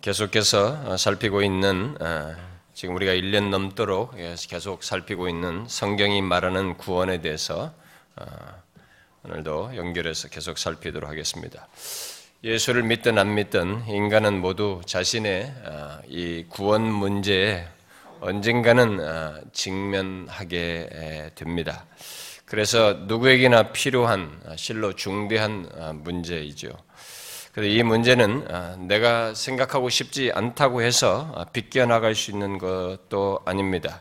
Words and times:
계속해서 0.00 0.96
살피고 0.96 1.42
있는 1.42 1.96
지금 2.72 2.96
우리가 2.96 3.12
1년 3.12 3.50
넘도록 3.50 4.14
계속 4.48 4.82
살피고 4.82 5.28
있는 5.28 5.66
성경이 5.68 6.22
말하는 6.22 6.76
구원에 6.76 7.20
대해서 7.20 7.72
오늘도 9.24 9.76
연결해서 9.76 10.28
계속 10.28 10.58
살피도록 10.58 11.08
하겠습니다. 11.08 11.68
예수를 12.42 12.82
믿든 12.82 13.18
안 13.18 13.34
믿든 13.34 13.86
인간은 13.88 14.40
모두 14.40 14.80
자신의 14.86 15.54
이 16.08 16.44
구원 16.48 16.82
문제에 16.82 17.66
언젠가는 18.20 19.50
직면하게 19.52 21.32
됩니다. 21.34 21.86
그래서 22.44 22.92
누구에게나 23.06 23.72
필요한 23.72 24.40
실로 24.56 24.94
중대한 24.94 25.68
문제이죠. 26.04 26.68
이 27.56 27.84
문제는 27.84 28.48
아, 28.50 28.74
내가 28.80 29.32
생각하고 29.32 29.88
싶지 29.88 30.32
않다고 30.34 30.82
해서 30.82 31.30
아, 31.36 31.44
비껴나갈 31.44 32.16
수 32.16 32.32
있는 32.32 32.58
것도 32.58 33.42
아닙니다. 33.44 34.00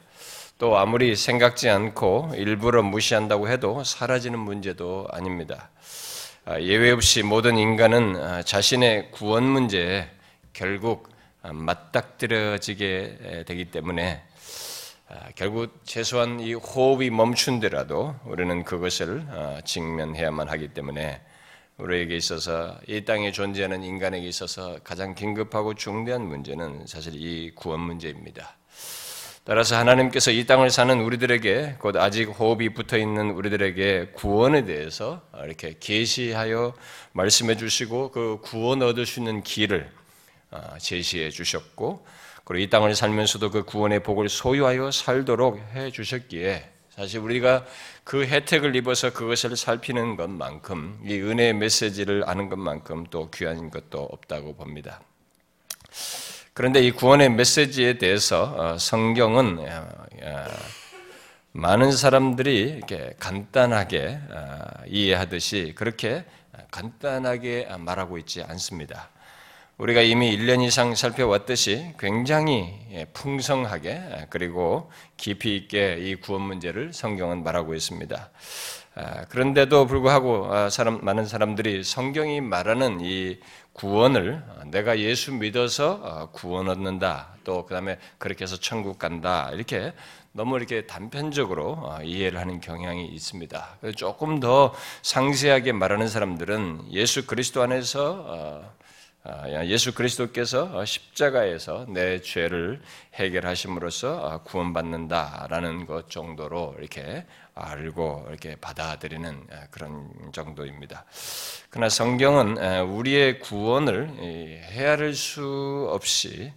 또 0.57 0.79
아무리 0.79 1.15
생각지 1.15 1.69
않고 1.69 2.31
일부러 2.35 2.81
무시한다고 2.81 3.49
해도 3.49 3.83
사라지는 3.83 4.39
문제도 4.39 5.07
아닙니다. 5.11 5.69
아, 6.45 6.59
예외 6.61 6.89
없이 6.89 7.21
모든 7.21 7.59
인간은 7.59 8.43
자신의 8.43 9.11
구원 9.11 9.43
문제에 9.43 10.09
결국 10.53 11.09
맞닥뜨려지게 11.43 13.43
되기 13.45 13.65
때문에 13.65 14.23
결국 15.35 15.79
최소한 15.83 16.39
이 16.39 16.55
호흡이 16.55 17.11
멈춘데라도 17.11 18.15
우리는 18.25 18.63
그것을 18.63 19.23
직면해야만 19.63 20.49
하기 20.49 20.69
때문에 20.69 21.21
우리에게 21.83 22.15
있어서 22.15 22.77
이 22.87 23.03
땅에 23.03 23.33
존재하는 23.33 23.83
인간에게 23.83 24.25
있어서 24.27 24.79
가장 24.85 25.13
긴급하고 25.13 25.73
중대한 25.73 26.25
문제는 26.25 26.87
사실 26.87 27.13
이 27.15 27.51
구원 27.53 27.81
문제입니다. 27.81 28.57
따라서 29.43 29.75
하나님께서 29.75 30.31
이 30.31 30.45
땅을 30.45 30.69
사는 30.69 30.97
우리들에게 31.01 31.75
곧 31.79 31.97
아직 31.97 32.29
호흡이 32.29 32.69
붙어 32.69 32.97
있는 32.97 33.31
우리들에게 33.31 34.11
구원에 34.13 34.63
대해서 34.63 35.21
이렇게 35.43 35.75
계시하여 35.77 36.73
말씀해 37.11 37.57
주시고 37.57 38.11
그 38.11 38.39
구원 38.41 38.81
얻을 38.81 39.05
수 39.05 39.19
있는 39.19 39.43
길을 39.43 39.91
어, 40.51 40.77
제시해 40.79 41.31
주셨고 41.31 42.05
그리고 42.45 42.63
이 42.63 42.69
땅을 42.69 42.95
살면서도 42.95 43.51
그 43.51 43.63
구원의 43.65 44.03
복을 44.03 44.29
소유하여 44.29 44.91
살도록 44.91 45.59
해 45.75 45.91
주셨기에 45.91 46.72
사실 46.95 47.19
우리가 47.21 47.65
그 48.03 48.23
혜택을 48.23 48.75
입어서 48.75 49.11
그것을 49.11 49.57
살피는 49.57 50.15
것만큼 50.15 50.99
이 51.05 51.15
은혜의 51.19 51.53
메시지를 51.53 52.23
아는 52.27 52.49
것만큼 52.49 53.07
또 53.09 53.31
귀한 53.31 53.71
것도 53.71 53.99
없다고 53.99 54.55
봅니다. 54.55 55.01
그런데 56.53 56.81
이 56.81 56.91
구원의 56.91 57.31
메시지에 57.31 57.97
대해서 57.97 58.43
어, 58.43 58.77
성경은 58.77 59.57
어, 59.57 59.87
어, 60.21 60.45
많은 61.53 61.91
사람들이 61.91 62.59
이렇게 62.77 63.15
간단하게 63.19 64.19
이해하듯이 64.87 65.73
그렇게 65.75 66.25
간단하게 66.69 67.69
말하고 67.79 68.19
있지 68.19 68.43
않습니다. 68.43 69.09
우리가 69.83 69.99
이미 70.01 70.33
1년 70.37 70.63
이상 70.63 70.95
살펴왔듯이 70.95 71.95
굉장히 71.99 72.73
예, 72.91 73.03
풍성하게 73.11 73.89
예, 73.89 74.27
그리고 74.29 74.89
깊이 75.17 75.57
있게 75.57 75.97
이 75.99 76.15
구원 76.15 76.43
문제를 76.43 76.93
성경은 76.93 77.43
말하고 77.43 77.75
있습니다. 77.75 78.31
아, 78.95 79.25
그런데도 79.25 79.85
불구하고 79.87 80.53
아, 80.53 80.69
사람, 80.69 81.03
많은 81.03 81.25
사람들이 81.25 81.83
성경이 81.83 82.39
말하는 82.39 83.01
이 83.01 83.39
구원을 83.73 84.41
내가 84.67 84.99
예수 84.99 85.33
믿어서 85.33 85.99
어, 86.01 86.29
구원 86.31 86.69
얻는다. 86.69 87.35
또 87.43 87.65
그다음에 87.65 87.99
그렇게 88.19 88.43
해서 88.43 88.55
천국 88.55 88.97
간다. 88.97 89.49
이렇게 89.51 89.91
너무 90.31 90.55
이렇게 90.55 90.87
단편적으로 90.87 91.71
어, 91.71 91.99
이해를 92.01 92.39
하는 92.39 92.61
경향이 92.61 93.07
있습니다. 93.07 93.79
조금 93.97 94.39
더 94.39 94.73
상세하게 95.01 95.73
말하는 95.73 96.07
사람들은 96.07 96.85
예수 96.91 97.27
그리스도 97.27 97.61
안에서 97.61 98.11
어, 98.25 98.61
아, 98.63 98.82
예수 99.65 99.93
그리스도께서 99.93 100.83
십자가에서 100.83 101.85
내 101.87 102.19
죄를 102.19 102.81
해결하심으로써 103.13 104.29
아, 104.29 104.37
구원받는다라는 104.39 105.85
것 105.85 106.09
정도로 106.09 106.75
이렇게 106.77 107.25
알고 107.55 108.25
이렇게 108.27 108.57
받아들이는 108.57 109.47
아, 109.49 109.67
그런 109.71 110.11
정도입니다. 110.33 111.05
그러나 111.69 111.87
성경은 111.87 112.81
우리의 112.81 113.39
구원을 113.39 114.09
헤아릴 114.17 115.15
수 115.15 115.87
없이 115.89 116.51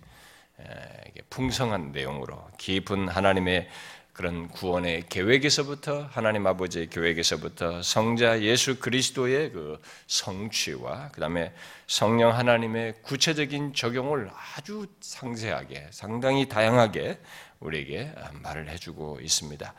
풍성한 1.31 1.93
내용으로 1.93 2.37
깊은 2.59 3.09
하나님의 3.09 3.69
그런 4.17 4.49
구원의 4.49 5.05
계획에서부터 5.11 6.09
하나님 6.11 6.47
아버지의 6.47 6.89
계획에서부터 6.89 7.83
성자 7.83 8.41
예수 8.41 8.79
그리스도의 8.79 9.53
그 9.53 9.79
성취와 10.07 11.11
그다음에 11.11 11.53
성령 11.87 12.35
하나님의 12.35 12.95
구체적인 13.03 13.75
적용을 13.75 14.31
아주 14.57 14.87
상세하게 15.01 15.89
상당히 15.91 16.49
다양하게 16.49 17.21
우리에게 17.61 18.11
말을 18.43 18.71
해주고 18.71 19.19
있습니다. 19.21 19.75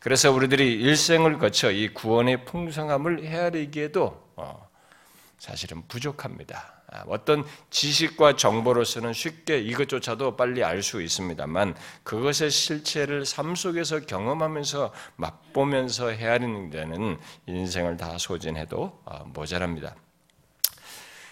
그래서 0.00 0.32
우리들이 0.32 0.70
일생을 0.70 1.38
거쳐 1.38 1.70
이 1.70 1.88
구원의 1.88 2.44
풍성함을 2.44 3.24
헤아리기에도 3.24 4.32
어, 4.36 4.68
사실은 5.38 5.82
부족합니다. 5.88 6.77
아, 6.90 7.04
어떤 7.06 7.44
지식과 7.70 8.36
정보로서는 8.36 9.12
쉽게 9.12 9.58
이것조차도 9.58 10.36
빨리 10.36 10.64
알 10.64 10.82
수 10.82 11.02
있습니다만 11.02 11.74
그것의 12.02 12.50
실체를 12.50 13.26
삶 13.26 13.54
속에서 13.54 14.00
경험하면서 14.00 14.92
맛보면서 15.16 16.10
헤아리는 16.10 16.70
데는 16.70 17.18
인생을 17.46 17.96
다 17.96 18.16
소진해도 18.16 19.00
아, 19.04 19.24
모자랍니다. 19.26 19.94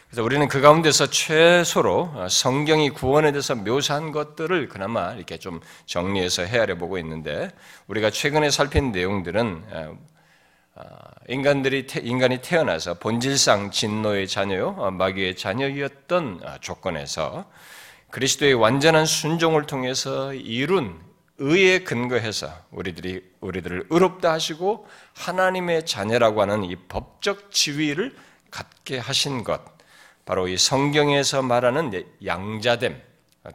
그래서 0.08 0.22
우리는 0.22 0.46
그 0.48 0.60
가운데서 0.60 1.10
최소로 1.10 2.28
성경이 2.28 2.90
구원에 2.90 3.32
대해서 3.32 3.54
묘사한 3.54 4.12
것들을 4.12 4.68
그나마 4.68 5.12
이렇게 5.14 5.36
좀 5.36 5.60
정리해서 5.86 6.42
헤아려 6.42 6.76
보고 6.76 6.98
있는데 6.98 7.50
우리가 7.88 8.10
최근에 8.10 8.50
살핀 8.50 8.92
내용들은 8.92 9.64
아, 9.72 9.92
인간들이 11.28 11.86
인간이 12.02 12.40
태어나서 12.40 12.94
본질상 12.94 13.70
진노의 13.70 14.28
자녀요 14.28 14.76
어, 14.78 14.90
마귀의 14.90 15.36
자녀이었던 15.36 16.40
아, 16.44 16.58
조건에서 16.58 17.50
그리스도의 18.10 18.54
완전한 18.54 19.06
순종을 19.06 19.66
통해서 19.66 20.32
이룬 20.32 21.00
의에 21.38 21.80
근거해서 21.80 22.50
우리들이 22.70 23.22
우리들을 23.40 23.88
의롭다 23.90 24.32
하시고 24.32 24.86
하나님의 25.14 25.84
자녀라고 25.84 26.40
하는 26.40 26.64
이 26.64 26.76
법적 26.76 27.50
지위를 27.50 28.14
갖게 28.50 28.98
하신 28.98 29.44
것 29.44 29.60
바로 30.24 30.48
이 30.48 30.56
성경에서 30.56 31.42
말하는 31.42 32.04
양자됨 32.24 33.02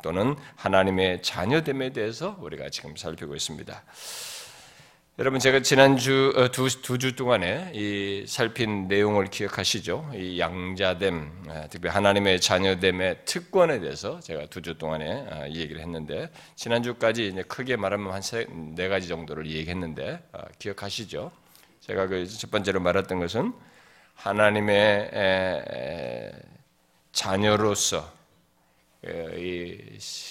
또는 0.03 0.35
하나님의 0.55 1.21
자녀됨에 1.21 1.91
대해서 1.91 2.37
우리가 2.39 2.69
지금 2.69 2.95
살피고 2.95 3.35
있습니다. 3.35 3.83
여러분 5.21 5.39
제가 5.39 5.59
지난주 5.59 6.33
어, 6.35 6.49
두주 6.49 7.15
동안에 7.15 7.73
이 7.75 8.25
살핀 8.27 8.87
내용을 8.87 9.27
기억하시죠? 9.27 10.09
이 10.15 10.39
양자됨, 10.39 11.43
아, 11.47 11.67
특히 11.69 11.89
하나님의 11.89 12.41
자녀됨의 12.41 13.25
특권에 13.25 13.79
대해서 13.81 14.19
제가 14.19 14.47
두 14.47 14.63
주 14.63 14.79
동안에 14.79 15.27
아, 15.29 15.45
이 15.45 15.59
얘기를 15.59 15.79
했는데 15.79 16.31
지난주까지 16.55 17.27
이제 17.27 17.43
크게 17.43 17.75
말하면 17.75 18.11
한 18.11 18.21
네 18.75 18.87
가지 18.87 19.07
정도를 19.07 19.45
얘기했는데 19.45 20.23
아, 20.31 20.41
기억하시죠? 20.57 21.31
제가 21.81 22.07
그 22.07 22.25
첫 22.25 22.49
번째로 22.49 22.79
말했던 22.79 23.19
것은 23.19 23.53
하나님의 24.15 25.11
자녀로서 27.11 28.11
이 29.37 29.77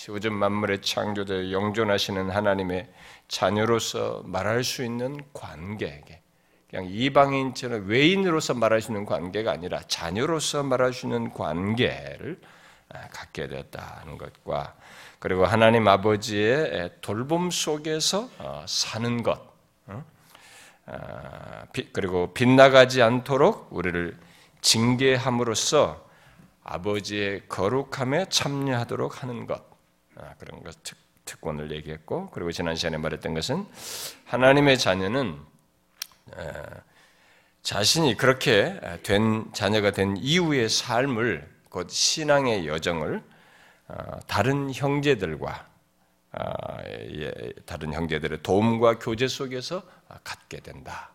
우주 0.09 0.33
만물의 0.33 0.83
창조대 0.83 1.53
영존하시는 1.53 2.29
하나님의 2.31 2.89
자녀로서 3.31 4.23
말할 4.27 4.65
수 4.65 4.85
있는 4.85 5.23
관계, 5.33 6.03
그냥 6.69 6.87
이방인처럼 6.89 7.87
외인으로서 7.87 8.55
말할 8.55 8.81
수 8.81 8.91
있는 8.91 9.07
관계가 9.07 9.53
아니라 9.53 9.81
자녀로서 9.87 10.65
말할 10.65 10.93
수 10.93 11.07
있는 11.07 11.33
관계를 11.33 12.41
아, 12.89 13.07
갖게 13.09 13.47
되었다는 13.47 14.19
것과 14.19 14.75
그리고 15.21 15.47
하나님 15.47 15.87
아버지의 15.87 16.91
돌봄 17.01 17.53
속에서 17.53 18.29
어, 18.39 18.65
사는 18.67 19.23
것, 19.23 19.41
어? 19.87 20.05
아, 20.87 21.67
그리고 21.93 22.35
빗나가지 22.35 23.01
않도록 23.01 23.69
우리를 23.71 24.19
징계함으로써 24.61 26.05
아버지의 26.65 27.47
거룩함에 27.49 28.27
참여하도록 28.29 29.23
하는 29.23 29.47
것, 29.47 29.65
아, 30.17 30.35
그런 30.39 30.65
것 30.65 30.83
특. 31.31 31.41
특권을 31.41 31.71
얘기했고 31.73 32.31
그리고 32.31 32.51
지난 32.51 32.75
시간에 32.77 32.97
말했던 32.97 33.35
것은 33.35 33.67
하나님의 34.25 34.79
자녀는 34.79 35.39
자신이 37.63 38.17
그렇게 38.17 38.81
된 39.03 39.53
자녀가 39.53 39.93
된 39.93 40.17
이후의 40.17 40.69
삶을 40.69 41.49
곧 41.69 41.89
신앙의 41.91 42.67
여정을 42.67 43.23
다른 44.27 44.73
형제들과 44.73 45.69
예, 46.87 47.53
다른 47.67 47.93
형제들의 47.93 48.43
도움과 48.43 48.99
교제 48.99 49.27
속에서 49.27 49.83
갖게 50.23 50.61
된다. 50.61 51.11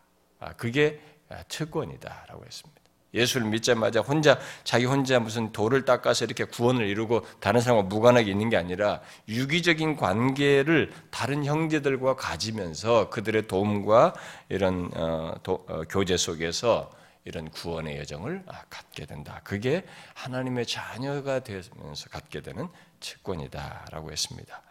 그게 0.57 1.01
특권이다라고 1.47 2.45
했습니다. 2.45 2.81
예수를 3.15 3.47
믿자마자 3.47 4.01
혼자 4.01 4.37
자기 4.63 4.85
혼자 4.85 5.19
무슨 5.19 5.51
돌을 5.51 5.85
닦아서 5.85 6.25
이렇게 6.25 6.43
구원을 6.43 6.85
이루고 6.85 7.25
다른 7.39 7.61
사람과 7.61 7.83
무관하게 7.87 8.29
있는 8.29 8.49
게 8.49 8.57
아니라 8.57 9.01
유기적인 9.27 9.95
관계를 9.95 10.91
다른 11.09 11.45
형제들과 11.45 12.15
가지면서 12.15 13.09
그들의 13.09 13.47
도움과 13.47 14.13
이런 14.49 14.91
어, 14.93 15.33
도, 15.41 15.65
어, 15.67 15.81
교제 15.89 16.17
속에서 16.17 16.91
이런 17.23 17.49
구원의 17.49 17.97
여정을 17.99 18.43
아, 18.45 18.61
갖게 18.69 19.05
된다. 19.05 19.41
그게 19.43 19.83
하나님의 20.13 20.67
자녀가 20.67 21.39
되면서 21.39 22.09
갖게 22.11 22.41
되는 22.41 22.67
채권이다라고 22.99 24.11
했습니다. 24.11 24.61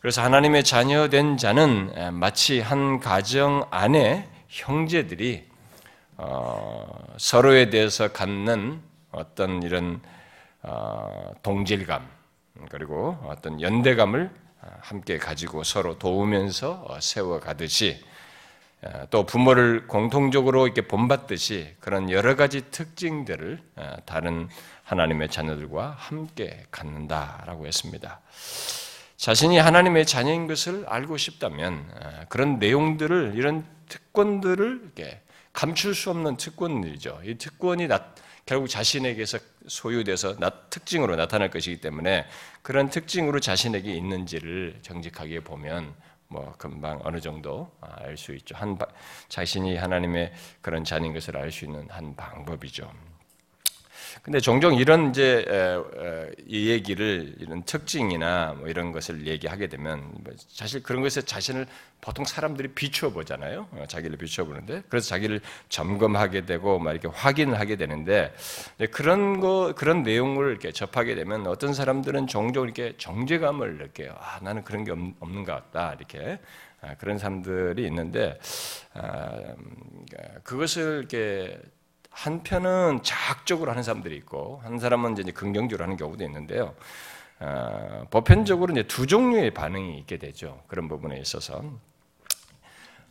그래서 0.00 0.22
하나님의 0.22 0.64
자녀된 0.64 1.36
자는 1.36 2.14
마치 2.18 2.60
한 2.60 2.98
가정 2.98 3.64
안에 3.70 4.28
형제들이 4.48 5.51
어, 6.16 7.14
서로에 7.16 7.70
대해서 7.70 8.12
갖는 8.12 8.80
어떤 9.10 9.62
이런 9.62 10.00
어, 10.62 11.32
동질감 11.42 12.08
그리고 12.70 13.18
어떤 13.24 13.60
연대감을 13.60 14.42
함께 14.80 15.18
가지고 15.18 15.64
서로 15.64 15.98
도우면서 15.98 16.84
어, 16.88 17.00
세워 17.00 17.40
가듯이 17.40 18.02
어, 18.82 19.06
또 19.10 19.26
부모를 19.26 19.86
공통적으로 19.86 20.66
이렇게 20.66 20.82
본받듯이 20.82 21.76
그런 21.80 22.10
여러 22.10 22.36
가지 22.36 22.70
특징들을 22.70 23.60
어, 23.76 23.96
다른 24.04 24.48
하나님의 24.84 25.30
자녀들과 25.30 25.96
함께 25.98 26.64
갖는다라고 26.70 27.66
했습니다. 27.66 28.20
자신이 29.16 29.58
하나님의 29.58 30.04
자녀인 30.04 30.48
것을 30.48 30.84
알고 30.88 31.16
싶다면 31.16 31.86
그런 32.28 32.58
내용들을 32.58 33.34
이런 33.36 33.64
특권들을 33.88 34.80
이렇게 34.82 35.21
감출 35.52 35.94
수 35.94 36.10
없는 36.10 36.36
특권들이죠. 36.36 37.20
이 37.24 37.36
특권이 37.36 37.86
나, 37.86 38.14
결국 38.46 38.68
자신에게서 38.68 39.38
소유돼서 39.68 40.36
나, 40.38 40.50
특징으로 40.50 41.16
나타날 41.16 41.50
것이기 41.50 41.80
때문에 41.80 42.26
그런 42.62 42.88
특징으로 42.90 43.38
자신에게 43.40 43.92
있는지를 43.94 44.80
정직하게 44.82 45.40
보면 45.40 45.94
뭐 46.28 46.54
금방 46.56 47.00
어느 47.04 47.20
정도 47.20 47.70
알 47.80 48.16
수 48.16 48.34
있죠. 48.34 48.56
한 48.56 48.78
자신이 49.28 49.76
하나님의 49.76 50.32
그런 50.62 50.82
자녀인 50.84 51.12
것을 51.12 51.36
알 51.36 51.52
수 51.52 51.66
있는 51.66 51.86
한 51.90 52.16
방법이죠. 52.16 52.90
근데 54.22 54.38
종종 54.38 54.74
이런 54.74 55.10
이제 55.10 55.44
이 56.46 56.70
얘기를 56.70 57.34
이런 57.40 57.64
특징이나 57.64 58.54
뭐 58.56 58.68
이런 58.68 58.92
것을 58.92 59.26
얘기하게 59.26 59.66
되면 59.66 60.00
뭐 60.22 60.32
사실 60.48 60.80
그런 60.80 61.02
것에 61.02 61.22
자신을 61.22 61.66
보통 62.00 62.24
사람들이 62.24 62.68
비추어 62.68 63.10
보잖아요. 63.10 63.66
어, 63.72 63.84
자기를 63.88 64.16
비추어 64.18 64.44
보는데. 64.44 64.84
그래서 64.88 65.08
자기를 65.08 65.40
점검하게 65.68 66.46
되고 66.46 66.78
막 66.78 66.92
이렇게 66.92 67.08
확인을 67.08 67.58
하게 67.58 67.74
되는데 67.74 68.32
그런 68.92 69.40
거 69.40 69.72
그런 69.76 70.04
내용을 70.04 70.50
이렇게 70.50 70.70
접하게 70.70 71.16
되면 71.16 71.48
어떤 71.48 71.74
사람들은 71.74 72.28
종종 72.28 72.64
이렇게 72.64 72.94
정죄감을 72.98 73.76
이렇게 73.80 74.08
아 74.16 74.38
나는 74.40 74.62
그런 74.62 74.84
게 74.84 74.92
없는 74.92 75.44
것 75.44 75.52
같다. 75.52 75.94
이렇게. 75.98 76.38
아, 76.84 76.96
그런 76.96 77.16
사람들이 77.16 77.86
있는데 77.86 78.40
아, 78.94 79.54
음, 79.56 80.04
그것을 80.42 80.98
이렇게 80.98 81.56
한편은 82.12 83.00
자학적으로 83.02 83.70
하는 83.70 83.82
사람들이 83.82 84.16
있고 84.16 84.60
한 84.64 84.78
사람은 84.78 85.18
이제 85.18 85.30
긍정적으로 85.32 85.84
하는 85.84 85.96
경우도 85.96 86.24
있는데요. 86.24 86.74
어, 87.40 88.06
보편적으로 88.10 88.72
이제 88.72 88.84
두 88.84 89.06
종류의 89.06 89.52
반응이 89.52 89.98
있게 89.98 90.18
되죠. 90.18 90.62
그런 90.68 90.88
부분에 90.88 91.18
있어서 91.18 91.64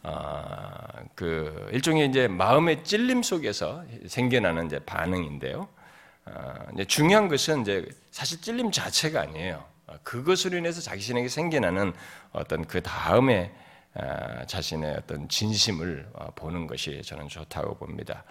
어, 0.04 0.72
그 1.16 1.70
일종의 1.74 2.08
이제 2.08 2.28
마음의 2.28 2.84
찔림 2.84 3.24
속에서 3.24 3.84
생겨나는 4.08 4.68
이제 4.68 4.80
반응인데요. 4.80 5.68
어, 6.26 6.54
이제 6.74 6.86
중요한 6.86 7.28
것은 7.28 7.62
이제 7.62 7.88
사실 8.12 8.40
찔림 8.42 8.72
자체가 8.72 9.22
아니에요. 9.22 9.66
그것으로 10.04 10.58
인해서 10.58 10.80
자신에게 10.80 11.28
생겨나는 11.28 11.92
어떤 12.32 12.64
그 12.66 12.82
다음에 12.82 13.54
자신의 14.48 14.96
어떤 15.00 15.28
진심을 15.28 16.10
보는 16.36 16.68
것이 16.68 17.02
저는 17.04 17.28
좋다고 17.28 17.76
봅니다. 17.76 18.24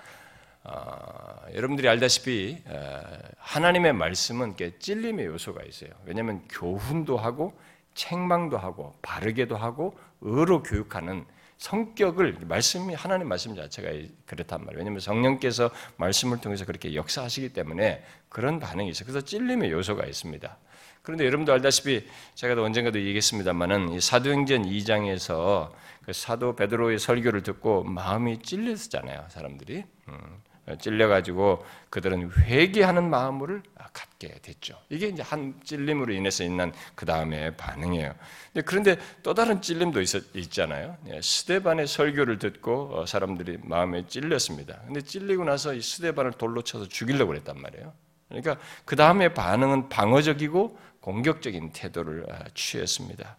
어, 0.62 1.46
여러분들이 1.54 1.88
알다시피 1.88 2.62
어, 2.66 3.00
하나님의 3.38 3.92
말씀은 3.94 4.56
찔림의 4.78 5.26
요소가 5.26 5.62
있어요. 5.64 5.90
왜냐하면 6.04 6.42
교훈도 6.48 7.16
하고 7.16 7.58
책망도 7.94 8.58
하고 8.58 8.94
바르게도 9.02 9.56
하고 9.56 9.96
의로 10.20 10.62
교육하는 10.62 11.24
성격을 11.58 12.38
말씀이 12.46 12.94
하나님 12.94 13.28
말씀 13.28 13.54
자체가 13.54 13.90
그렇단 14.26 14.60
말이에요. 14.64 14.78
왜냐하면 14.78 15.00
성령께서 15.00 15.70
말씀을 15.96 16.40
통해서 16.40 16.64
그렇게 16.64 16.94
역사하시기 16.94 17.52
때문에 17.52 18.02
그런 18.30 18.58
반응이 18.60 18.88
있어요. 18.88 19.06
그래서 19.06 19.24
찔림의 19.24 19.70
요소가 19.70 20.06
있습니다. 20.06 20.56
그런데 21.02 21.26
여러분도 21.26 21.52
알다시피 21.52 22.06
제가 22.34 22.60
언젠가도 22.62 22.98
얘기했습니다만은 23.00 24.00
사도행전 24.00 24.62
2장에서 24.64 25.70
그 26.04 26.12
사도 26.12 26.56
베드로의 26.56 26.98
설교를 26.98 27.42
듣고 27.42 27.84
마음이 27.84 28.40
찔렸잖아요, 28.42 29.26
사람들이. 29.28 29.84
음. 30.08 30.42
찔려가지고 30.78 31.64
그들은 31.90 32.30
회개하는 32.32 33.08
마음을 33.08 33.62
갖게 33.92 34.28
됐죠. 34.42 34.78
이게 34.88 35.08
이제 35.08 35.22
한 35.22 35.54
찔림으로 35.64 36.12
인해서 36.12 36.44
있는 36.44 36.72
그 36.94 37.06
다음에 37.06 37.56
반응이에요. 37.56 38.14
그런데 38.64 38.96
또 39.22 39.34
다른 39.34 39.60
찔림도 39.60 40.00
있, 40.00 40.50
잖아요 40.50 40.96
예, 41.08 41.20
스데반의 41.22 41.86
설교를 41.86 42.38
듣고 42.38 42.90
어, 42.94 43.06
사람들이 43.06 43.58
마음에 43.62 44.06
찔렸습니다. 44.06 44.80
근데 44.86 45.00
찔리고 45.00 45.44
나서 45.44 45.74
이 45.74 45.80
스데반을 45.80 46.32
돌로 46.32 46.62
쳐서 46.62 46.86
죽이려고 46.88 47.28
그랬단 47.28 47.60
말이에요. 47.60 47.92
그러니까 48.28 48.56
그 48.84 48.96
다음에 48.96 49.34
반응은 49.34 49.88
방어적이고 49.88 50.78
공격적인 51.00 51.72
태도를 51.72 52.26
아, 52.30 52.44
취했습니다. 52.54 53.36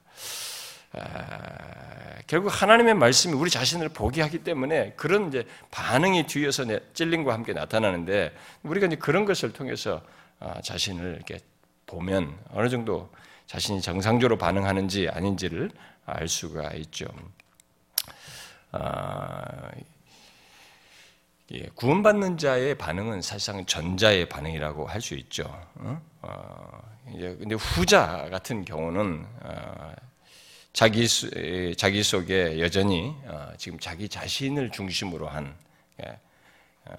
아, 0.93 2.19
결국 2.27 2.49
하나님의 2.49 2.95
말씀이 2.95 3.33
우리 3.33 3.49
자신을 3.49 3.89
보게 3.89 4.21
하기 4.21 4.39
때문에 4.39 4.93
그런 4.95 5.27
이제 5.27 5.45
반응이 5.71 6.27
뒤에서 6.27 6.65
찔림과 6.93 7.33
함께 7.33 7.53
나타나는데 7.53 8.35
우리가 8.63 8.87
이제 8.87 8.95
그런 8.95 9.25
것을 9.25 9.53
통해서 9.53 10.01
아, 10.39 10.59
자신을 10.61 11.15
이렇게 11.15 11.39
보면 11.85 12.35
어느 12.51 12.69
정도 12.69 13.09
자신이 13.47 13.81
정상적으로 13.81 14.37
반응하는지 14.37 15.09
아닌지를 15.09 15.71
알 16.05 16.27
수가 16.27 16.71
있죠. 16.73 17.05
아, 18.71 19.69
예, 21.53 21.67
구원받는 21.75 22.37
자의 22.37 22.75
반응은 22.75 23.21
사실상 23.21 23.65
전자의 23.65 24.29
반응이라고 24.29 24.87
할 24.87 25.01
수 25.01 25.15
있죠. 25.15 25.43
어? 25.75 26.01
어, 26.21 26.81
근데 27.11 27.55
후자 27.55 28.29
같은 28.29 28.63
경우는 28.63 29.25
어, 29.41 29.93
자기 30.73 31.05
자기 31.75 32.03
속에 32.03 32.59
여전히 32.59 33.13
어, 33.25 33.53
지금 33.57 33.77
자기 33.79 34.07
자신을 34.07 34.71
중심으로 34.71 35.27
한이 35.27 35.49
예, 36.05 36.19
어, 36.85 36.95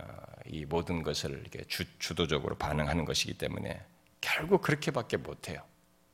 모든 0.68 1.02
것을 1.02 1.44
주, 1.68 1.84
주도적으로 1.98 2.56
반응하는 2.56 3.04
것이기 3.04 3.34
때문에 3.34 3.80
결국 4.20 4.62
그렇게밖에 4.62 5.16
못해요. 5.16 5.62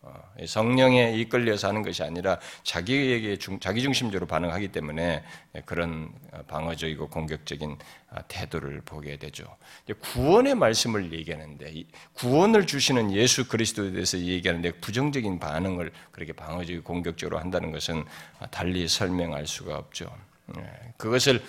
어, 0.00 0.14
성령에 0.46 1.14
이끌려서 1.16 1.68
하는 1.68 1.82
것이 1.82 2.02
아니라 2.02 2.38
자기에게 2.62 3.36
중, 3.36 3.58
자기 3.58 3.82
중심적으로 3.82 4.26
반응하기 4.26 4.68
때문에 4.68 5.24
그런 5.64 6.12
방어적이고 6.46 7.08
공격적인 7.08 7.76
아, 8.10 8.22
태도를 8.22 8.80
보게 8.82 9.16
되죠. 9.16 9.44
구원의 10.00 10.54
말씀을 10.54 11.12
얘기하는데 11.12 11.84
구원을 12.14 12.66
주시는 12.66 13.12
예수 13.12 13.48
그리스도에 13.48 13.90
대해서 13.90 14.18
얘기하는데 14.18 14.72
부정적인 14.80 15.40
반응을 15.40 15.90
그렇게 16.12 16.32
방어적이고 16.32 16.84
공격적으로 16.84 17.38
한다는 17.38 17.72
것은 17.72 18.04
달리 18.50 18.86
설명할 18.86 19.46
수가 19.46 19.76
없죠. 19.76 20.10
예, 20.56 20.92
그것을 20.96 21.42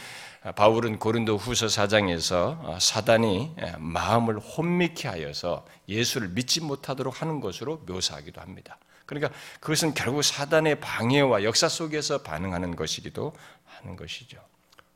바울은 0.55 0.99
고린도 0.99 1.35
후서 1.35 1.65
4장에서 1.65 2.63
어, 2.63 2.77
사단이 2.79 3.55
예, 3.61 3.73
마음을 3.77 4.39
혼미케 4.39 5.09
하여서 5.09 5.65
예수를 5.89 6.29
믿지 6.29 6.61
못하도록 6.61 7.21
하는 7.21 7.41
것으로 7.41 7.83
묘사하기도 7.85 8.39
합니다. 8.39 8.77
그러니까 9.05 9.33
그것은 9.59 9.93
결국 9.93 10.23
사단의 10.23 10.79
방해와 10.79 11.43
역사 11.43 11.67
속에서 11.67 12.21
반응하는 12.21 12.77
것이기도 12.77 13.33
하는 13.65 13.97
것이죠. 13.97 14.39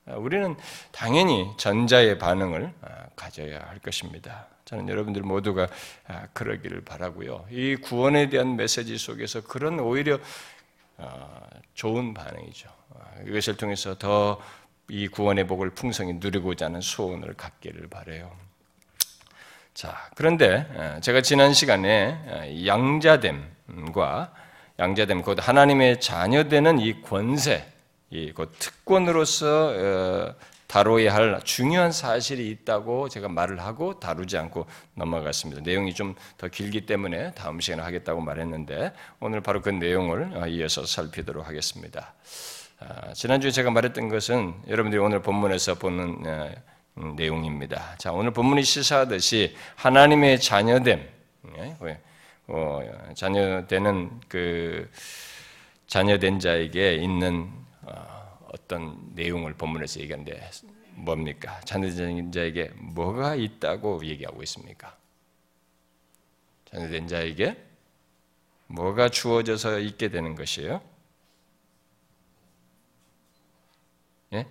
어, 0.05 0.15
우리는 0.17 0.55
당연히 0.93 1.51
전자의 1.57 2.19
반응을 2.19 2.73
어, 2.81 2.87
가져야 3.17 3.59
할 3.67 3.79
것입니다. 3.79 4.47
저는 4.63 4.87
여러분들 4.87 5.23
모두가 5.23 5.67
그러기를 6.31 6.85
바라고요. 6.85 7.45
이 7.51 7.75
구원에 7.75 8.29
대한 8.29 8.55
메시지 8.55 8.97
속에서 8.97 9.41
그런 9.41 9.77
오히려 9.81 10.17
좋은 11.73 12.13
반응이죠. 12.13 12.69
이것을 13.27 13.57
통해서 13.57 13.97
더 13.99 14.39
이 14.89 15.07
구원의 15.07 15.47
복을 15.47 15.71
풍성히 15.71 16.13
누리고자 16.13 16.65
하는 16.65 16.81
소원을 16.81 17.33
갖기를 17.35 17.87
바래요. 17.87 18.31
자, 19.73 20.09
그런데 20.15 20.67
어, 20.75 20.99
제가 21.01 21.21
지난 21.21 21.53
시간에 21.53 22.19
어, 22.27 22.65
양자됨과 22.65 24.33
양자됨, 24.79 25.21
곧 25.21 25.37
하나님의 25.39 25.99
자녀되는 26.01 26.79
이 26.79 27.01
권세, 27.01 27.65
이그 28.09 28.51
특권으로서 28.59 29.73
어, 29.75 30.35
다뤄야 30.67 31.13
할 31.13 31.39
중요한 31.43 31.91
사실이 31.91 32.49
있다고 32.49 33.07
제가 33.07 33.29
말을 33.29 33.59
하고 33.59 33.99
다루지 33.99 34.37
않고 34.37 34.65
넘어갔습니다. 34.95 35.61
내용이 35.61 35.93
좀 35.93 36.15
더 36.37 36.47
길기 36.47 36.85
때문에 36.85 37.33
다음 37.35 37.59
시간에 37.59 37.83
하겠다고 37.83 38.21
말했는데 38.21 38.93
오늘 39.19 39.41
바로 39.41 39.61
그 39.61 39.69
내용을 39.69 40.49
이어서 40.49 40.85
살피도록 40.85 41.47
하겠습니다. 41.47 42.13
아, 42.85 43.13
지난주에 43.13 43.51
제가 43.51 43.71
말했던 43.71 44.09
것은 44.09 44.53
여러분들이 44.67 45.01
오늘 45.01 45.21
본문에서 45.21 45.75
보는 45.75 46.25
음, 46.97 47.15
내용입니다. 47.15 47.95
자, 47.97 48.11
오늘 48.11 48.31
본문이 48.31 48.63
시사하듯이 48.63 49.55
하나님의 49.75 50.41
자녀됨, 50.41 51.09
예, 51.57 51.99
어, 52.47 52.81
자녀되는 53.15 54.21
그 54.27 54.89
자녀된 55.87 56.39
자에게 56.39 56.95
있는 56.95 57.49
어, 57.83 58.39
어떤 58.51 58.97
내용을 59.15 59.53
본문에서 59.53 60.01
얘기하는데 60.01 60.49
뭡니까? 60.95 61.61
자녀된 61.61 62.33
자에게 62.33 62.71
뭐가 62.75 63.35
있다고 63.35 64.05
얘기하고 64.05 64.43
있습니까? 64.43 64.97
자녀된 66.65 67.07
자에게 67.07 67.55
뭐가 68.67 69.07
주어져서 69.07 69.79
있게 69.79 70.09
되는 70.09 70.35
것이에요? 70.35 70.92
예? 74.33 74.47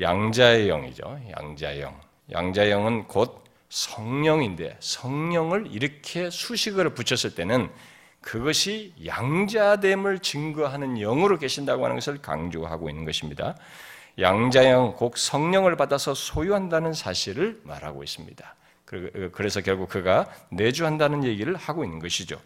양자의 0.00 0.68
영이죠. 0.68 1.20
양자의 1.38 1.80
영. 1.82 2.00
양자의 2.30 2.70
영은 2.70 3.08
곧 3.08 3.44
성령인데 3.68 4.76
성령을 4.80 5.68
이렇게 5.70 6.30
수식어를 6.30 6.94
붙였을 6.94 7.34
때는 7.34 7.70
그것이 8.20 8.94
양자됨을 9.04 10.20
증거하는 10.20 10.94
영으로 10.94 11.38
계신다고 11.38 11.84
하는 11.84 11.96
것을 11.96 12.22
강조하고 12.22 12.88
있는 12.88 13.04
것입니다. 13.04 13.56
양자영 14.18 14.94
곧 14.96 15.14
성령을 15.16 15.76
받아서 15.76 16.14
소유한다는 16.14 16.92
사실을 16.92 17.60
말하고 17.64 18.02
있습니다. 18.04 18.54
그래서 19.32 19.62
결국 19.62 19.88
그가 19.88 20.30
내주한다는 20.50 21.24
얘기를 21.24 21.56
하고 21.56 21.82
있는 21.82 21.98
것이죠. 21.98 22.38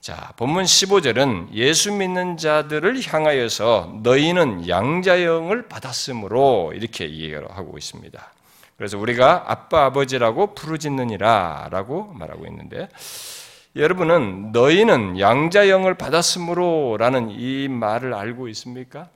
자, 0.00 0.32
본문 0.36 0.64
15절은 0.64 1.52
예수 1.54 1.92
믿는 1.92 2.36
자들을 2.36 3.00
향하여서 3.04 3.98
너희는 4.02 4.68
양자영을 4.68 5.68
받았으므로 5.68 6.72
이렇게 6.74 7.04
이해하고 7.04 7.76
있습니다. 7.76 8.32
그래서 8.76 8.96
우리가 8.96 9.46
아빠 9.48 9.86
아버지라고 9.86 10.54
부르짖느니라라고 10.54 12.12
말하고 12.14 12.46
있는데 12.46 12.88
여러분은 13.74 14.52
너희는 14.52 15.18
양자영을 15.18 15.94
받았으므로라는 15.94 17.30
이 17.30 17.66
말을 17.68 18.14
알고 18.14 18.48
있습니까? 18.48 19.08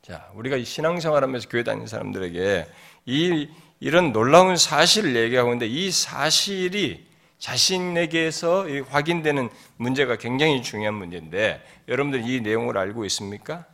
자, 0.00 0.30
우리가 0.34 0.58
신앙생활하면서 0.64 1.48
교회 1.50 1.62
다니는 1.62 1.86
사람들에게 1.86 2.66
이 3.04 3.48
이런 3.80 4.12
놀라운 4.12 4.56
사실을 4.56 5.14
얘기하고 5.14 5.50
있는데 5.50 5.66
이 5.66 5.90
사실이 5.90 7.07
자신에게서 7.38 8.66
확인되는 8.88 9.48
문제가 9.76 10.16
굉장히 10.16 10.62
중요한 10.62 10.94
문제인데 10.94 11.64
여러분들 11.86 12.28
이 12.28 12.40
내용을 12.40 12.76
알고 12.76 13.04
있습니까? 13.06 13.64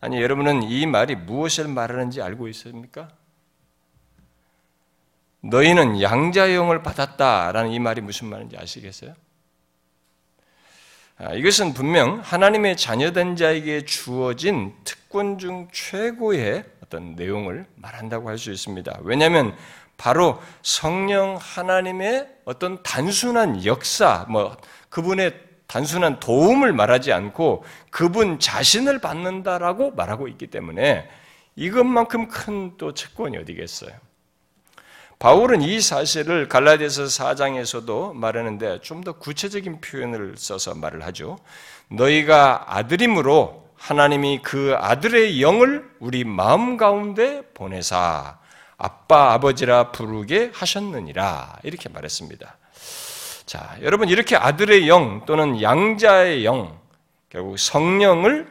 아니 0.00 0.20
여러분은 0.22 0.62
이 0.62 0.86
말이 0.86 1.14
무엇을 1.16 1.68
말하는지 1.68 2.22
알고 2.22 2.48
있습니까? 2.48 3.08
너희는 5.42 6.00
양자형을 6.00 6.82
받았다라는 6.82 7.72
이 7.72 7.78
말이 7.78 8.00
무슨 8.00 8.28
말인지 8.28 8.56
아시겠어요? 8.56 9.14
아, 11.18 11.34
이것은 11.34 11.74
분명 11.74 12.20
하나님의 12.20 12.76
자녀된 12.76 13.36
자에게 13.36 13.84
주어진 13.84 14.74
특권 14.84 15.38
중 15.38 15.68
최고의 15.70 16.64
어떤 16.82 17.14
내용을 17.14 17.66
말한다고 17.76 18.28
할 18.28 18.38
수 18.38 18.50
있습니다. 18.50 19.00
왜냐하면 19.02 19.54
바로 20.00 20.40
성령 20.62 21.36
하나님의 21.38 22.26
어떤 22.46 22.82
단순한 22.82 23.66
역사, 23.66 24.24
뭐 24.30 24.56
그분의 24.88 25.38
단순한 25.66 26.20
도움을 26.20 26.72
말하지 26.72 27.12
않고 27.12 27.64
그분 27.90 28.38
자신을 28.38 29.00
받는다라고 29.00 29.90
말하고 29.90 30.26
있기 30.28 30.46
때문에 30.46 31.06
이것만큼 31.54 32.28
큰 32.28 32.78
또 32.78 32.94
채권이 32.94 33.36
어디겠어요? 33.36 33.90
바울은 35.18 35.60
이 35.60 35.82
사실을 35.82 36.48
갈라디아서 36.48 37.04
4장에서도 37.04 38.14
말하는데 38.14 38.80
좀 38.80 39.04
더 39.04 39.12
구체적인 39.12 39.82
표현을 39.82 40.34
써서 40.38 40.74
말을 40.74 41.04
하죠. 41.08 41.38
너희가 41.88 42.64
아들임으로 42.74 43.68
하나님이 43.76 44.40
그 44.42 44.74
아들의 44.78 45.42
영을 45.42 45.90
우리 45.98 46.24
마음 46.24 46.78
가운데 46.78 47.42
보내사 47.52 48.39
아빠 48.80 49.34
아버지라 49.34 49.92
부르게 49.92 50.50
하셨느니라 50.54 51.58
이렇게 51.62 51.88
말했습니다. 51.90 52.56
자, 53.44 53.76
여러분 53.82 54.08
이렇게 54.08 54.36
아들의 54.36 54.88
영 54.88 55.24
또는 55.26 55.60
양자의 55.60 56.44
영 56.44 56.80
결국 57.28 57.58
성령을 57.58 58.50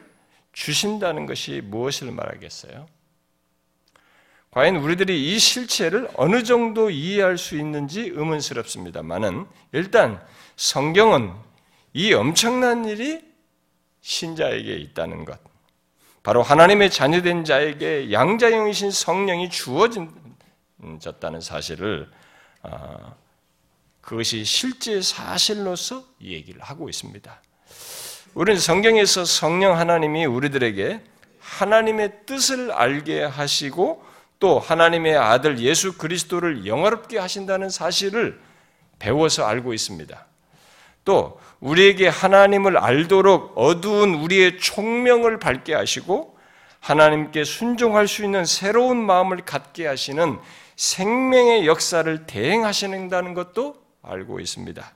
주신다는 0.52 1.26
것이 1.26 1.60
무엇을 1.64 2.12
말하겠어요? 2.12 2.86
과연 4.52 4.76
우리들이 4.76 5.32
이 5.32 5.38
실체를 5.38 6.08
어느 6.14 6.42
정도 6.42 6.90
이해할 6.90 7.38
수 7.38 7.56
있는지 7.56 8.02
의문스럽습니다만은 8.02 9.46
일단 9.72 10.24
성경은 10.56 11.32
이 11.92 12.12
엄청난 12.12 12.84
일이 12.84 13.20
신자에게 14.00 14.76
있다는 14.76 15.24
것, 15.24 15.38
바로 16.22 16.42
하나님의 16.42 16.90
자녀된 16.90 17.44
자에게 17.44 18.12
양자형이신 18.12 18.90
성령이 18.90 19.48
주어졌다는 19.50 21.40
사실을 21.40 22.10
어, 22.62 23.16
그것이 24.00 24.44
실제 24.44 25.00
사실로서 25.00 26.04
얘기를 26.20 26.60
하고 26.60 26.88
있습니다. 26.88 27.42
우리는 28.34 28.60
성경에서 28.60 29.24
성령 29.24 29.78
하나님이 29.78 30.26
우리들에게 30.26 31.02
하나님의 31.40 32.26
뜻을 32.26 32.70
알게 32.70 33.24
하시고 33.24 34.04
또 34.38 34.58
하나님의 34.58 35.16
아들 35.16 35.58
예수 35.58 35.96
그리스도를 35.98 36.66
영화롭게 36.66 37.18
하신다는 37.18 37.70
사실을 37.70 38.40
배워서 38.98 39.46
알고 39.46 39.74
있습니다. 39.74 40.26
또 41.04 41.38
우리에게 41.60 42.08
하나님을 42.08 42.76
알도록 42.78 43.52
어두운 43.56 44.14
우리의 44.14 44.58
총명을 44.58 45.38
밝게 45.38 45.74
하시고 45.74 46.36
하나님께 46.80 47.44
순종할 47.44 48.08
수 48.08 48.24
있는 48.24 48.44
새로운 48.44 48.96
마음을 48.96 49.38
갖게 49.44 49.86
하시는 49.86 50.38
생명의 50.76 51.66
역사를 51.66 52.26
대행하시는다는 52.26 53.34
것도 53.34 53.76
알고 54.02 54.40
있습니다. 54.40 54.92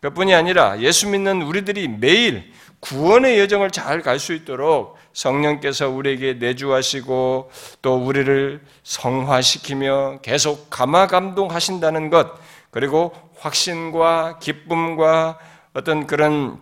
그뿐이 0.00 0.32
아니라 0.34 0.80
예수 0.80 1.08
믿는 1.08 1.42
우리들이 1.42 1.88
매일 1.88 2.50
구원의 2.80 3.38
여정을 3.40 3.70
잘 3.72 4.00
갈 4.02 4.18
수 4.20 4.32
있도록 4.32 4.96
성령께서 5.12 5.88
우리에게 5.88 6.34
내주하시고 6.34 7.50
또 7.82 7.96
우리를 7.96 8.60
성화시키며 8.84 10.20
계속 10.22 10.70
감화 10.70 11.08
감동하신다는 11.08 12.08
것 12.10 12.30
그리고 12.70 13.12
확신과 13.38 14.38
기쁨과 14.38 15.38
어떤 15.74 16.06
그런 16.06 16.60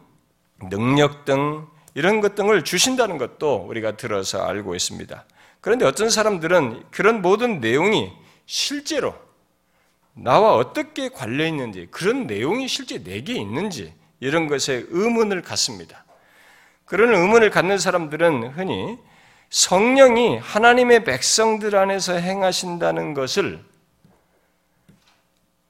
능력 0.70 1.24
등 1.24 1.66
이런 1.94 2.20
것 2.20 2.34
등을 2.34 2.64
주신다는 2.64 3.18
것도 3.18 3.66
우리가 3.68 3.96
들어서 3.96 4.44
알고 4.44 4.74
있습니다. 4.74 5.24
그런데 5.60 5.84
어떤 5.86 6.10
사람들은 6.10 6.84
그런 6.90 7.22
모든 7.22 7.60
내용이 7.60 8.12
실제로 8.44 9.14
나와 10.12 10.54
어떻게 10.54 11.08
관련 11.08 11.48
있는지 11.48 11.88
그런 11.90 12.26
내용이 12.26 12.68
실제 12.68 13.02
내게 13.02 13.34
있는지 13.34 13.92
이런 14.20 14.46
것에 14.46 14.84
의문을 14.88 15.42
갖습니다. 15.42 16.04
그런 16.84 17.14
의문을 17.14 17.50
갖는 17.50 17.78
사람들은 17.78 18.52
흔히 18.54 18.98
성령이 19.50 20.38
하나님의 20.38 21.04
백성들 21.04 21.76
안에서 21.76 22.14
행하신다는 22.14 23.14
것을 23.14 23.62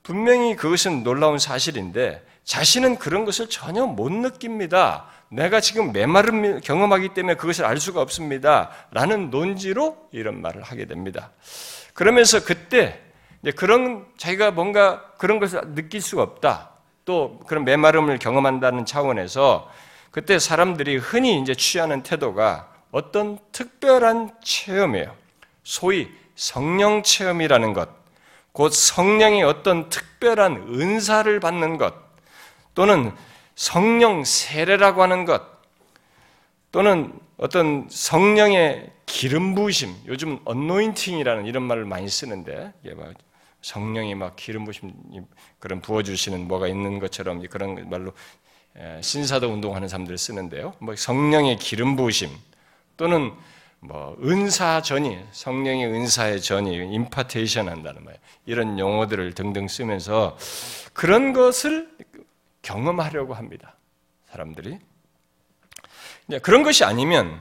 분명히 0.06 0.54
그것은 0.54 1.02
놀라운 1.02 1.36
사실인데 1.36 2.24
자신은 2.44 2.98
그런 2.98 3.24
것을 3.24 3.48
전혀 3.48 3.86
못 3.86 4.12
느낍니다. 4.12 5.06
내가 5.30 5.60
지금 5.60 5.92
메마름 5.92 6.60
경험하기 6.60 7.08
때문에 7.08 7.34
그것을 7.34 7.64
알 7.64 7.78
수가 7.78 8.02
없습니다. 8.02 8.70
라는 8.92 9.30
논지로 9.30 9.96
이런 10.12 10.40
말을 10.40 10.62
하게 10.62 10.86
됩니다. 10.86 11.32
그러면서 11.92 12.44
그때 12.44 13.00
그런 13.56 14.06
자기가 14.16 14.52
뭔가 14.52 15.10
그런 15.18 15.40
것을 15.40 15.74
느낄 15.74 16.00
수가 16.00 16.22
없다. 16.22 16.70
또 17.04 17.40
그런 17.48 17.64
메마름을 17.64 18.20
경험한다는 18.20 18.86
차원에서 18.86 19.68
그때 20.12 20.38
사람들이 20.38 20.98
흔히 20.98 21.40
이제 21.40 21.52
취하는 21.52 22.04
태도가 22.04 22.72
어떤 22.92 23.40
특별한 23.50 24.36
체험이에요. 24.40 25.12
소위 25.64 26.08
성령 26.36 27.02
체험이라는 27.02 27.72
것, 27.72 27.88
곧 28.56 28.72
성령의 28.72 29.42
어떤 29.42 29.90
특별한 29.90 30.68
은사를 30.80 31.40
받는 31.40 31.76
것, 31.76 31.92
또는 32.74 33.12
성령 33.54 34.24
세례라고 34.24 35.02
하는 35.02 35.26
것, 35.26 35.42
또는 36.72 37.12
어떤 37.36 37.86
성령의 37.90 38.90
기름 39.04 39.54
부으심, 39.54 39.94
요즘 40.06 40.38
언노인팅이라는 40.46 41.44
이런 41.44 41.64
말을 41.64 41.84
많이 41.84 42.08
쓰는데, 42.08 42.72
성령이 43.60 44.14
막 44.14 44.36
기름 44.36 44.64
부심 44.64 44.90
그런 45.58 45.82
부어주시는 45.82 46.48
뭐가 46.48 46.66
있는 46.66 46.98
것처럼 46.98 47.46
그런 47.48 47.90
말로 47.90 48.14
신사도 49.02 49.48
운동하는 49.52 49.86
사람들 49.86 50.16
쓰는데요. 50.16 50.72
뭐 50.78 50.96
성령의 50.96 51.58
기름 51.58 51.94
부으심 51.94 52.30
또는 52.96 53.32
뭐 53.80 54.16
은사 54.22 54.82
전이 54.82 55.18
성령의 55.32 55.86
은사의 55.86 56.40
전이 56.40 56.94
임파테이션 56.94 57.68
한다는 57.68 58.04
말 58.04 58.18
이런 58.46 58.78
용어들을 58.78 59.34
등등 59.34 59.68
쓰면서 59.68 60.36
그런 60.92 61.32
것을 61.32 61.88
경험하려고 62.62 63.34
합니다. 63.34 63.76
사람들이 64.30 64.78
그런 66.42 66.62
것이 66.62 66.84
아니면 66.84 67.40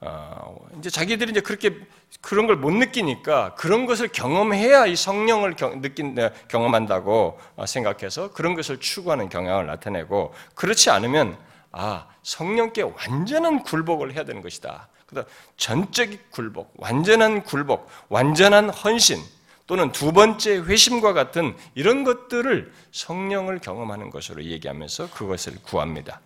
어, 0.00 0.56
이제 0.78 0.90
자기들이 0.90 1.30
이제 1.30 1.40
그렇게 1.40 1.74
그런 2.20 2.46
걸 2.46 2.56
못 2.56 2.70
느끼니까 2.70 3.54
그런 3.54 3.86
것을 3.86 4.08
경험해야 4.08 4.86
이 4.86 4.96
성령을 4.96 5.56
경, 5.56 5.80
느낀 5.80 6.14
네, 6.14 6.30
경험한다고 6.48 7.38
어, 7.56 7.66
생각해서 7.66 8.32
그런 8.32 8.54
것을 8.54 8.78
추구하는 8.78 9.28
경향을 9.28 9.66
나타내고 9.66 10.32
그렇지 10.54 10.90
않으면 10.90 11.36
아 11.72 12.06
성령께 12.22 12.82
완전한 12.82 13.62
굴복을 13.62 14.14
해야 14.14 14.24
되는 14.24 14.42
것이다. 14.42 14.88
그다 15.06 15.24
전적인 15.56 16.18
굴복, 16.30 16.74
완전한 16.76 17.44
굴복, 17.44 17.88
완전한 18.08 18.70
헌신 18.70 19.22
또는 19.66 19.90
두 19.92 20.12
번째 20.12 20.58
회심과 20.58 21.12
같은 21.12 21.56
이런 21.74 22.04
것들을 22.04 22.72
성령을 22.92 23.58
경험하는 23.58 24.10
것으로 24.10 24.44
얘기하면서 24.44 25.10
그것을 25.10 25.60
구합니다. 25.62 26.20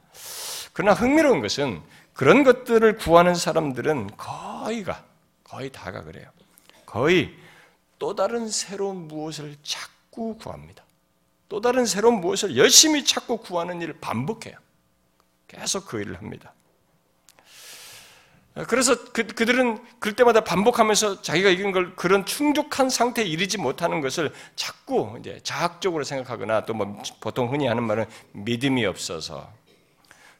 그러나 0.73 0.95
흥미로운 0.95 1.41
것은 1.41 1.81
그런 2.13 2.45
것들을 2.45 2.97
구하는 2.99 3.35
사람들은 3.35 4.17
거의가 4.17 5.05
거의 5.45 5.71
다가 5.71 6.03
그래요. 6.03 6.29
거의 6.85 7.35
또 7.99 8.15
다른 8.15 8.49
새로운 8.49 9.09
무엇을 9.09 9.57
자꾸 9.63 10.37
구합니다. 10.37 10.85
또 11.49 11.61
다른 11.61 11.87
새로운 11.87 12.21
무엇을 12.21 12.57
열심히 12.57 13.05
찾고 13.05 13.39
구하는 13.39 13.81
일을 13.81 13.99
반복해요. 14.01 14.57
계속 15.49 15.87
그 15.87 16.01
일을 16.01 16.17
합니다. 16.17 16.53
그래서 18.67 18.97
그, 19.13 19.27
그들은 19.27 19.79
그럴 20.01 20.17
때마다 20.17 20.43
반복하면서 20.43 21.23
자기가 21.23 21.51
이긴 21.51 21.71
걸 21.73 21.95
그런 21.95 22.27
충족한 22.27 22.91
상태에 22.91 23.25
이르지 23.25 23.59
못하는 23.59 24.01
것을 24.01 24.33
자꾸 24.57 25.17
이제 25.21 25.39
자학적으로 25.43 26.05
생각하거나 26.05 26.65
또 26.67 26.75
뭐 26.75 27.01
보통 27.21 27.53
흔히 27.53 27.67
하는 27.67 27.85
말은 27.85 28.07
믿음이 28.33 28.85
없어서 28.87 29.51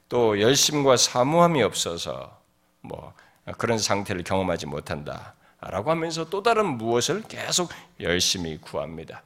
또 0.09 0.41
열심과 0.41 0.97
사모함이 0.97 1.63
없어서 1.63 2.41
뭐 2.81 3.13
그런 3.59 3.79
상태를 3.79 4.25
경험하지 4.25 4.67
못한다 4.67 5.35
라고 5.61 5.91
하면서 5.91 6.29
또 6.31 6.43
다른 6.43 6.79
무엇을 6.79 7.23
계속 7.29 7.71
열심히 8.01 8.59
구합니다. 8.59 9.23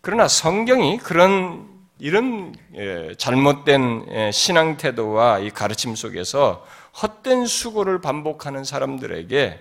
그러나 0.00 0.26
성경이 0.28 0.98
그런 0.98 1.68
이런 1.98 2.54
예, 2.74 3.14
잘못된 3.16 4.06
예, 4.10 4.30
신앙 4.32 4.76
태도와 4.76 5.38
이 5.38 5.50
가르침 5.50 5.94
속에서 5.94 6.66
헛된 7.02 7.46
수고를 7.46 8.00
반복하는 8.00 8.64
사람들에게 8.64 9.60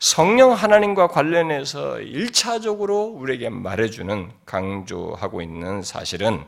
성령 0.00 0.52
하나님과 0.52 1.08
관련해서 1.08 2.00
일차적으로 2.00 3.04
우리에게 3.04 3.48
말해주는 3.48 4.30
강조하고 4.44 5.40
있는 5.40 5.82
사실은 5.82 6.44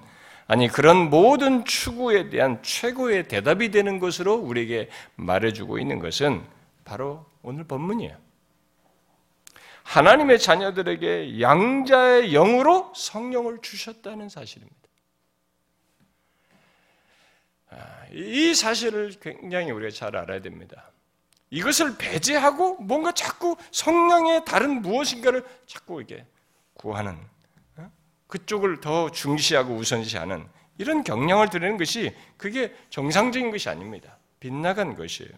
아니 0.49 0.69
그런 0.69 1.11
모든 1.11 1.65
추구에 1.65 2.29
대한 2.29 2.63
최고의 2.63 3.29
대답이 3.29 3.71
되는 3.71 3.99
것으로 3.99 4.35
우리에게 4.35 4.89
말해주고 5.17 5.79
있는 5.79 5.99
것은 5.99 6.43
바로 6.85 7.27
오늘 7.43 7.65
본문이에요. 7.65 8.17
하나님의 9.83 10.39
자녀들에게 10.41 11.41
양자의 11.41 12.33
영으로 12.33 12.93
성령을 12.95 13.59
주셨다는 13.63 14.29
사실입니다. 14.29 14.86
아, 17.71 18.05
이 18.13 18.55
사실을 18.55 19.13
굉장히 19.21 19.71
우리가 19.71 19.91
잘 19.91 20.17
알아야 20.17 20.41
됩니다. 20.41 20.91
이것을 21.51 21.97
배제하고 21.97 22.77
뭔가 22.77 23.13
자꾸 23.13 23.57
성령의 23.71 24.45
다른 24.45 24.83
무엇인가를 24.83 25.45
자꾸 25.67 26.03
이게 26.03 26.25
구하는 26.75 27.17
그쪽을 28.27 28.81
더 28.81 29.11
중시하고 29.11 29.75
우선시하는 29.75 30.47
이런 30.79 31.05
경향을 31.05 31.49
드리는 31.49 31.77
것이 31.77 32.15
그게 32.37 32.75
정상적인 32.91 33.51
것이 33.51 33.69
아닙니다. 33.69 34.19
빗나간 34.41 34.95
것이에요. 34.97 35.33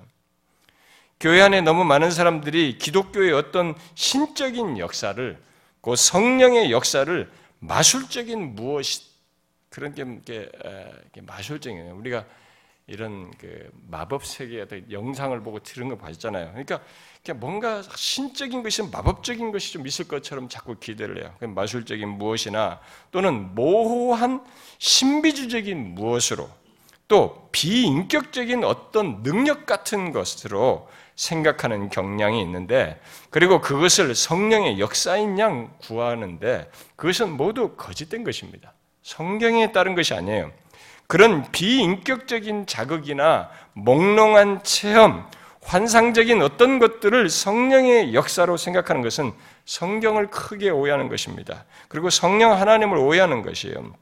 교회 1.21 1.41
안에 1.43 1.61
너무 1.61 1.85
많은 1.85 2.11
사람들이 2.11 2.79
기독교의 2.79 3.33
어떤 3.33 3.75
신적인 3.95 4.79
역사를, 4.79 5.39
그 5.81 5.97
성령의 5.97 6.71
역사를 6.71 7.31
마술적인 7.61 8.55
무엇, 8.55 8.85
그런 9.69 9.95
게, 9.95 10.51
마술적이에요. 11.21 11.97
우리가 11.97 12.25
이런 12.87 13.31
그 13.33 13.71
마법 13.89 14.25
세계의 14.25 14.67
영상을 14.91 15.39
보고 15.43 15.59
들은 15.59 15.91
거 15.91 15.99
봤잖아요. 15.99 16.53
그러니까 16.53 16.81
뭔가 17.35 17.83
신적인 17.83 18.63
것이 18.63 18.83
마법적인 18.83 19.53
것이 19.53 19.75
좀 19.75 19.87
있을 19.87 20.09
것처럼 20.09 20.49
자꾸 20.49 20.75
기대를 20.79 21.23
해요. 21.23 21.35
마술적인 21.51 22.09
무엇이나 22.09 22.81
또는 23.11 23.55
모호한 23.55 24.43
신비주적인 24.79 25.95
무엇으로 25.97 26.49
또 27.09 27.51
비인격적인 27.53 28.65
어떤 28.65 29.23
능력 29.23 29.67
같은 29.67 30.13
것으로 30.13 30.89
생각하는 31.15 31.91
경향이 31.91 32.41
있는데 32.41 32.99
그리고 33.29 33.61
그것을 33.61 34.15
성령의 34.15 34.81
역사인 34.81 35.39
양 35.39 35.77
구하는데 35.79 36.71
그것은 36.97 37.33
모두 37.37 37.75
거짓된 37.77 38.25
것입니다. 38.25 38.73
성경에 39.09 39.73
따른 39.73 39.95
것이 39.95 40.13
아니에요. 40.13 40.53
그런 41.07 41.51
비인격적인 41.51 42.67
자극이나 42.67 43.49
몽롱한 43.73 44.65
체험, 44.65 45.27
환상적인 45.63 46.43
어떤 46.43 46.79
것들을 46.79 47.31
성령의 47.31 48.13
역사로 48.13 48.59
생각하는 48.59 49.01
것은 49.01 49.33
성경을 49.65 50.27
크게 50.27 50.69
오해하는 50.69 51.09
것입니다. 51.09 51.65
그리고 51.89 52.11
성령 52.11 52.53
하나님을 52.53 52.99
오해하는 52.99 53.41
것이에요. 53.41 53.95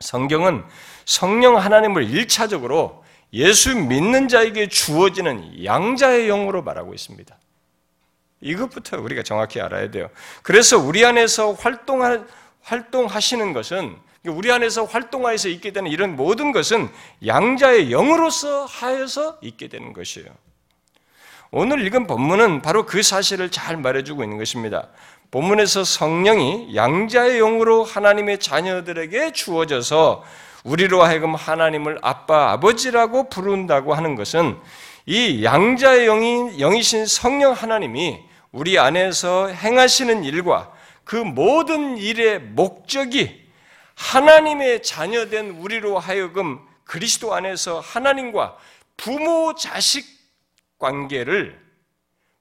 성경은 0.00 0.64
성령 1.06 1.56
하나님을 1.56 2.04
일차적으로 2.10 3.04
예수 3.32 3.74
믿는 3.74 4.28
자에게 4.28 4.68
주어지는 4.68 5.64
양자의 5.64 6.26
영으로 6.26 6.62
말하고 6.62 6.92
있습니다. 6.92 7.34
이것부터 8.42 9.00
우리가 9.00 9.22
정확히 9.22 9.62
알아야 9.62 9.90
돼요. 9.90 10.10
그래서 10.42 10.78
우리 10.78 11.06
안에서 11.06 11.52
활동하, 11.52 12.22
활동하시는 12.60 13.54
것은 13.54 13.96
우리 14.26 14.52
안에서 14.52 14.84
활동하여서 14.84 15.48
있게 15.48 15.72
되는 15.72 15.90
이런 15.90 16.14
모든 16.14 16.52
것은 16.52 16.88
양자의 17.26 17.90
영으로서 17.90 18.64
하여서 18.66 19.38
있게 19.42 19.68
되는 19.68 19.92
것이에요. 19.92 20.28
오늘 21.50 21.84
읽은 21.86 22.06
본문은 22.06 22.62
바로 22.62 22.86
그 22.86 23.02
사실을 23.02 23.50
잘 23.50 23.76
말해주고 23.76 24.22
있는 24.22 24.38
것입니다. 24.38 24.88
본문에서 25.32 25.84
성령이 25.84 26.74
양자의 26.76 27.38
영으로 27.38 27.84
하나님의 27.84 28.38
자녀들에게 28.38 29.32
주어져서 29.32 30.24
우리로 30.64 31.02
하여금 31.02 31.34
하나님을 31.34 31.98
아빠, 32.02 32.52
아버지라고 32.52 33.28
부른다고 33.28 33.92
하는 33.92 34.14
것은 34.14 34.56
이 35.04 35.42
양자의 35.42 36.06
영이, 36.06 36.58
영이신 36.58 37.06
성령 37.06 37.52
하나님이 37.52 38.20
우리 38.52 38.78
안에서 38.78 39.48
행하시는 39.48 40.22
일과 40.24 40.70
그 41.04 41.16
모든 41.16 41.98
일의 41.98 42.38
목적이 42.38 43.41
하나님의 43.94 44.82
자녀된 44.82 45.50
우리로 45.50 45.98
하여금 45.98 46.60
그리스도 46.84 47.34
안에서 47.34 47.80
하나님과 47.80 48.56
부모 48.96 49.54
자식 49.54 50.06
관계를 50.78 51.60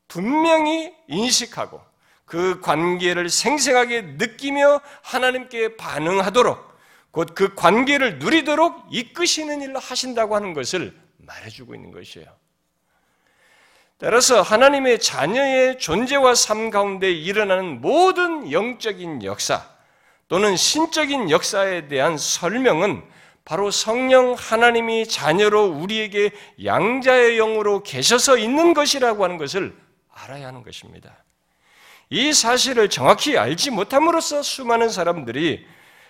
분명히 0.07 0.93
인식하고 1.07 1.81
그 2.25 2.59
관계를 2.61 3.29
생생하게 3.29 4.01
느끼며 4.17 4.81
하나님께 5.03 5.77
반응하도록 5.77 6.71
곧 7.11 7.35
그 7.35 7.55
관계를 7.55 8.19
누리도록 8.19 8.87
이끄시는 8.89 9.61
일을 9.61 9.77
하신다고 9.77 10.35
하는 10.35 10.53
것을 10.53 10.97
말해주고 11.17 11.75
있는 11.75 11.91
것이에요. 11.91 12.27
따라서 13.97 14.41
하나님의 14.41 14.99
자녀의 14.99 15.77
존재와 15.77 16.33
삶 16.33 16.71
가운데 16.71 17.11
일어나는 17.11 17.81
모든 17.81 18.51
영적인 18.51 19.23
역사 19.23 19.69
또는 20.31 20.55
신적인 20.55 21.29
역사에 21.29 21.89
대한 21.89 22.17
설명은 22.17 23.03
바로 23.43 23.69
성령 23.69 24.33
하나님이 24.33 25.05
자녀로 25.05 25.65
우리에게 25.65 26.31
양자의 26.63 27.35
영으로 27.35 27.83
계셔서 27.83 28.37
있는 28.37 28.73
것이라고 28.73 29.25
하는 29.25 29.37
것을 29.37 29.75
알아야 30.09 30.47
하는 30.47 30.63
것입니다. 30.63 31.11
이 32.09 32.31
사실을 32.31 32.89
정확히 32.89 33.37
알지 33.37 33.71
못함으로써 33.71 34.41
수많은 34.41 34.87
사람들이 34.87 35.65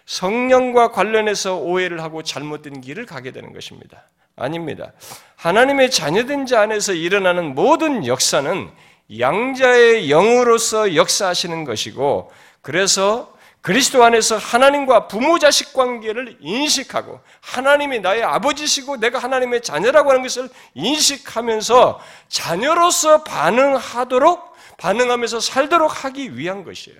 성령과 0.05 0.91
관련해서 0.91 1.55
오해를 1.55 2.03
하고 2.03 2.21
잘못된 2.21 2.79
길을 2.81 3.07
가게 3.07 3.31
되는 3.31 3.53
것입니다. 3.53 4.07
아닙니다. 4.35 4.91
하나님의 5.37 5.89
자녀된 5.89 6.45
자 6.45 6.61
안에서 6.61 6.93
일어나는 6.93 7.55
모든 7.55 8.05
역사는 8.05 8.69
양자의 9.17 10.09
영으로서 10.09 10.93
역사하시는 10.93 11.63
것이고, 11.63 12.31
그래서 12.61 13.40
그리스도 13.61 14.03
안에서 14.03 14.37
하나님과 14.37 15.07
부모 15.07 15.37
자식 15.37 15.73
관계를 15.73 16.37
인식하고 16.41 17.19
하나님이 17.41 17.99
나의 17.99 18.23
아버지시고 18.23 18.97
내가 18.97 19.19
하나님의 19.19 19.61
자녀라고 19.61 20.09
하는 20.09 20.23
것을 20.23 20.49
인식하면서 20.73 21.99
자녀로서 22.27 23.23
반응하도록 23.23 24.51
반응하면서 24.77 25.39
살도록 25.39 26.03
하기 26.05 26.37
위한 26.37 26.63
것이에요. 26.63 26.99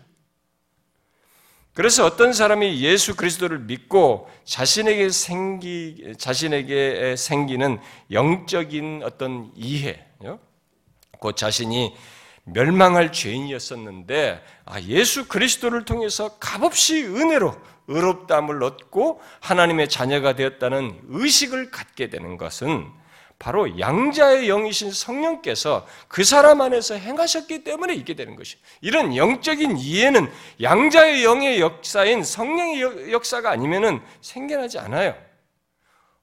그래서 1.74 2.06
어떤 2.06 2.32
사람이 2.32 2.82
예수 2.82 3.16
그리스도를 3.16 3.60
믿고 3.60 4.30
자신에게 4.44 5.10
생기 5.10 6.14
자신에게 6.20 7.16
생기는 7.18 7.80
영적인 8.12 9.02
어떤 9.04 9.52
이해, 9.56 10.06
그 11.20 11.34
자신이 11.34 11.96
멸망할 12.44 13.12
죄인이었었는데 13.12 14.44
아, 14.66 14.82
예수 14.82 15.28
그리스도를 15.28 15.86
통해서 15.86 16.38
값없이 16.40 17.04
은혜로 17.04 17.56
의롭담을 17.88 18.64
얻고 18.64 19.22
하나님의 19.40 19.90
자녀가 19.90 20.34
되었다는 20.34 21.02
의식을 21.10 21.72
갖게 21.72 22.10
되는 22.10 22.38
것은 22.38 22.88
바로 23.42 23.80
양자의 23.80 24.46
영이신 24.46 24.92
성령께서 24.92 25.88
그 26.08 26.24
사람 26.24 26.62
안에서 26.62 26.94
행하셨기 26.94 27.64
때문에 27.64 27.96
있게 27.96 28.14
되는 28.14 28.36
것이. 28.36 28.58
이런 28.82 29.16
영적인 29.16 29.78
이해는 29.78 30.32
양자의 30.62 31.24
영의 31.24 31.60
역사인 31.60 32.24
성령의 32.24 33.12
역사가 33.12 33.50
아니면은 33.50 34.00
생겨나지 34.22 34.78
않아요. 34.78 35.16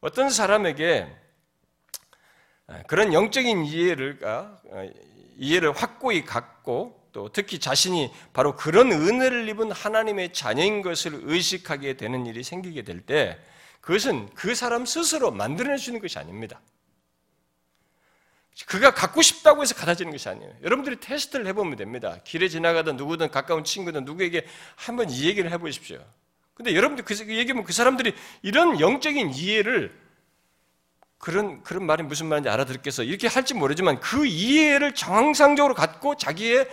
어떤 0.00 0.30
사람에게 0.30 1.08
그런 2.86 3.12
영적인 3.12 3.64
이해를 3.64 4.20
이해를 5.38 5.72
확고히 5.72 6.24
갖고 6.24 7.00
또 7.12 7.30
특히 7.32 7.58
자신이 7.58 8.12
바로 8.32 8.54
그런 8.54 8.92
은혜를 8.92 9.48
입은 9.48 9.72
하나님의 9.72 10.32
자녀인 10.32 10.82
것을 10.82 11.20
의식하게 11.22 11.96
되는 11.96 12.26
일이 12.26 12.42
생기게 12.42 12.82
될 12.82 13.00
때 13.00 13.38
그것은 13.80 14.28
그 14.34 14.54
사람 14.54 14.84
스스로 14.84 15.30
만들어낼 15.30 15.78
수 15.78 15.88
있는 15.90 16.02
것이 16.02 16.18
아닙니다. 16.18 16.60
그가 18.66 18.92
갖고 18.92 19.22
싶다고 19.22 19.62
해서 19.62 19.74
갖아지는 19.74 20.12
것이 20.12 20.28
아니에요. 20.28 20.52
여러분들이 20.62 21.00
테스트를 21.00 21.46
해보면 21.46 21.76
됩니다. 21.76 22.18
길에 22.24 22.48
지나가던 22.48 22.96
누구든 22.96 23.30
가까운 23.30 23.64
친구든 23.64 24.04
누구에게 24.04 24.46
한번 24.74 25.08
이 25.08 25.24
얘기를 25.26 25.50
해보십시오. 25.52 26.04
근데 26.54 26.74
여러분들 26.74 27.04
그 27.04 27.14
얘기하면 27.14 27.64
그 27.64 27.72
사람들이 27.72 28.14
이런 28.42 28.80
영적인 28.80 29.30
이해를 29.30 29.96
그런 31.18 31.62
그런 31.62 31.84
말이 31.84 32.02
무슨 32.02 32.26
말인지 32.26 32.48
알아들겠어 32.48 33.02
이렇게 33.02 33.26
할지 33.26 33.54
모르지만 33.54 34.00
그 34.00 34.26
이해를 34.26 34.94
정상적으로 34.94 35.74
갖고 35.74 36.16
자기의 36.16 36.68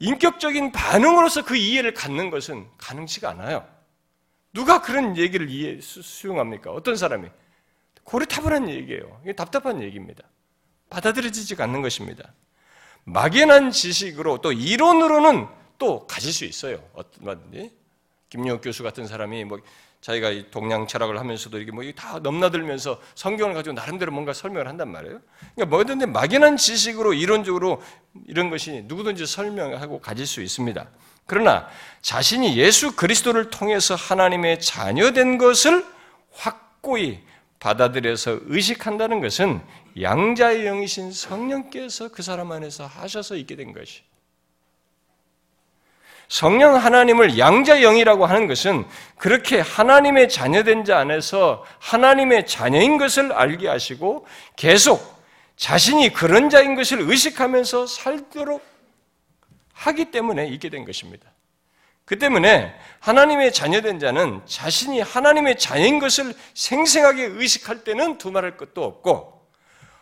인격적인 0.00 0.72
반응으로서 0.72 1.44
그 1.44 1.56
이해를 1.56 1.94
갖는 1.94 2.30
것은 2.30 2.68
가능치가 2.78 3.30
않아요. 3.30 3.66
누가 4.52 4.82
그런 4.82 5.16
얘기를 5.16 5.50
이해 5.50 5.80
수용합니까? 5.80 6.70
어떤 6.70 6.96
사람이 6.96 7.28
고리타분한 8.04 8.68
얘기예요. 8.70 9.20
이게 9.22 9.34
답답한 9.34 9.82
얘기입니다. 9.82 10.24
받아들여지지 10.90 11.60
않는 11.60 11.82
것입니다. 11.82 12.32
막연한 13.04 13.70
지식으로 13.70 14.38
또 14.38 14.52
이론으로는 14.52 15.46
또 15.78 16.06
가질 16.06 16.32
수 16.32 16.44
있어요. 16.44 16.82
어떤 16.94 17.70
김용욱 18.28 18.60
교수 18.62 18.82
같은 18.82 19.06
사람이 19.06 19.44
뭐 19.44 19.58
자기가 20.00 20.50
동양 20.50 20.86
철학을 20.86 21.18
하면서도 21.18 21.58
이게 21.60 21.72
뭐 21.72 21.84
다 21.94 22.20
넘나들면서 22.20 23.00
성경을 23.14 23.54
가지고 23.54 23.74
나름대로 23.74 24.12
뭔가 24.12 24.32
설명을 24.32 24.68
한단 24.68 24.90
말이에요. 24.92 25.20
그러니까 25.54 25.76
뭐든지 25.76 26.06
막연한 26.06 26.56
지식으로 26.56 27.14
이론적으로 27.14 27.82
이런 28.26 28.50
것이 28.50 28.84
누구든지 28.86 29.26
설명하고 29.26 30.00
가질 30.00 30.26
수 30.26 30.42
있습니다. 30.42 30.86
그러나 31.26 31.68
자신이 32.00 32.56
예수 32.56 32.96
그리스도를 32.96 33.50
통해서 33.50 33.94
하나님의 33.94 34.60
자녀된 34.60 35.38
것을 35.38 35.84
확고히 36.32 37.20
받아들여서 37.58 38.40
의식한다는 38.46 39.20
것은 39.20 39.60
양자의 40.00 40.64
영이신 40.64 41.12
성령께서 41.12 42.08
그 42.08 42.22
사람 42.22 42.52
안에서 42.52 42.86
하셔서 42.86 43.34
있게 43.36 43.56
된 43.56 43.72
것이. 43.72 44.02
성령 46.28 46.76
하나님을 46.76 47.38
양자 47.38 47.80
영이라고 47.80 48.26
하는 48.26 48.46
것은 48.46 48.86
그렇게 49.16 49.60
하나님의 49.60 50.28
자녀된 50.28 50.84
자 50.84 50.98
안에서 50.98 51.64
하나님의 51.78 52.46
자녀인 52.46 52.98
것을 52.98 53.32
알게 53.32 53.66
하시고 53.66 54.26
계속 54.56 55.18
자신이 55.56 56.12
그런 56.12 56.50
자인 56.50 56.74
것을 56.74 57.00
의식하면서 57.00 57.86
살도록 57.86 58.62
하기 59.72 60.10
때문에 60.10 60.46
있게 60.48 60.68
된 60.68 60.84
것입니다. 60.84 61.30
그 62.04 62.18
때문에 62.18 62.74
하나님의 63.00 63.52
자녀된 63.52 63.98
자는 63.98 64.40
자신이 64.46 65.00
하나님의 65.00 65.58
자녀인 65.58 65.98
것을 65.98 66.34
생생하게 66.54 67.24
의식할 67.24 67.84
때는 67.84 68.18
두말할 68.18 68.56
것도 68.56 68.84
없고 68.84 69.46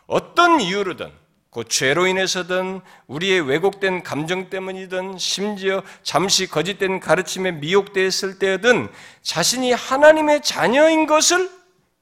어떤 0.06 0.60
이유로든 0.60 1.10
그 1.56 1.64
죄로 1.64 2.06
인해서든 2.06 2.82
우리의 3.06 3.40
왜곡된 3.40 4.02
감정 4.02 4.50
때문이든 4.50 5.16
심지어 5.16 5.82
잠시 6.02 6.46
거짓된 6.46 7.00
가르침에 7.00 7.50
미혹되었을 7.52 8.38
때든 8.38 8.90
자신이 9.22 9.72
하나님의 9.72 10.42
자녀인 10.42 11.06
것을 11.06 11.48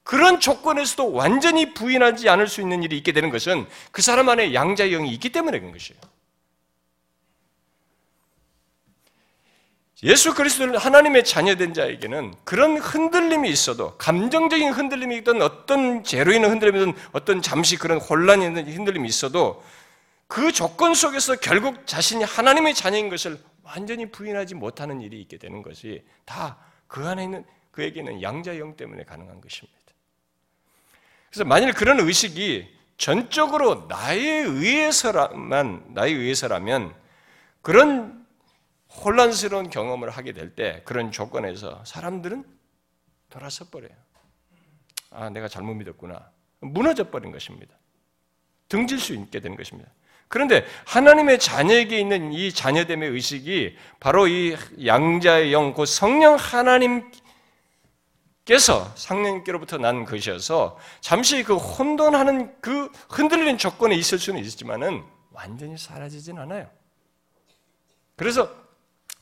그런 0.03 0.41
조건에서도 0.41 1.13
완전히 1.13 1.73
부인하지 1.73 2.27
않을 2.27 2.49
수 2.49 2.59
있는 2.59 2.83
일이 2.83 2.97
있게 2.97 3.13
되는 3.13 3.29
것은 3.29 3.65
그 3.91 4.01
사람 4.01 4.27
안에 4.27 4.53
양자의 4.53 4.91
영이 4.91 5.09
있기 5.13 5.29
때문에 5.29 5.57
그런 5.59 5.71
것이에요. 5.71 6.01
예수 10.03 10.33
그리스도를 10.33 10.77
하나님의 10.77 11.23
자녀된 11.23 11.73
자에게는 11.73 12.33
그런 12.43 12.77
흔들림이 12.77 13.49
있어도 13.49 13.95
감정적인 13.97 14.73
흔들림이 14.73 15.17
있던 15.17 15.41
어떤 15.41 16.03
죄로 16.03 16.33
인한 16.33 16.51
흔들림이든 16.51 16.93
어떤 17.13 17.41
잠시 17.41 17.77
그런 17.77 17.99
혼란이 17.99 18.45
있는 18.45 18.67
흔들림이 18.67 19.07
있어도 19.07 19.63
그 20.27 20.51
조건 20.51 20.93
속에서 20.93 21.37
결국 21.37 21.87
자신이 21.87 22.23
하나님의 22.23 22.73
자녀인 22.73 23.09
것을 23.09 23.39
완전히 23.63 24.11
부인하지 24.11 24.55
못하는 24.55 25.01
일이 25.01 25.21
있게 25.21 25.37
되는 25.37 25.61
것이 25.61 26.03
다 26.25 26.57
그 26.87 27.05
안에 27.07 27.23
있는 27.23 27.45
그에게는 27.71 28.21
양자영 28.21 28.77
때문에 28.77 29.03
가능한 29.03 29.41
것입니다. 29.41 29.77
그래서 31.29 31.43
만일 31.43 31.73
그런 31.73 31.99
의식이 31.99 32.73
전적으로 32.97 33.87
나에 33.89 34.21
의해서라만 34.21 35.83
나에 35.89 36.11
의해서라면 36.11 36.95
그런 37.61 38.24
혼란스러운 39.03 39.69
경험을 39.69 40.09
하게 40.09 40.31
될 40.31 40.55
때 40.55 40.81
그런 40.85 41.11
조건에서 41.11 41.83
사람들은 41.85 42.45
돌아서 43.29 43.65
버려요. 43.65 43.91
아, 45.11 45.29
내가 45.29 45.47
잘못 45.47 45.73
믿었구나. 45.75 46.29
무너져 46.59 47.09
버린 47.09 47.31
것입니다. 47.31 47.75
등질 48.69 48.99
수 48.99 49.13
있게 49.13 49.39
되는 49.39 49.55
것입니다. 49.57 49.89
그런데 50.27 50.65
하나님의 50.85 51.39
자녀에게 51.39 51.99
있는 51.99 52.33
이 52.33 52.51
자녀됨의 52.51 53.09
의식이 53.09 53.77
바로 53.99 54.27
이 54.27 54.55
양자의 54.85 55.53
영, 55.53 55.73
그 55.73 55.85
성령 55.85 56.35
하나님께서 56.35 57.11
상령께로부터 58.95 59.77
난 59.77 60.03
것이어서 60.03 60.77
잠시 60.99 61.43
그 61.43 61.55
혼돈하는 61.55 62.59
그 62.59 62.91
흔들리는 63.09 63.57
조건에 63.57 63.95
있을 63.95 64.17
수는 64.17 64.41
있지만은 64.43 65.03
완전히 65.31 65.77
사라지진 65.77 66.39
않아요. 66.39 66.69
그래서 68.15 68.64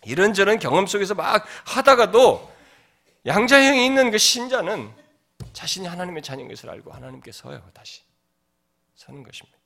이런저런 0.05 0.59
경험 0.59 0.87
속에서 0.87 1.13
막 1.15 1.45
하다가도 1.65 2.51
양자형이 3.25 3.85
있는 3.85 4.11
그 4.11 4.17
신자는 4.17 4.91
자신이 5.53 5.87
하나님의 5.87 6.21
자녀인 6.23 6.49
것을 6.49 6.69
알고 6.69 6.91
하나님께 6.91 7.31
서요, 7.31 7.61
다시. 7.73 8.01
서는 8.95 9.23
것입니다. 9.23 9.57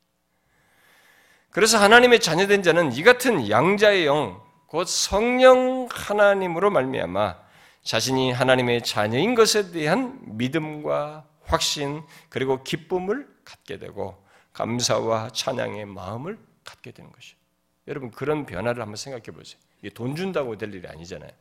그래서 1.50 1.78
하나님의 1.78 2.20
자녀된 2.20 2.62
자는 2.62 2.94
이 2.94 3.04
같은 3.04 3.50
양자의 3.50 4.06
영, 4.06 4.42
곧 4.68 4.86
성령 4.88 5.88
하나님으로 5.90 6.70
말미암아 6.70 7.36
자신이 7.84 8.32
하나님의 8.32 8.84
자녀인 8.84 9.34
것에 9.34 9.72
대한 9.72 10.20
믿음과 10.24 11.26
확신 11.44 12.04
그리고 12.30 12.64
기쁨을 12.64 13.28
갖게 13.46 13.80
되고 13.80 14.22
감사와 14.52 15.30
찬양의 15.30 15.86
마음을 15.86 16.38
갖게 16.66 16.92
되는 16.92 17.12
것이에요. 17.12 17.38
여러분 17.88 18.12
그런 18.12 18.46
변화를 18.46 18.82
한번 18.82 18.96
생각해 18.96 19.26
보세요. 19.26 19.60
돈 19.94 20.16
준다고 20.16 20.58
될 20.58 20.74
일이 20.74 20.88
아니잖아요. 20.88 21.32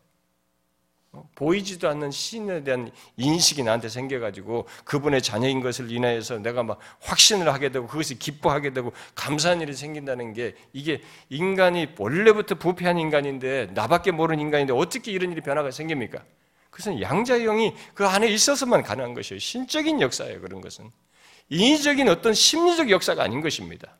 보이지도 1.34 1.88
않는 1.88 2.10
신에 2.10 2.62
대한 2.62 2.90
인식이 3.16 3.62
나한테 3.62 3.88
생겨가지고 3.88 4.66
그분의 4.84 5.22
자녀인 5.22 5.60
것을 5.60 5.90
인하여서 5.90 6.38
내가 6.38 6.62
막 6.62 6.78
확신을 7.00 7.52
하게 7.52 7.70
되고 7.70 7.86
그것을 7.86 8.18
기뻐하게 8.18 8.74
되고 8.74 8.92
감사한 9.14 9.60
일이 9.62 9.72
생긴다는 9.72 10.34
게 10.34 10.54
이게 10.72 11.00
인간이 11.30 11.88
원래부터 11.98 12.56
부패한 12.56 12.98
인간인데 12.98 13.70
나밖에 13.72 14.10
모르는 14.10 14.40
인간인데 14.42 14.72
어떻게 14.72 15.10
이런 15.12 15.32
일이 15.32 15.40
변화가 15.40 15.70
생깁니까? 15.70 16.22
그것은 16.70 17.00
양자의 17.00 17.44
영이 17.44 17.74
그 17.94 18.06
안에 18.06 18.28
있어서만 18.28 18.82
가능한 18.82 19.14
것이에요. 19.14 19.38
신적인 19.38 20.02
역사예요. 20.02 20.42
그런 20.42 20.60
것은 20.60 20.90
인위적인 21.48 22.08
어떤 22.08 22.34
심리적 22.34 22.90
역사가 22.90 23.22
아닌 23.22 23.40
것입니다. 23.40 23.96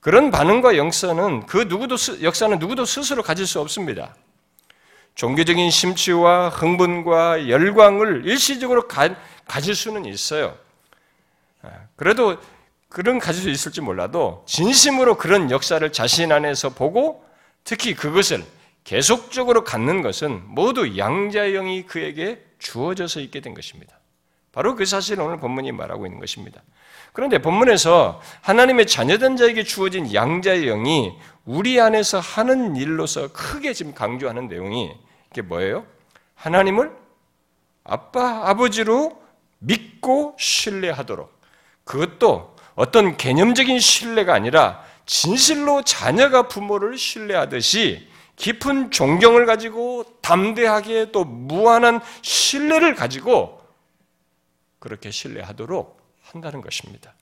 그런 0.00 0.30
반응과 0.30 0.76
역사는 0.76 1.46
그 1.46 1.66
누구도 1.68 1.96
역사는 2.22 2.58
누구도 2.58 2.84
스스로 2.84 3.22
가질 3.22 3.46
수 3.46 3.60
없습니다. 3.60 4.14
종교적인 5.14 5.70
심취와 5.70 6.48
흥분과 6.48 7.48
열광을 7.48 8.26
일시적으로 8.26 8.88
가, 8.88 9.14
가질 9.46 9.74
수는 9.74 10.06
있어요. 10.06 10.56
아, 11.62 11.68
그래도 11.96 12.38
그런 12.88 13.18
가질 13.18 13.42
수 13.42 13.50
있을지 13.50 13.82
몰라도 13.82 14.44
진심으로 14.46 15.18
그런 15.18 15.50
역사를 15.50 15.92
자신 15.92 16.32
안에서 16.32 16.70
보고 16.70 17.24
특히 17.64 17.94
그것을 17.94 18.42
계속적으로 18.84 19.64
갖는 19.64 20.00
것은 20.00 20.42
모두 20.46 20.96
양자의 20.96 21.52
영이 21.52 21.86
그에게 21.86 22.42
주어져서 22.58 23.20
있게 23.20 23.40
된 23.40 23.52
것입니다. 23.52 23.98
바로 24.52 24.74
그 24.74 24.86
사실을 24.86 25.22
오늘 25.22 25.36
본문이 25.36 25.72
말하고 25.72 26.06
있는 26.06 26.18
것입니다. 26.18 26.62
그런데 27.12 27.38
본문에서 27.38 28.20
하나님의 28.42 28.86
자녀된 28.86 29.36
자에게 29.36 29.64
주어진 29.64 30.12
양자의 30.14 30.66
영이 30.66 31.12
우리 31.44 31.80
안에서 31.80 32.20
하는 32.20 32.76
일로서 32.76 33.32
크게 33.32 33.72
지금 33.72 33.94
강조하는 33.94 34.48
내용이 34.48 34.92
이게 35.30 35.42
뭐예요? 35.42 35.84
하나님을 36.34 36.92
아빠, 37.84 38.48
아버지로 38.48 39.20
믿고 39.58 40.36
신뢰하도록 40.38 41.30
그것도 41.84 42.54
어떤 42.76 43.16
개념적인 43.16 43.78
신뢰가 43.78 44.32
아니라 44.32 44.82
진실로 45.06 45.82
자녀가 45.82 46.46
부모를 46.46 46.96
신뢰하듯이 46.96 48.08
깊은 48.36 48.90
존경을 48.90 49.44
가지고 49.44 50.04
담대하게 50.22 51.10
또 51.12 51.24
무한한 51.24 52.00
신뢰를 52.22 52.94
가지고 52.94 53.60
그렇게 54.78 55.10
신뢰하도록 55.10 55.99
한다는 56.32 56.60
것입니다. 56.60 57.14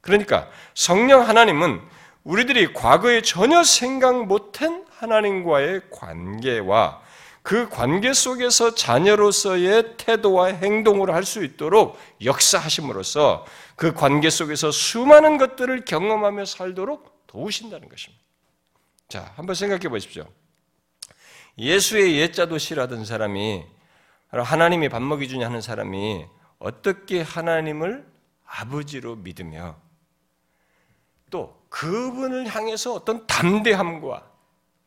그러니까 0.00 0.48
성령 0.74 1.26
하나님은 1.28 1.80
우리들이 2.24 2.72
과거에 2.72 3.22
전혀 3.22 3.62
생각 3.62 4.26
못한 4.26 4.84
하나님과의 4.90 5.82
관계와 5.90 7.02
그 7.42 7.68
관계 7.68 8.12
속에서 8.12 8.74
자녀로서의 8.74 9.96
태도와 9.96 10.48
행동을 10.48 11.14
할 11.14 11.22
수 11.22 11.44
있도록 11.44 11.96
역사하심으로써 12.24 13.46
그 13.76 13.92
관계 13.92 14.30
속에서 14.30 14.72
수많은 14.72 15.38
것들을 15.38 15.84
경험하며 15.84 16.44
살도록 16.44 17.26
도우신다는 17.28 17.88
것입니다. 17.88 18.24
자, 19.08 19.32
한번 19.36 19.54
생각해 19.54 19.88
보십시오. 19.88 20.26
예수의 21.58 22.18
옛자도 22.18 22.58
싫어하던 22.58 23.04
사람이 23.04 23.64
하나님이 24.30 24.88
밥 24.88 25.00
먹이 25.02 25.28
주냐 25.28 25.46
하는 25.46 25.60
사람이 25.60 26.26
어떻게 26.58 27.22
하나님을 27.22 28.15
아버지로 28.46 29.16
믿으며 29.16 29.76
또 31.30 31.60
그분을 31.68 32.46
향해서 32.46 32.94
어떤 32.94 33.26
담대함과 33.26 34.30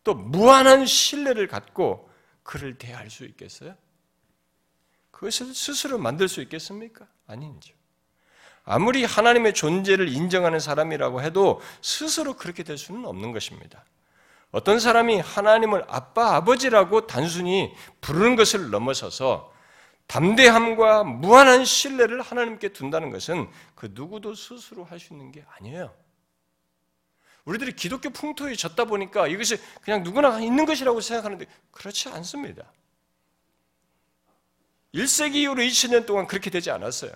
또 0.04 0.13
무한한 0.13 0.86
신뢰를 0.86 1.48
갖고 1.48 2.10
그를 2.43 2.78
대할 2.78 3.10
수 3.10 3.26
있겠어요? 3.26 3.76
그것을 5.12 5.54
스스로 5.54 5.98
만들 5.98 6.28
수 6.28 6.41
있겠습니까? 6.41 7.06
아니죠. 7.28 7.76
아무리 8.63 9.04
하나님의 9.04 9.54
존재를 9.54 10.10
인정하는 10.10 10.60
사람이라고 10.60 11.22
해도 11.22 11.62
스스로 11.82 12.36
그렇게 12.36 12.63
될 12.63 12.78
수는 12.78 13.06
없는 13.06 13.32
것입니다. 13.32 13.84
어떤 14.52 14.80
사람이 14.80 15.19
하나님을 15.19 15.86
아빠, 15.88 16.36
아버지라고 16.36 17.06
단순히 17.06 17.74
부르는 18.02 18.36
것을 18.36 18.72
넘어서서 18.72 19.54
담대함과 20.10 21.04
무한한 21.04 21.63
신뢰를 21.65 22.22
하나님께 22.22 22.69
둔다는 22.69 23.12
것은 23.12 23.48
그 23.76 23.91
누구도 23.93 24.34
스스로 24.34 24.84
할 24.84 25.00
수 25.00 25.13
있는 25.13 25.32
게 25.32 25.45
아니에요. 25.58 25.93
우리들이 27.45 27.74
기독교 27.74 28.10
풍토에 28.10 28.56
졌다 28.56 28.84
보니까 28.86 29.28
이것이 29.28 29.58
그냥 29.82 30.02
누구나 30.04 30.39
있는 30.39 30.65
것이라고 30.65 31.00
생각하는데 31.00 31.45
그렇지 31.72 32.10
않습니다. 32.10 32.63
1세기 34.95 35.36
이후로 35.36 35.62
2000년 35.62 36.08
동안 36.08 36.26
그렇게 36.26 36.50
되지 36.50 36.72
않았어요. 36.72 37.12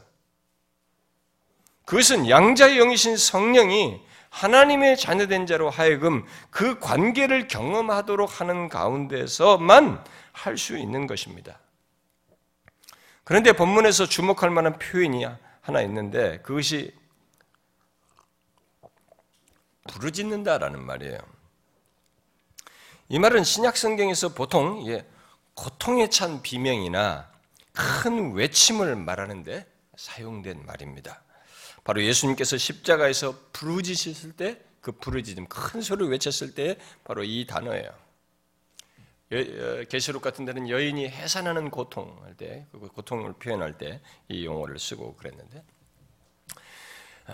그것은 1.85 2.29
양자의 2.29 2.77
영이신 2.77 3.17
성령이 3.17 4.01
하나님의 4.29 4.97
자녀된 4.97 5.47
자로 5.47 5.71
하여금 5.71 6.25
그 6.51 6.79
관계를 6.79 7.47
경험하도록 7.47 8.39
하는 8.39 8.69
가운데서만 8.69 10.03
할 10.31 10.57
수 10.57 10.77
있는 10.77 11.07
것입니다. 11.07 11.59
그런데 13.23 13.53
본문에서 13.53 14.07
주목할 14.07 14.49
만한 14.49 14.77
표현이 14.77 15.25
하나 15.61 15.81
있는데 15.81 16.39
그것이 16.41 16.93
부르짖는다라는 19.87 20.83
말이에요. 20.83 21.17
이 23.09 23.19
말은 23.19 23.43
신약 23.43 23.77
성경에서 23.77 24.29
보통 24.29 24.85
고통에 25.53 26.09
찬 26.09 26.41
비명이나 26.41 27.29
큰 27.73 28.33
외침을 28.33 28.95
말하는데 28.95 29.65
사용된 29.95 30.65
말입니다. 30.65 31.21
바로 31.83 32.03
예수님께서 32.03 32.57
십자가에서 32.57 33.35
부르짖으실 33.51 34.33
때 34.33 34.73
그 34.83 34.91
부르짖음 34.91 35.47
큰 35.47 35.81
소리를 35.81 36.11
외쳤을 36.11 36.53
때 36.53 36.77
바로 37.05 37.23
이 37.23 37.47
단어예요. 37.47 37.89
어, 39.39 39.83
계시록 39.89 40.21
같은 40.21 40.45
데는 40.45 40.69
여인이 40.69 41.07
해산하는 41.07 41.69
고통 41.69 42.17
할 42.23 42.35
때, 42.35 42.65
그 42.71 42.87
고통을 42.87 43.33
표현할 43.33 43.77
때 43.77 44.01
이 44.29 44.45
용어를 44.45 44.79
쓰고 44.79 45.15
그랬는데 45.15 45.63
아, 47.27 47.33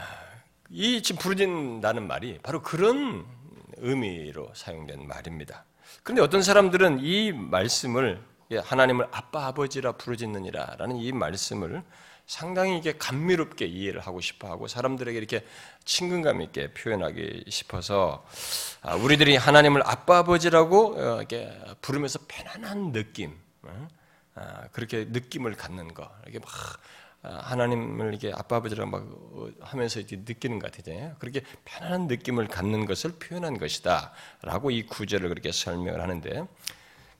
이 0.69 1.01
지금 1.01 1.19
부르짖는다는 1.19 2.07
말이 2.07 2.37
바로 2.43 2.61
그런 2.61 3.25
의미로 3.77 4.51
사용된 4.53 5.07
말입니다. 5.07 5.65
그런데 6.03 6.21
어떤 6.21 6.41
사람들은 6.41 6.99
이 7.01 7.31
말씀을 7.31 8.21
하나님을 8.51 9.07
아빠 9.11 9.47
아버지라 9.47 9.93
부르짖느니라라는 9.93 10.97
이 10.97 11.11
말씀을 11.11 11.83
상당히 12.29 12.77
이게 12.77 12.95
감미롭게 12.95 13.65
이해를 13.65 14.01
하고 14.01 14.21
싶어 14.21 14.47
하고 14.51 14.67
사람들에게 14.67 15.17
이렇게 15.17 15.43
친근감 15.83 16.43
있게 16.43 16.73
표현하기 16.75 17.45
싶어서 17.49 18.23
아, 18.83 18.93
우리들이 18.93 19.35
하나님을 19.35 19.81
아빠 19.83 20.19
아버지라고 20.19 20.95
어, 20.95 21.17
이렇게 21.17 21.51
부르면서 21.81 22.19
편안한 22.27 22.91
느낌, 22.91 23.35
어? 23.63 23.87
아, 24.35 24.67
그렇게 24.73 25.05
느낌을 25.05 25.55
갖는 25.55 25.95
거, 25.95 26.07
이렇게 26.23 26.37
막 26.37 26.49
아, 27.23 27.39
하나님을 27.45 28.13
이게 28.13 28.31
아빠 28.35 28.57
아버지라고 28.57 28.91
막 28.91 29.07
하면서 29.61 29.99
이렇게 29.99 30.17
느끼는 30.17 30.59
것 30.59 30.71
같아요. 30.71 31.15
그렇게 31.17 31.41
편안한 31.65 32.05
느낌을 32.05 32.47
갖는 32.47 32.85
것을 32.85 33.13
표현한 33.13 33.57
것이다라고 33.57 34.69
이 34.69 34.85
구절을 34.85 35.29
그렇게 35.29 35.51
설명을 35.51 35.99
하는데 35.99 36.45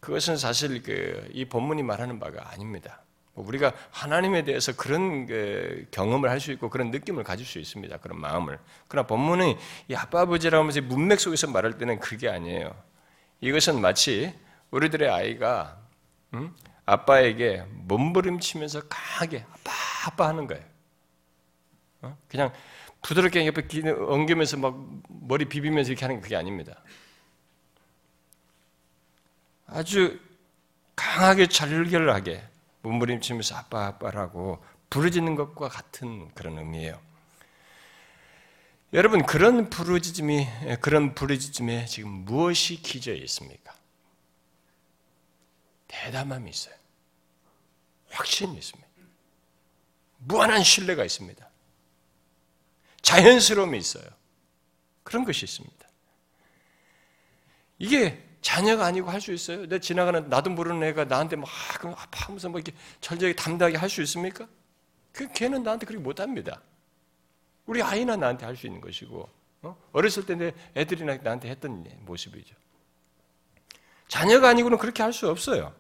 그것은 0.02 0.38
사실 0.38 0.84
그 0.84 1.28
이 1.34 1.46
본문이 1.46 1.82
말하는 1.82 2.20
바가 2.20 2.52
아닙니다. 2.52 3.02
뭐 3.40 3.48
우리가 3.48 3.72
하나님에 3.92 4.44
대해서 4.44 4.76
그런 4.76 5.26
그 5.26 5.88
경험을 5.92 6.30
할 6.30 6.40
수 6.40 6.52
있고 6.54 6.70
그런 6.70 6.92
느낌을 6.92 7.24
가질 7.24 7.46
수 7.46 7.60
있습니다. 7.60 7.98
그런 7.98 8.20
마음을. 8.20 8.60
그러나 8.88 9.08
본문이 9.08 9.58
이 9.90 9.96
아빠 9.96 10.22
아버지라고 10.22 10.62
하면서 10.62 10.82
문맥 10.82 11.20
속에서 11.20 11.48
말할 11.48 11.78
때는 11.78 12.00
그게 12.00 12.30
아니에요. 12.30 12.74
이것은 13.42 13.82
마치 13.82 14.34
우리들의 14.72 15.10
아이가 15.10 15.78
음? 16.34 16.56
아빠에게 16.86 17.66
몸부림치면서 17.70 18.84
강하게 18.88 19.46
아빠 19.52 19.72
아빠 20.08 20.28
하는 20.30 20.48
거예요. 20.48 20.64
어? 22.02 22.18
그냥 22.30 22.54
부드럽게 23.02 23.46
옆에 23.48 23.68
엉기면서 24.08 24.58
막 24.58 24.76
머리 25.08 25.46
비비면서 25.46 25.92
이렇게 25.92 26.06
하는 26.06 26.18
게 26.18 26.22
그게 26.22 26.36
아닙니다. 26.36 26.76
아주 29.68 30.20
강하게 30.96 31.48
절결하게 31.48 32.44
몸부림치면서 32.90 33.56
아빠 33.56 33.86
아빠라고 33.88 34.64
부르짖는 34.90 35.36
것과 35.36 35.70
같은 35.70 36.34
그런 36.34 36.58
의미예요. 36.58 37.00
여러분 38.94 39.24
그런 39.26 39.70
부르짖음이 39.70 40.48
그런 40.82 41.14
부르짖음에 41.14 41.86
지금 41.86 42.10
무엇이 42.10 42.82
기저에 42.82 43.18
있습니까? 43.18 43.74
대담함이 45.88 46.50
있어요. 46.50 46.74
확신이 48.10 48.58
있습니다. 48.58 48.90
무한한 50.18 50.64
신뢰가 50.64 51.06
있습니다. 51.06 51.48
자연스러움이 53.02 53.78
있어요. 53.78 54.06
그런 55.04 55.24
것이 55.24 55.46
있습니다. 55.46 55.88
이게 57.78 58.29
자녀가 58.42 58.86
아니고 58.86 59.10
할 59.10 59.20
수 59.22 59.34
있어요? 59.34 59.68
내 59.68 59.80
지나가는 59.80 60.30
나도 60.30 60.50
모르는 60.52 60.82
애가 60.90 61.06
나한테 61.06 61.36
막 61.36 61.50
아파하면서 61.84 62.50
뭐 62.50 62.60
이렇게 62.60 62.78
절절히 63.02 63.36
담대하게 63.36 63.78
할 63.78 63.90
수 63.90 64.02
있습니까? 64.04 64.48
그 65.12 65.28
걔는 65.34 65.64
나한테 65.64 65.86
그렇게 65.86 66.02
못합니다. 66.04 66.62
우리 67.66 67.82
아이나 67.82 68.16
나한테 68.16 68.46
할 68.46 68.56
수 68.56 68.66
있는 68.68 68.80
것이고 68.82 69.30
어? 69.64 69.78
어렸을 69.92 70.26
때 70.26 70.36
내 70.36 70.54
애들이나 70.76 71.18
나한테 71.18 71.50
했던 71.50 71.86
모습이죠. 72.06 72.56
자녀가 74.08 74.50
아니고는 74.50 74.78
그렇게 74.78 75.04
할 75.04 75.12
수 75.14 75.30
없어요. 75.30 75.74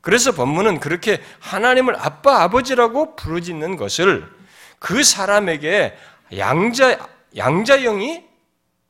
그래서 0.00 0.32
본문은 0.32 0.80
그렇게 0.80 1.20
하나님을 1.40 1.96
아빠, 1.96 2.42
아버지라고 2.42 3.16
부르짖는 3.16 3.76
것을 3.76 4.26
그 4.78 5.04
사람에게 5.04 5.94
양자, 6.38 7.06
양자형이 7.36 8.24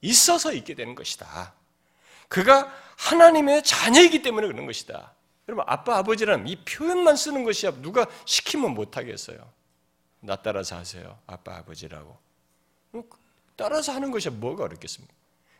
있어서 0.02 0.52
있게 0.52 0.74
되는 0.74 0.94
것이다. 0.94 1.52
그가 2.28 2.72
하나님의 3.00 3.62
자녀이기 3.62 4.22
때문에 4.22 4.46
그런 4.46 4.66
것이다. 4.66 5.14
여러분, 5.48 5.64
아빠, 5.66 5.96
아버지라는 5.96 6.46
이 6.46 6.56
표현만 6.56 7.16
쓰는 7.16 7.44
것이야. 7.44 7.72
누가 7.80 8.06
시키면 8.26 8.74
못 8.74 8.96
하겠어요. 8.96 9.38
나 10.20 10.36
따라서 10.36 10.76
하세요. 10.76 11.18
아빠, 11.26 11.56
아버지라고. 11.56 12.16
뭐, 12.90 13.04
따라서 13.56 13.92
하는 13.92 14.10
것이 14.10 14.28
뭐가 14.28 14.64
어렵겠습니까? 14.64 15.14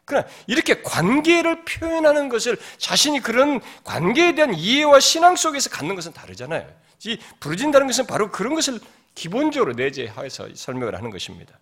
그러나 0.04 0.28
이렇게 0.46 0.82
관계를 0.82 1.64
표현하는 1.64 2.28
것을 2.28 2.58
자신이 2.78 3.20
그런 3.20 3.60
관계에 3.84 4.34
대한 4.34 4.54
이해와 4.54 5.00
신앙 5.00 5.36
속에서 5.36 5.70
갖는 5.70 5.94
것은 5.94 6.12
다르잖아요. 6.12 6.68
이 7.06 7.18
부르진다는 7.38 7.86
것은 7.86 8.06
바로 8.06 8.30
그런 8.30 8.54
것을 8.54 8.80
기본적으로 9.14 9.72
내재해서 9.72 10.48
설명을 10.54 10.94
하는 10.94 11.10
것입니다. 11.10 11.58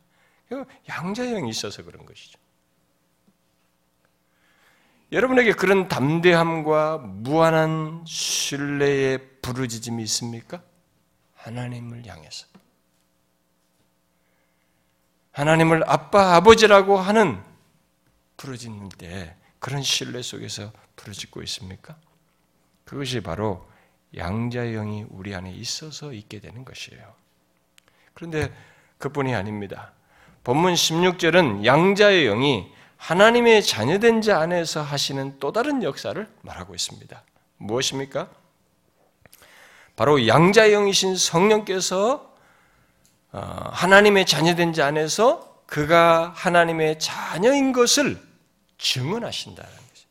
양자형이 0.89 1.51
있어서 1.51 1.85
그런 1.85 2.07
것이죠. 2.07 2.39
여러분에게 5.11 5.53
그런 5.53 5.89
담대함과 5.89 6.99
무한한 6.99 8.05
신뢰의 8.07 9.41
부르짖음이 9.41 10.03
있습니까? 10.03 10.63
하나님을 11.35 12.07
향해서. 12.07 12.47
하나님을 15.33 15.89
아빠, 15.89 16.35
아버지라고 16.35 16.99
하는 16.99 17.41
부르짖는 18.37 18.91
때 18.91 19.35
그런 19.59 19.83
신뢰 19.83 20.21
속에서 20.21 20.73
부르짖고 20.97 21.43
있습니까? 21.43 21.97
그것이 22.85 23.21
바로 23.21 23.67
양자의 24.17 24.73
영이 24.73 25.07
우리 25.11 25.35
안에 25.35 25.53
있어서 25.53 26.13
있게 26.13 26.41
되는 26.41 26.65
것이에요. 26.65 27.15
그런데 28.15 28.53
그뿐이 28.99 29.35
아닙니다. 29.35 29.93
본문 30.45 30.75
16절은 30.75 31.65
양자의 31.65 32.25
영이 32.25 32.78
하나님의 32.99 33.63
자녀된 33.63 34.21
자 34.23 34.39
안에서 34.41 34.83
하시는 34.83 35.39
또 35.41 35.53
다른 35.53 35.83
역사를 35.83 36.29
말하고 36.43 36.75
있습니다. 36.75 37.23
무엇입니까? 37.57 38.29
바로 39.97 40.27
양자의 40.27 40.73
영이신 40.73 41.17
성령께서 41.17 42.29
어, 43.33 43.71
하나님의 43.73 44.27
자녀된 44.27 44.73
자 44.73 44.87
안에서 44.87 45.63
그가 45.67 46.33
하나님의 46.35 46.99
자녀인 46.99 47.73
것을 47.73 48.19
증언하신다는 48.79 49.71
거죠. 49.71 50.07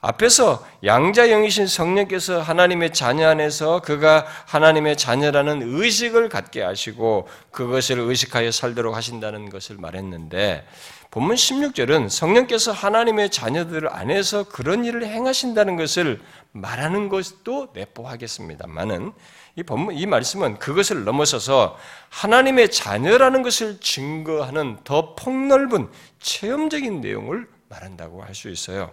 앞에서 0.00 0.66
양자 0.82 1.28
영이신 1.28 1.66
성령께서 1.66 2.40
하나님의 2.40 2.92
자녀 2.92 3.28
안에서 3.28 3.80
그가 3.80 4.26
하나님의 4.46 4.96
자녀라는 4.96 5.62
의식을 5.62 6.30
갖게 6.30 6.62
하시고 6.62 7.28
그것을 7.52 8.00
의식하여 8.00 8.50
살도록 8.50 8.96
하신다는 8.96 9.50
것을 9.50 9.76
말했는데 9.76 10.66
본문 11.10 11.34
16절은 11.34 12.08
성령께서 12.08 12.70
하나님의 12.70 13.30
자녀들 13.30 13.92
안에서 13.92 14.44
그런 14.44 14.84
일을 14.84 15.04
행하신다는 15.04 15.74
것을 15.74 16.22
말하는 16.52 17.08
것도 17.08 17.70
내포하겠습니다만은 17.74 19.12
이 19.56 19.62
본문 19.64 19.96
이 19.96 20.06
말씀은 20.06 20.60
그것을 20.60 21.02
넘어서서 21.02 21.76
하나님의 22.10 22.70
자녀라는 22.70 23.42
것을 23.42 23.80
증거하는 23.80 24.78
더 24.84 25.16
폭넓은 25.16 25.88
체험적인 26.20 27.00
내용을 27.00 27.48
말한다고 27.68 28.22
할 28.22 28.32
수 28.36 28.48
있어요. 28.48 28.92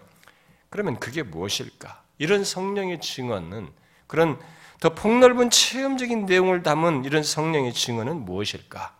그러면 0.71 0.99
그게 0.99 1.21
무엇일까? 1.21 2.01
이런 2.17 2.43
성령의 2.43 2.99
증언은 2.99 3.69
그런 4.07 4.39
더 4.79 4.95
폭넓은 4.95 5.51
체험적인 5.51 6.25
내용을 6.25 6.63
담은 6.63 7.05
이런 7.05 7.21
성령의 7.21 7.73
증언은 7.73 8.25
무엇일까? 8.25 8.96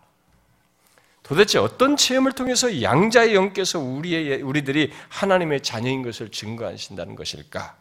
도대체 1.28 1.58
어떤 1.58 1.98
체험을 1.98 2.32
통해서 2.32 2.80
양자의 2.80 3.34
영께서 3.34 3.78
우리의 3.78 4.40
우리들이 4.40 4.90
하나님의 5.10 5.62
자녀인 5.62 6.02
것을 6.02 6.30
증거하신다는 6.30 7.16
것일까? 7.16 7.76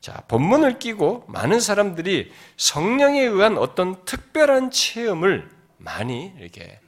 자, 0.00 0.22
본문을 0.28 0.78
끼고 0.78 1.24
많은 1.26 1.58
사람들이 1.58 2.30
성령에 2.56 3.20
의한 3.20 3.58
어떤 3.58 4.04
특별한 4.04 4.70
체험을 4.70 5.50
많이 5.78 6.32
이렇게 6.38 6.78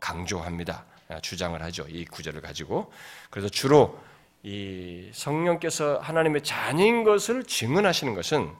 강조합니다. 0.00 0.84
주장을 1.22 1.62
하죠. 1.62 1.86
이 1.88 2.04
구절을 2.04 2.40
가지고. 2.40 2.92
그래서 3.30 3.48
주로 3.48 4.00
이 4.42 5.10
성령께서 5.12 5.98
하나님의 5.98 6.42
자녀인 6.42 7.04
것을 7.04 7.44
증언하시는 7.44 8.14
것은 8.14 8.50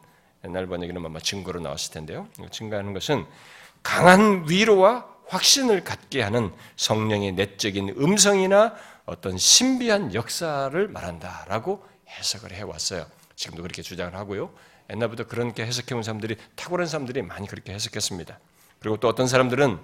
옛날 0.44 0.68
번역에는 0.68 1.04
아마 1.04 1.18
증거로 1.18 1.58
나왔을 1.58 1.92
텐데요. 1.92 2.28
증거하는 2.52 2.92
것은 2.92 3.26
강한 3.82 4.44
위로와 4.48 5.15
확신을 5.28 5.84
갖게 5.84 6.22
하는 6.22 6.52
성령의 6.76 7.32
내적인 7.32 7.96
음성이나 7.98 8.74
어떤 9.06 9.38
신비한 9.38 10.14
역사를 10.14 10.88
말한다라고 10.88 11.84
해석을 12.08 12.52
해왔어요. 12.52 13.06
지금도 13.34 13.62
그렇게 13.62 13.82
주장을 13.82 14.14
하고요. 14.14 14.52
옛날부터 14.90 15.24
그렇게 15.24 15.64
해석해온 15.64 16.02
사람들이 16.02 16.36
탁월한 16.54 16.86
사람들이 16.86 17.22
많이 17.22 17.46
그렇게 17.46 17.72
해석했습니다. 17.72 18.38
그리고 18.78 18.96
또 18.98 19.08
어떤 19.08 19.26
사람들은 19.26 19.78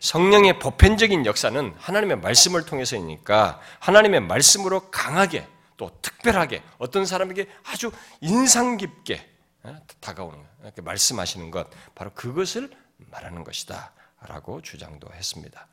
성령의 0.00 0.58
보편적인 0.58 1.26
역사는 1.26 1.74
하나님의 1.76 2.18
말씀을 2.18 2.64
통해서이니까 2.64 3.60
하나님의 3.80 4.20
말씀으로 4.20 4.90
강하게 4.90 5.46
또 5.76 5.90
특별하게 6.02 6.62
어떤 6.78 7.04
사람에게 7.04 7.46
아주 7.64 7.90
인상 8.20 8.76
깊게 8.76 9.28
어, 9.62 9.76
다가오는 10.00 10.38
말씀하시는 10.82 11.50
것 11.50 11.68
바로 11.94 12.12
그것을 12.14 12.70
말하는 13.10 13.44
것이다. 13.44 13.92
라고 14.26 14.60
주장도 14.60 15.08
했습니다. 15.12 15.66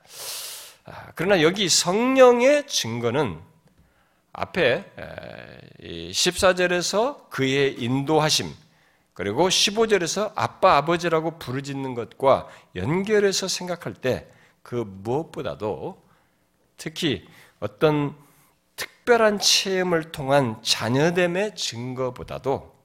아, 0.85 1.11
그러나 1.15 1.41
여기 1.41 1.69
성령의 1.69 2.67
증거는 2.67 3.39
앞에 4.33 4.85
14절에서 5.81 7.29
그의 7.29 7.75
인도하심, 7.81 8.53
그리고 9.13 9.49
15절에서 9.49 10.31
아빠, 10.35 10.77
아버지라고 10.77 11.39
부르짖는 11.39 11.95
것과 11.95 12.47
연결해서 12.75 13.47
생각할 13.47 13.93
때 13.93 14.31
그 14.67 14.75
무엇보다도 14.85 16.03
특히 16.75 17.25
어떤 17.61 18.13
특별한 18.75 19.39
체험을 19.39 20.11
통한 20.11 20.61
자녀됨의 20.61 21.55
증거보다도 21.55 22.76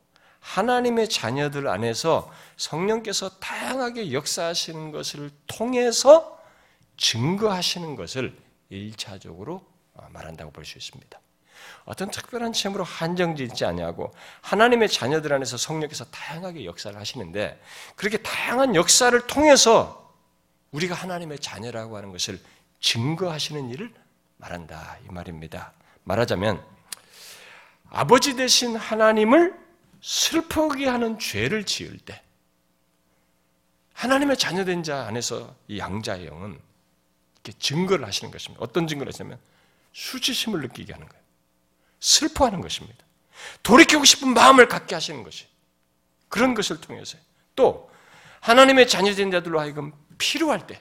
하나님의 0.43 1.09
자녀들 1.09 1.69
안에서 1.69 2.31
성령께서 2.57 3.31
다양하게 3.39 4.13
역사하시는 4.13 4.91
것을 4.91 5.31
통해서 5.47 6.39
증거하시는 6.99 7.97
것을 7.97 8.37
일차적으로 8.69 9.65
말한다고 10.11 10.51
볼 10.51 10.65
수 10.65 10.79
있습니다. 10.79 11.19
어떤 11.85 12.11
특별한 12.11 12.53
체험으로 12.53 12.85
한정짓지 12.85 13.65
아니하고 13.65 14.13
하나님의 14.41 14.89
자녀들 14.89 15.33
안에서 15.33 15.57
성령께서 15.57 16.05
다양하게 16.07 16.65
역사를 16.65 16.99
하시는데 16.99 17.61
그렇게 17.97 18.19
다양한 18.19 18.75
역사를 18.75 19.19
통해서 19.27 20.13
우리가 20.73 20.95
하나님의 20.95 21.39
자녀라고 21.39 21.97
하는 21.97 22.11
것을 22.13 22.41
증거하시는 22.81 23.71
일을 23.71 23.93
말한다 24.39 24.99
이 25.05 25.13
말입니다. 25.13 25.73
말하자면 26.05 26.63
아버지 27.91 28.35
대신 28.37 28.75
하나님을 28.75 29.62
슬프게 30.03 30.89
하는 30.89 31.19
죄를 31.19 31.65
지을 31.65 31.97
때 31.99 32.21
하나님의 33.95 34.37
자녀된 34.37 34.83
자 34.83 35.07
안에서 35.07 35.55
이 35.69 35.79
양자의 35.79 36.27
영은 36.27 36.59
이렇게 37.45 37.59
증거를 37.59 38.05
하시는 38.05 38.31
것입니다. 38.31 38.63
어떤 38.63 38.87
증거를 38.87 39.13
하시냐면 39.13 39.39
수치심을 39.93 40.61
느끼게 40.63 40.93
하는 40.93 41.09
거예요. 41.09 41.23
슬퍼하는 42.01 42.61
것입니다. 42.61 43.05
돌이키고 43.63 44.05
싶은 44.05 44.35
마음을 44.35 44.67
갖게 44.69 44.95
하시는 44.95 45.23
것이 45.23 45.47
그런 46.29 46.55
것을 46.55 46.81
통해서 46.81 47.17
또 47.55 47.91
하나님의 48.41 48.89
자녀된 48.89 49.31
자들로 49.31 49.61
하여금 49.61 49.93
필요할 50.19 50.67
때 50.67 50.81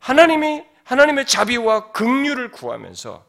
하나님이 0.00 0.64
하나님의 0.84 1.26
자비와 1.26 1.92
긍휼을 1.92 2.50
구하면서 2.50 3.24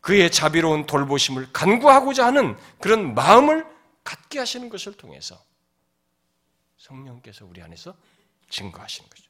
그의 0.00 0.30
자비로운 0.30 0.86
돌보심을 0.86 1.52
간구하고자 1.52 2.26
하는 2.26 2.58
그런 2.80 3.14
마음을 3.14 3.66
갖게 4.04 4.38
하시는 4.38 4.68
것을 4.68 4.92
통해서 4.92 5.42
성령께서 6.76 7.46
우리 7.46 7.62
안에서 7.62 7.96
증거하시는 8.50 9.08
거죠. 9.08 9.24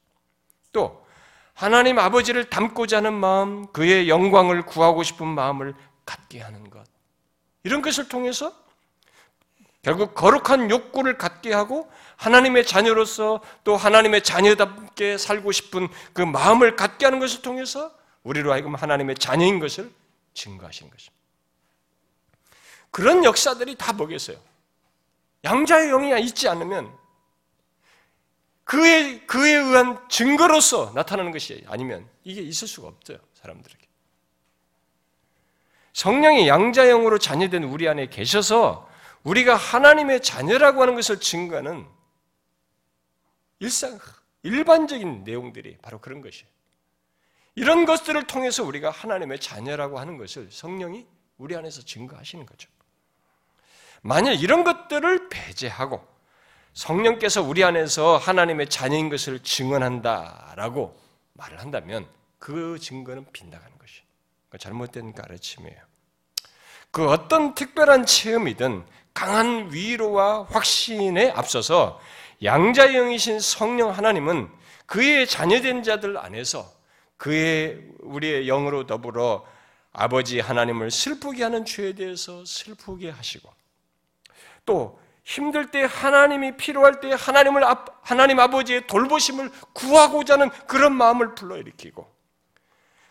또 0.73 1.07
하나님 1.55 1.99
아버지를 1.99 2.51
닮고자 2.51 2.99
하는 2.99 3.15
마음, 3.15 3.73
그의 3.73 4.09
영광을 4.09 4.67
구하고 4.67 5.05
싶은 5.05 5.27
마음을 5.27 5.75
갖게 6.05 6.41
하는 6.41 6.69
것. 6.69 6.85
이런 7.63 7.81
것을 7.81 8.09
통해서 8.09 8.53
결국 9.83 10.15
거룩한 10.15 10.71
욕구를 10.71 11.17
갖게 11.19 11.53
하고 11.53 11.91
하나님의 12.17 12.67
자녀로서 12.67 13.41
또 13.65 13.77
하나님의 13.77 14.23
자녀답게 14.23 15.19
살고 15.19 15.53
싶은 15.53 15.89
그 16.13 16.23
마음을 16.23 16.75
갖게 16.75 17.05
하는 17.05 17.21
것을 17.21 17.43
통해서 17.43 17.95
우리로 18.23 18.53
하여금 18.53 18.75
하나님의 18.75 19.17
자녀인 19.17 19.61
것을 19.61 19.93
증거하시는 20.33 20.91
것입니다. 20.91 21.15
그런 22.91 23.25
역사들이 23.25 23.77
다 23.77 23.93
뭐겠어요? 23.93 24.39
양자의 25.45 25.91
영이 25.91 26.21
있지 26.25 26.49
않으면 26.49 26.97
그에, 28.65 29.21
그에 29.27 29.53
의한 29.53 30.09
증거로서 30.09 30.93
나타나는 30.95 31.33
것이 31.33 31.63
아니면 31.69 32.09
이게 32.25 32.41
있을 32.41 32.67
수가 32.67 32.89
없어요, 32.89 33.19
사람들에게. 33.35 33.85
성령이 35.93 36.49
양자영으로 36.49 37.19
자녀된 37.19 37.65
우리 37.65 37.89
안에 37.89 38.09
계셔서 38.09 38.91
우리가 39.23 39.55
하나님의 39.55 40.23
자녀라고 40.23 40.83
하는 40.83 40.95
것을 40.95 41.21
증거하는 41.21 41.87
일상, 43.61 43.99
일반적인 44.43 45.25
내용들이 45.25 45.79
바로 45.81 46.01
그런 46.01 46.21
것이에요. 46.21 46.49
이런 47.55 47.85
것들을 47.85 48.27
통해서 48.27 48.65
우리가 48.65 48.91
하나님의 48.91 49.39
자녀라고 49.41 50.01
하는 50.01 50.19
것을 50.19 50.51
성령이 50.51 51.07
우리 51.39 51.55
안에서 51.55 51.83
증거하시는 51.83 52.45
거죠. 52.47 52.69
만약 54.07 54.35
이런 54.35 54.65
것들을 54.65 55.31
배제하고 55.31 56.07
성령께서 56.75 57.43
우리 57.43 57.65
안에서 57.65 58.19
하나님의 58.19 58.69
자녀인 58.69 59.09
것을 59.09 59.39
증언한다라고 59.39 60.95
말을 61.33 61.59
한다면 61.59 62.07
그 62.39 62.79
증거는 62.79 63.25
빗나가는 63.33 63.79
것이 63.79 64.03
잘못된 64.59 65.15
가르침이에요. 65.15 65.79
그 66.91 67.09
어떤 67.09 67.55
특별한 67.55 68.05
체험이든 68.05 68.85
강한 69.15 69.73
위로와 69.73 70.45
확신에 70.51 71.31
앞서서 71.31 71.99
양자영이신 72.43 73.41
성령 73.41 73.89
하나님은 73.89 74.51
그의 74.85 75.27
자녀된 75.27 75.83
자들 75.83 76.19
안에서 76.19 76.71
그의 77.17 77.81
우리의 78.01 78.45
영으로 78.45 78.87
더불어 78.87 79.47
아버지 79.95 80.41
하나님을 80.41 80.91
슬프게 80.91 81.43
하는 81.43 81.65
죄에 81.65 81.95
대해서 81.95 82.45
슬프게 82.45 83.09
하시고 83.09 83.64
또 84.65 84.99
힘들 85.25 85.71
때 85.71 85.89
하나님이 85.91 86.57
필요할 86.57 87.01
때 87.01 87.11
하나님을 87.17 87.65
하나님 88.03 88.39
아버지의 88.41 88.87
돌보심을 88.87 89.51
구하고자 89.73 90.35
하는 90.35 90.51
그런 90.67 90.95
마음을 90.95 91.35
불러일으키고 91.35 92.13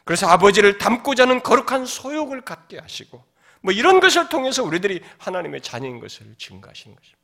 그래서 0.04 0.28
아버지를 0.28 0.78
닮고자 0.78 1.24
하는 1.24 1.42
거룩한 1.42 1.86
소욕을 1.86 2.42
갖게 2.42 2.78
하시고 2.78 3.24
뭐 3.62 3.74
이런 3.74 4.00
것을 4.00 4.30
통해서 4.30 4.64
우리들이 4.64 5.02
하나님의 5.18 5.62
자녀인 5.62 6.00
것을 6.00 6.36
증거하시는 6.38 6.96
것입니다. 6.96 7.24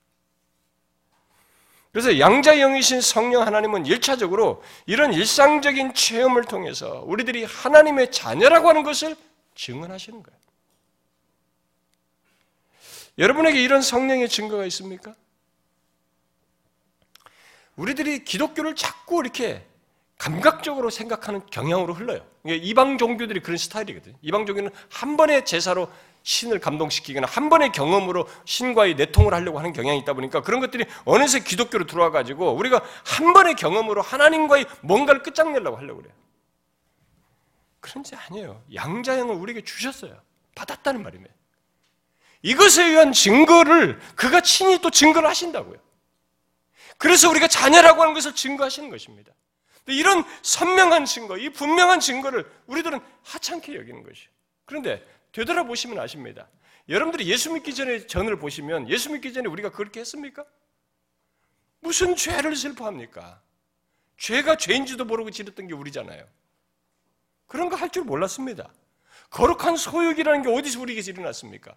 그래서 1.91 2.19
양자영이신 2.19 3.01
성령 3.01 3.45
하나님은 3.45 3.85
일차적으로 3.85 4.63
이런 4.85 5.11
일상적인 5.11 5.93
체험을 5.93 6.45
통해서 6.45 7.03
우리들이 7.05 7.43
하나님의 7.45 8.11
자녀라고 8.11 8.69
하는 8.69 8.83
것을 8.83 9.15
증언하시는 9.55 10.23
거예요. 10.23 10.39
여러분에게 13.19 13.61
이런 13.61 13.81
성령의 13.81 14.29
증거가 14.29 14.65
있습니까? 14.65 15.13
우리들이 17.75 18.23
기독교를 18.23 18.75
자꾸 18.75 19.21
이렇게 19.21 19.65
감각적으로 20.17 20.89
생각하는 20.89 21.45
경향으로 21.47 21.93
흘러요. 21.93 22.25
이방 22.45 22.97
종교들이 22.97 23.41
그런 23.41 23.57
스타일이거든요. 23.57 24.15
이방 24.21 24.45
종교는 24.45 24.71
한 24.89 25.15
번의 25.15 25.45
제사로 25.45 25.89
신을 26.23 26.59
감동시키거나 26.59 27.25
한 27.27 27.49
번의 27.49 27.71
경험으로 27.71 28.27
신과의 28.43 28.95
내통을 28.95 29.33
하려고 29.33 29.59
하는 29.59 29.71
경향이 29.71 29.99
있다 29.99 30.13
보니까 30.13 30.41
그런 30.41 30.59
것들이 30.59 30.85
어느새 31.05 31.39
기독교로 31.39 31.85
들어와 31.85 32.11
가지고 32.11 32.51
우리가 32.51 32.83
한 33.05 33.33
번의 33.33 33.55
경험으로 33.55 34.01
하나님과의 34.01 34.65
뭔가를 34.81 35.23
끝장내려고 35.23 35.77
하려고 35.77 36.01
그래요. 36.01 36.13
그런지 37.79 38.15
아니에요. 38.15 38.61
양자형을 38.73 39.35
우리에게 39.35 39.63
주셨어요. 39.63 40.21
받았다는 40.55 41.01
말이에요. 41.01 41.38
이것에 42.41 42.85
의한 42.85 43.11
증거를 43.11 43.99
그가 44.15 44.41
친히 44.41 44.79
또 44.81 44.89
증거를 44.89 45.27
하신다고요. 45.29 45.79
그래서 46.97 47.29
우리가 47.29 47.47
자녀라고 47.47 48.01
하는 48.01 48.13
것을 48.13 48.35
증거하시는 48.35 48.89
것입니다. 48.89 49.31
이런 49.87 50.23
선명한 50.43 51.05
증거, 51.05 51.37
이 51.37 51.49
분명한 51.49 51.99
증거를 51.99 52.49
우리들은 52.67 52.99
하찮게 53.23 53.75
여기는 53.75 54.03
것이에요. 54.03 54.29
그런데 54.65 55.05
되돌아보시면 55.31 55.99
아십니다. 55.99 56.47
여러분들이 56.89 57.27
예수 57.27 57.51
믿기 57.51 57.73
전에 57.73 58.05
전을 58.05 58.37
보시면 58.39 58.89
예수 58.89 59.11
믿기 59.11 59.33
전에 59.33 59.47
우리가 59.47 59.71
그렇게 59.71 59.99
했습니까? 59.99 60.45
무슨 61.79 62.15
죄를 62.15 62.55
슬퍼합니까? 62.55 63.41
죄가 64.17 64.57
죄인지도 64.57 65.05
모르고 65.05 65.31
지렸던 65.31 65.67
게 65.67 65.73
우리잖아요. 65.73 66.27
그런 67.47 67.69
거 67.69 67.75
할 67.75 67.89
줄 67.89 68.03
몰랐습니다. 68.03 68.71
거룩한 69.29 69.77
소욕이라는 69.77 70.41
게 70.41 70.49
어디서 70.49 70.79
우리에게서 70.81 71.11
일어났습니까? 71.11 71.73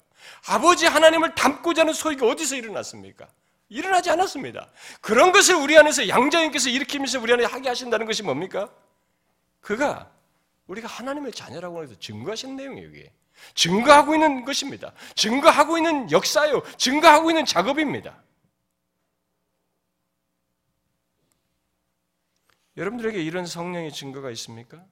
아버지 0.48 0.86
하나님을 0.86 1.34
닮고자 1.34 1.82
하는 1.82 1.92
소욕이 1.92 2.22
어디서 2.22 2.56
일어났습니까? 2.56 3.28
일어나지 3.68 4.10
않았습니다. 4.10 4.70
그런 5.00 5.32
것을 5.32 5.54
우리 5.54 5.76
안에서 5.76 6.08
양자님께서 6.08 6.68
일으키면서 6.70 7.20
우리 7.20 7.32
안에 7.32 7.44
하게 7.44 7.68
하신다는 7.68 8.06
것이 8.06 8.22
뭡니까? 8.22 8.70
그가 9.60 10.10
우리가 10.66 10.88
하나님의 10.88 11.32
자녀라고 11.32 11.82
해서 11.82 11.98
증거하시는 11.98 12.56
내용이에요, 12.56 12.88
이게. 12.88 13.12
증거하고 13.54 14.14
있는 14.14 14.44
것입니다. 14.44 14.92
증거하고 15.14 15.78
있는 15.78 16.10
역사요. 16.10 16.62
증거하고 16.76 17.30
있는 17.30 17.44
작업입니다. 17.44 18.22
여러분들에게 22.76 23.22
이런 23.22 23.44
성령의 23.46 23.92
증거가 23.92 24.30
있습니까? 24.30 24.84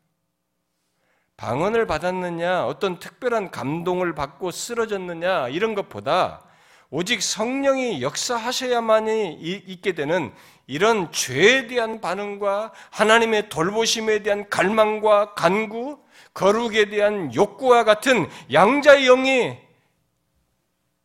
방언을 1.41 1.86
받았느냐, 1.86 2.66
어떤 2.66 2.99
특별한 2.99 3.51
감동을 3.51 4.14
받고 4.14 4.51
쓰러졌느냐, 4.51 5.49
이런 5.49 5.74
것보다 5.74 6.45
오직 6.91 7.22
성령이 7.22 8.03
역사하셔야만이 8.03 9.38
있게 9.41 9.95
되는 9.95 10.34
이런 10.66 11.11
죄에 11.11 11.66
대한 11.66 12.03
반응과 12.03 12.74
하나님의 12.91 13.49
돌보심에 13.49 14.22
대한 14.22 14.51
갈망과 14.51 15.32
간구, 15.32 16.05
거룩에 16.34 16.91
대한 16.91 17.34
욕구와 17.34 17.84
같은 17.84 18.28
양자의 18.53 19.07
영이 19.07 19.57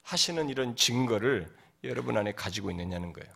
하시는 0.03 0.49
이런 0.49 0.75
증거를 0.75 1.47
여러분 1.85 2.17
안에 2.17 2.33
가지고 2.33 2.71
있느냐는 2.71 3.13
거예요. 3.13 3.31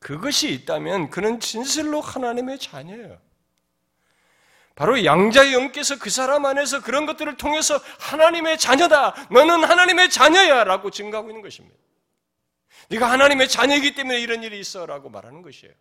그것이 0.00 0.52
있다면 0.52 1.08
그는 1.08 1.40
진실로 1.40 2.02
하나님의 2.02 2.58
자녀예요. 2.58 3.16
바로 4.74 5.04
양자의 5.04 5.52
영께서 5.52 5.98
그 5.98 6.10
사람 6.10 6.44
안에서 6.46 6.82
그런 6.82 7.06
것들을 7.06 7.36
통해서 7.36 7.78
하나님의 8.00 8.58
자녀다. 8.58 9.14
너는 9.30 9.62
하나님의 9.62 10.10
자녀야라고 10.10 10.90
증가하고 10.90 11.30
있는 11.30 11.42
것입니다. 11.42 11.76
네가 12.88 13.10
하나님의 13.10 13.48
자녀이기 13.48 13.94
때문에 13.94 14.20
이런 14.20 14.42
일이 14.42 14.58
있어라고 14.58 15.10
말하는 15.10 15.42
것이에요. 15.42 15.72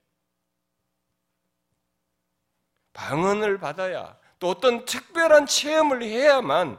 방언을 2.94 3.58
받아야 3.58 4.16
또 4.38 4.50
어떤 4.50 4.86
특별한 4.86 5.48
체험을 5.48 6.04
해야만 6.04 6.78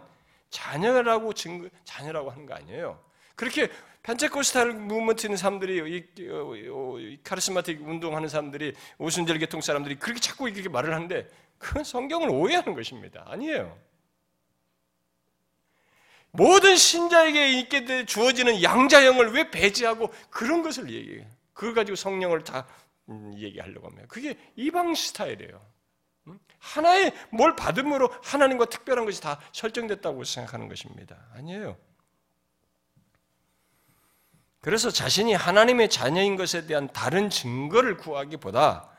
자녀라고 0.51 1.33
증거 1.33 1.69
자녀라고 1.85 2.31
하는 2.31 2.47
거 2.47 2.55
아니에요. 2.55 3.03
그렇게 3.35 3.69
펜테코스탈 4.05 4.73
무브먼트 4.73 5.27
있는 5.27 5.37
사람들이 5.37 5.77
이, 5.77 6.29
어, 6.31 6.99
이, 6.99 7.19
카리스마틱 7.25 7.81
운동하는 7.89 8.29
사람들이 8.29 8.75
오순절 8.99 9.39
계통 9.39 9.61
사람들이 9.63 9.97
그렇게 9.97 10.21
자꾸 10.21 10.49
이렇게 10.49 10.69
말을 10.69 10.95
하는데 10.95 11.27
그건 11.59 11.85
성경을 11.85 12.29
오해하는 12.31 12.75
것입니다. 12.75 13.25
아니에요. 13.27 13.79
모든 16.31 16.77
신자에게 16.77 17.61
있게 17.61 18.07
주어지는 18.07 18.63
양자형을 18.63 19.33
왜 19.33 19.51
배제하고 19.51 20.13
그런 20.31 20.63
것을 20.63 20.91
얘기해요. 20.91 21.25
그걸 21.53 21.75
가지고 21.75 21.95
성령을 21.95 22.43
다 22.43 22.67
음, 23.09 23.33
얘기하려고 23.37 23.87
합니다. 23.87 24.07
그게 24.09 24.37
이방 24.57 24.95
스타일이에요. 24.95 25.65
음? 26.27 26.41
하나의 26.59 27.13
뭘 27.31 27.55
받음으로 27.55 28.13
하나님과 28.23 28.65
특별한 28.67 29.05
것이 29.05 29.21
다 29.21 29.41
설정됐다고 29.53 30.25
생각하는 30.25 30.69
것입니다. 30.69 31.17
아니에요. 31.35 31.77
그래서 34.61 34.91
자신이 34.91 35.35
하나님의 35.35 35.91
자녀인 35.91 36.37
것에 36.37 36.67
대한 36.67 36.89
다른 36.89 37.29
증거를 37.29 37.99
구하기보다 37.99 38.91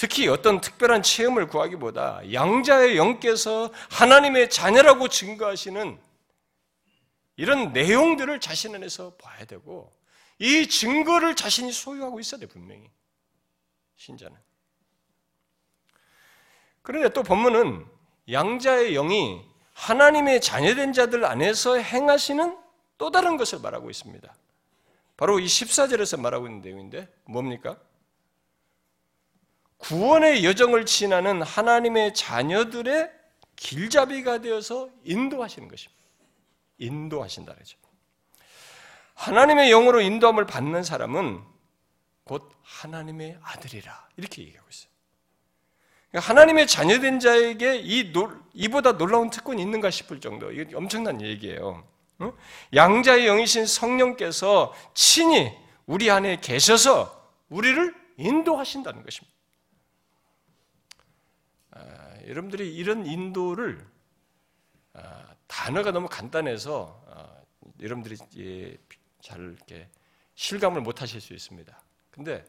특히 0.00 0.28
어떤 0.28 0.62
특별한 0.62 1.02
체험을 1.02 1.46
구하기보다 1.46 2.32
양자의 2.32 2.96
영께서 2.96 3.70
하나님의 3.90 4.48
자녀라고 4.48 5.08
증거하시는 5.08 6.00
이런 7.36 7.74
내용들을 7.74 8.40
자신 8.40 8.74
안에서 8.74 9.12
봐야 9.16 9.44
되고 9.44 9.94
이 10.38 10.66
증거를 10.66 11.36
자신이 11.36 11.70
소유하고 11.70 12.18
있어야 12.18 12.40
돼 12.40 12.46
분명히 12.46 12.90
신자는. 13.96 14.34
그런데 16.80 17.10
또 17.10 17.22
본문은 17.22 17.84
양자의 18.32 18.94
영이 18.94 19.44
하나님의 19.74 20.40
자녀된 20.40 20.94
자들 20.94 21.26
안에서 21.26 21.76
행하시는 21.76 22.56
또 22.96 23.10
다른 23.10 23.36
것을 23.36 23.58
말하고 23.58 23.90
있습니다. 23.90 24.34
바로 25.18 25.40
이 25.40 25.44
14절에서 25.44 26.18
말하고 26.18 26.46
있는 26.46 26.62
내용인데 26.62 27.06
뭡니까? 27.26 27.76
구원의 29.80 30.44
여정을 30.44 30.86
지나는 30.86 31.42
하나님의 31.42 32.14
자녀들의 32.14 33.10
길잡이가 33.56 34.38
되어서 34.38 34.88
인도하시는 35.04 35.68
것입니다. 35.68 36.00
인도하신다 36.78 37.54
그죠. 37.54 37.78
하나님의 39.14 39.68
영으로 39.68 40.00
인도함을 40.00 40.46
받는 40.46 40.82
사람은 40.82 41.42
곧 42.24 42.50
하나님의 42.62 43.38
아들이라 43.42 44.08
이렇게 44.16 44.42
얘기하고 44.42 44.68
있어요. 44.70 44.90
그러니까 46.10 46.30
하나님의 46.30 46.66
자녀된 46.66 47.20
자에게 47.20 47.80
이 47.84 48.12
놀, 48.12 48.40
이보다 48.54 48.96
놀라운 48.96 49.30
특권이 49.30 49.60
있는가 49.60 49.90
싶을 49.90 50.20
정도. 50.20 50.50
이게 50.50 50.74
엄청난 50.74 51.20
얘기예요. 51.20 51.86
양자의 52.74 53.26
영이신 53.26 53.66
성령께서 53.66 54.74
친히 54.94 55.56
우리 55.86 56.10
안에 56.10 56.40
계셔서 56.40 57.30
우리를 57.48 57.94
인도하신다는 58.16 59.02
것입니다. 59.04 59.39
아, 62.30 62.32
여러분들이 62.32 62.74
이런 62.74 63.04
인도를 63.04 63.84
아, 64.94 65.34
단어가 65.46 65.90
너무 65.90 66.08
간단해서 66.08 67.04
아, 67.10 67.28
여러분들이 67.80 68.16
예, 68.38 68.76
잘 69.20 69.40
이렇게 69.40 69.88
실감을 70.36 70.80
못 70.80 71.02
하실 71.02 71.20
수 71.20 71.34
있습니다. 71.34 71.82
근데 72.10 72.44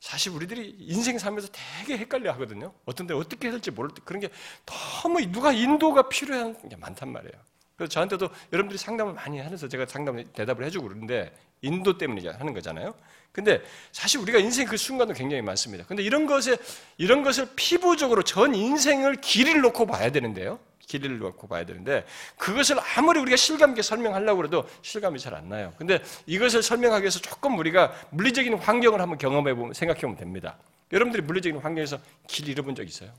사실 0.00 0.32
우리들이 0.32 0.76
인생 0.80 1.18
살면서 1.18 1.48
되게 1.52 1.96
헷갈려 1.98 2.32
하거든요. 2.32 2.74
어떤 2.84 3.06
데 3.06 3.14
어떻게 3.14 3.46
해야 3.46 3.52
될지 3.52 3.70
모를 3.70 3.94
때 3.94 4.02
그런 4.04 4.20
게 4.20 4.30
너무 4.66 5.24
누가 5.30 5.52
인도가 5.52 6.08
필요한 6.08 6.68
게 6.68 6.74
많단 6.74 7.12
말이에요. 7.12 7.34
그래서 7.76 7.90
저한테도 7.90 8.28
여러분들이 8.52 8.78
상담을 8.78 9.12
많이 9.12 9.38
하면서 9.38 9.68
제가 9.68 9.86
상담 9.86 10.24
대답을 10.32 10.64
해주고 10.64 10.88
그러는데 10.88 11.36
인도 11.62 11.96
때문에 11.96 12.28
하는 12.28 12.52
거잖아요. 12.52 12.94
근데 13.32 13.62
사실 13.92 14.20
우리가 14.20 14.38
인생 14.38 14.66
그 14.66 14.76
순간도 14.76 15.14
굉장히 15.14 15.42
많습니다. 15.42 15.84
근데 15.86 16.02
이런 16.02 16.26
것에 16.26 16.56
이런 16.98 17.22
것을 17.22 17.48
피부적으로 17.56 18.22
전 18.22 18.54
인생을 18.54 19.16
길이를 19.22 19.62
놓고 19.62 19.86
봐야 19.86 20.12
되는데요. 20.12 20.60
길이를 20.80 21.18
놓고 21.18 21.48
봐야 21.48 21.64
되는데 21.64 22.04
그것을 22.36 22.76
아무리 22.96 23.18
우리가 23.20 23.36
실감 23.36 23.70
있게 23.70 23.80
설명하려고 23.80 24.44
해도 24.44 24.68
실감이 24.82 25.18
잘 25.18 25.32
안 25.34 25.48
나요. 25.48 25.72
근데 25.78 26.02
이것을 26.26 26.62
설명하기 26.62 27.02
위해서 27.02 27.18
조금 27.20 27.58
우리가 27.58 27.94
물리적인 28.10 28.54
환경을 28.54 29.00
한번 29.00 29.16
경험해 29.16 29.54
보면 29.54 29.72
생각해 29.72 30.02
보면 30.02 30.16
됩니다. 30.18 30.58
여러분들이 30.92 31.22
물리적인 31.22 31.60
환경에서 31.62 31.98
길 32.26 32.48
잃어본 32.50 32.74
적 32.74 32.86
있어요? 32.86 33.10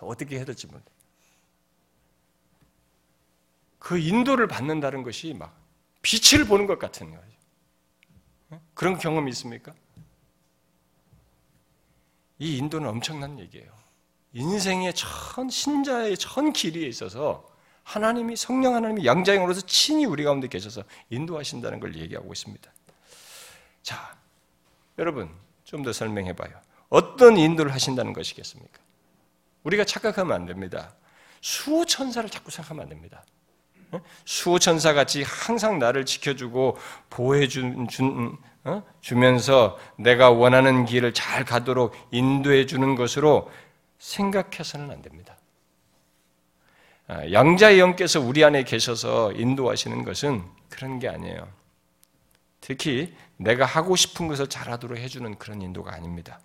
어떻게 0.00 0.36
해야 0.36 0.44
될지 0.44 0.66
모르 0.66 0.80
그 3.78 3.98
인도를 3.98 4.48
받는다는 4.48 5.04
것이 5.04 5.32
막 5.32 5.56
빛을 6.02 6.44
보는 6.46 6.66
것 6.66 6.80
같은 6.80 7.10
거죠. 7.12 7.35
그런 8.74 8.98
경험이 8.98 9.30
있습니까? 9.32 9.74
이 12.38 12.58
인도는 12.58 12.88
엄청난 12.88 13.38
얘기예요. 13.38 13.70
인생의 14.32 14.92
전 14.94 15.48
신자의 15.48 16.16
전 16.18 16.52
길이에 16.52 16.86
있어서 16.88 17.48
하나님이 17.84 18.36
성령 18.36 18.74
하나님이 18.74 19.06
양자형으로서 19.06 19.62
친히 19.62 20.04
우리 20.04 20.24
가운데 20.24 20.48
계셔서 20.48 20.82
인도하신다는 21.10 21.80
걸 21.80 21.96
얘기하고 21.96 22.32
있습니다. 22.32 22.70
자, 23.82 24.16
여러분 24.98 25.30
좀 25.64 25.82
더 25.82 25.92
설명해 25.92 26.34
봐요. 26.34 26.60
어떤 26.88 27.36
인도를 27.36 27.72
하신다는 27.72 28.12
것이겠습니까? 28.12 28.80
우리가 29.64 29.84
착각하면 29.84 30.32
안 30.32 30.46
됩니다. 30.46 30.94
수호 31.40 31.84
천사를 31.84 32.28
자꾸 32.30 32.50
생각하면 32.50 32.84
안 32.84 32.88
됩니다. 32.88 33.24
수호천사 34.24 34.92
같이 34.92 35.22
항상 35.22 35.78
나를 35.78 36.04
지켜주고 36.04 36.76
보호해 37.10 37.48
준, 37.48 37.88
준, 37.88 38.36
어? 38.64 38.82
주면서 39.00 39.78
내가 39.96 40.30
원하는 40.30 40.84
길을 40.84 41.14
잘 41.14 41.44
가도록 41.44 41.94
인도해 42.10 42.66
주는 42.66 42.96
것으로 42.96 43.50
생각해서는 43.98 44.90
안 44.90 45.02
됩니다. 45.02 45.36
아, 47.08 47.30
양자의 47.30 47.78
영께서 47.78 48.20
우리 48.20 48.44
안에 48.44 48.64
계셔서 48.64 49.32
인도하시는 49.32 50.04
것은 50.04 50.42
그런 50.68 50.98
게 50.98 51.08
아니에요. 51.08 51.48
특히 52.60 53.14
내가 53.36 53.64
하고 53.64 53.94
싶은 53.94 54.26
것을 54.26 54.48
잘하도록 54.48 54.98
해주는 54.98 55.38
그런 55.38 55.62
인도가 55.62 55.94
아닙니다. 55.94 56.40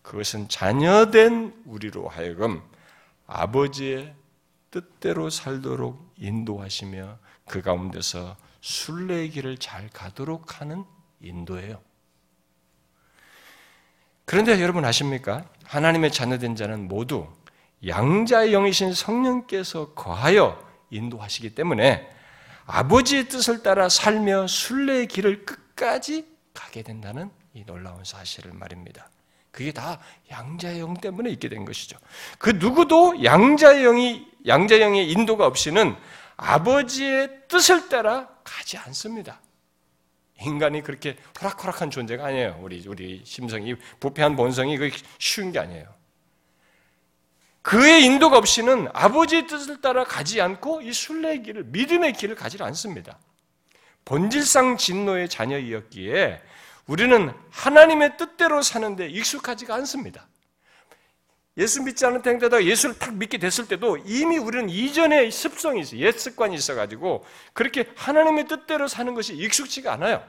그것은 0.00 0.48
자녀된 0.48 1.62
우리로 1.66 2.08
하여금 2.08 2.62
아버지의 3.26 4.14
뜻대로 4.76 5.30
살도록 5.30 6.12
인도하시며 6.18 7.18
그 7.46 7.62
가운데서 7.62 8.36
순례의 8.60 9.30
길을 9.30 9.56
잘 9.56 9.88
가도록 9.88 10.60
하는 10.60 10.84
인도예요. 11.20 11.80
그런데 14.26 14.60
여러분 14.60 14.84
아십니까? 14.84 15.48
하나님의 15.64 16.12
자녀된 16.12 16.56
자는 16.56 16.88
모두 16.88 17.26
양자의 17.86 18.50
영이신 18.50 18.92
성령께서 18.92 19.94
거하여 19.94 20.62
인도하시기 20.90 21.54
때문에 21.54 22.06
아버지의 22.66 23.28
뜻을 23.28 23.62
따라 23.62 23.88
살며 23.88 24.46
순례의 24.46 25.08
길을 25.08 25.46
끝까지 25.46 26.26
가게 26.52 26.82
된다는 26.82 27.30
이 27.54 27.64
놀라운 27.64 28.04
사실을 28.04 28.52
말입니다. 28.52 29.08
그게 29.56 29.72
다 29.72 29.98
양자의 30.30 30.80
영 30.80 30.92
때문에 30.92 31.30
있게 31.30 31.48
된 31.48 31.64
것이죠. 31.64 31.96
그 32.38 32.50
누구도 32.50 33.24
양자의 33.24 33.84
영이 33.84 34.28
양자의 34.46 34.82
영의 34.82 35.10
인도가 35.10 35.46
없이는 35.46 35.96
아버지의 36.36 37.48
뜻을 37.48 37.88
따라 37.88 38.28
가지 38.44 38.76
않습니다. 38.76 39.40
인간이 40.42 40.82
그렇게 40.82 41.16
호락호락한 41.40 41.90
존재가 41.90 42.26
아니에요. 42.26 42.58
우리 42.60 42.84
우리 42.86 43.22
심성이 43.24 43.74
부패한 43.98 44.36
본성이 44.36 44.76
그 44.76 44.90
쉬운 45.18 45.52
게 45.52 45.58
아니에요. 45.58 45.86
그의 47.62 48.04
인도가 48.04 48.36
없이는 48.36 48.88
아버지의 48.92 49.46
뜻을 49.46 49.80
따라 49.80 50.04
가지 50.04 50.42
않고 50.42 50.82
이 50.82 50.92
순례의 50.92 51.42
길을 51.42 51.64
믿음의 51.64 52.12
길을 52.12 52.36
가지 52.36 52.62
않습니다. 52.62 53.18
본질상 54.04 54.76
진노의 54.76 55.30
자녀이었기에 55.30 56.42
우리는 56.86 57.32
하나님의 57.50 58.16
뜻대로 58.16 58.62
사는데 58.62 59.08
익숙하지가 59.08 59.74
않습니다. 59.76 60.28
예수 61.58 61.82
믿지 61.82 62.04
않은 62.04 62.22
행태다 62.24 62.64
예수를 62.64 62.98
딱 62.98 63.14
믿게 63.14 63.38
됐을 63.38 63.66
때도 63.66 63.96
이미 64.04 64.36
우리는 64.36 64.68
이전에 64.68 65.30
습성이 65.30 65.80
있어, 65.80 65.96
옛 65.96 66.12
습관이 66.12 66.54
있어가지고 66.54 67.24
그렇게 67.54 67.90
하나님의 67.96 68.46
뜻대로 68.46 68.88
사는 68.88 69.14
것이 69.14 69.34
익숙치가 69.34 69.94
않아요. 69.94 70.22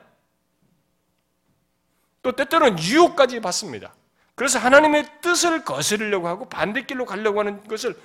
또 2.22 2.32
때때로는 2.32 2.80
유혹까지 2.82 3.42
받습니다. 3.42 3.94
그래서 4.36 4.58
하나님의 4.60 5.22
뜻을 5.22 5.66
거스르려고 5.66 6.28
하고 6.28 6.48
반대길로 6.48 7.06
가려고 7.06 7.40
하는 7.40 7.64
것을 7.68 8.00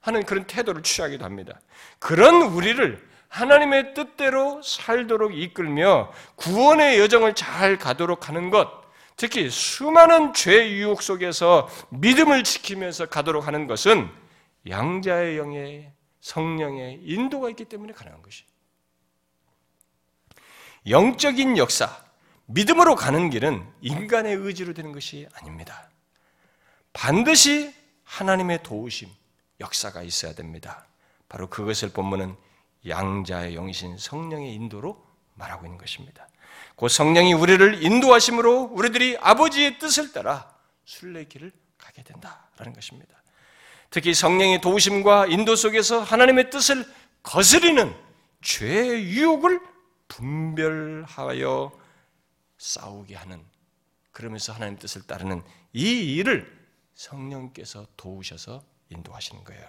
하는 0.00 0.24
그런 0.24 0.46
태도를 0.46 0.82
취하기도 0.82 1.24
합니다. 1.24 1.60
그런 1.98 2.42
우리를 2.42 3.09
하나님의 3.30 3.94
뜻대로 3.94 4.60
살도록 4.62 5.36
이끌며 5.36 6.12
구원의 6.34 6.98
여정을 6.98 7.34
잘 7.34 7.78
가도록 7.78 8.28
하는 8.28 8.50
것, 8.50 8.68
특히 9.16 9.48
수많은 9.48 10.34
죄 10.34 10.68
유혹 10.70 11.02
속에서 11.02 11.68
믿음을 11.90 12.42
지키면서 12.42 13.06
가도록 13.06 13.46
하는 13.46 13.66
것은 13.66 14.10
양자의 14.68 15.38
영의 15.38 15.92
성령의 16.20 17.00
인도가 17.02 17.48
있기 17.50 17.64
때문에 17.66 17.92
가능한 17.92 18.20
것이. 18.20 18.44
영적인 20.88 21.56
역사, 21.56 21.88
믿음으로 22.46 22.96
가는 22.96 23.30
길은 23.30 23.64
인간의 23.80 24.34
의지로 24.34 24.74
되는 24.74 24.92
것이 24.92 25.28
아닙니다. 25.34 25.88
반드시 26.92 27.72
하나님의 28.04 28.64
도우심, 28.64 29.08
역사가 29.60 30.02
있어야 30.02 30.34
됩니다. 30.34 30.86
바로 31.28 31.48
그것을 31.48 31.90
본문은 31.90 32.34
양자의 32.86 33.54
영이신 33.54 33.98
성령의 33.98 34.54
인도로 34.54 35.04
말하고 35.34 35.66
있는 35.66 35.78
것입니다. 35.78 36.26
그 36.76 36.88
성령이 36.88 37.34
우리를 37.34 37.82
인도하심으로 37.82 38.70
우리들이 38.72 39.18
아버지의 39.20 39.78
뜻을 39.78 40.12
따라 40.12 40.54
순례길을 40.84 41.52
가게 41.78 42.02
된다라는 42.02 42.72
것입니다. 42.74 43.20
특히 43.90 44.14
성령의 44.14 44.60
도우심과 44.60 45.26
인도 45.26 45.56
속에서 45.56 46.00
하나님의 46.00 46.50
뜻을 46.50 46.86
거스리는 47.22 47.94
죄의 48.40 49.04
유혹을 49.10 49.60
분별하여 50.08 51.72
싸우게 52.58 53.14
하는 53.14 53.44
그러면서 54.12 54.52
하나님 54.52 54.78
뜻을 54.78 55.02
따르는 55.06 55.42
이 55.72 56.14
일을 56.16 56.60
성령께서 56.94 57.86
도우셔서 57.96 58.62
인도하시는 58.90 59.44
거예요. 59.44 59.62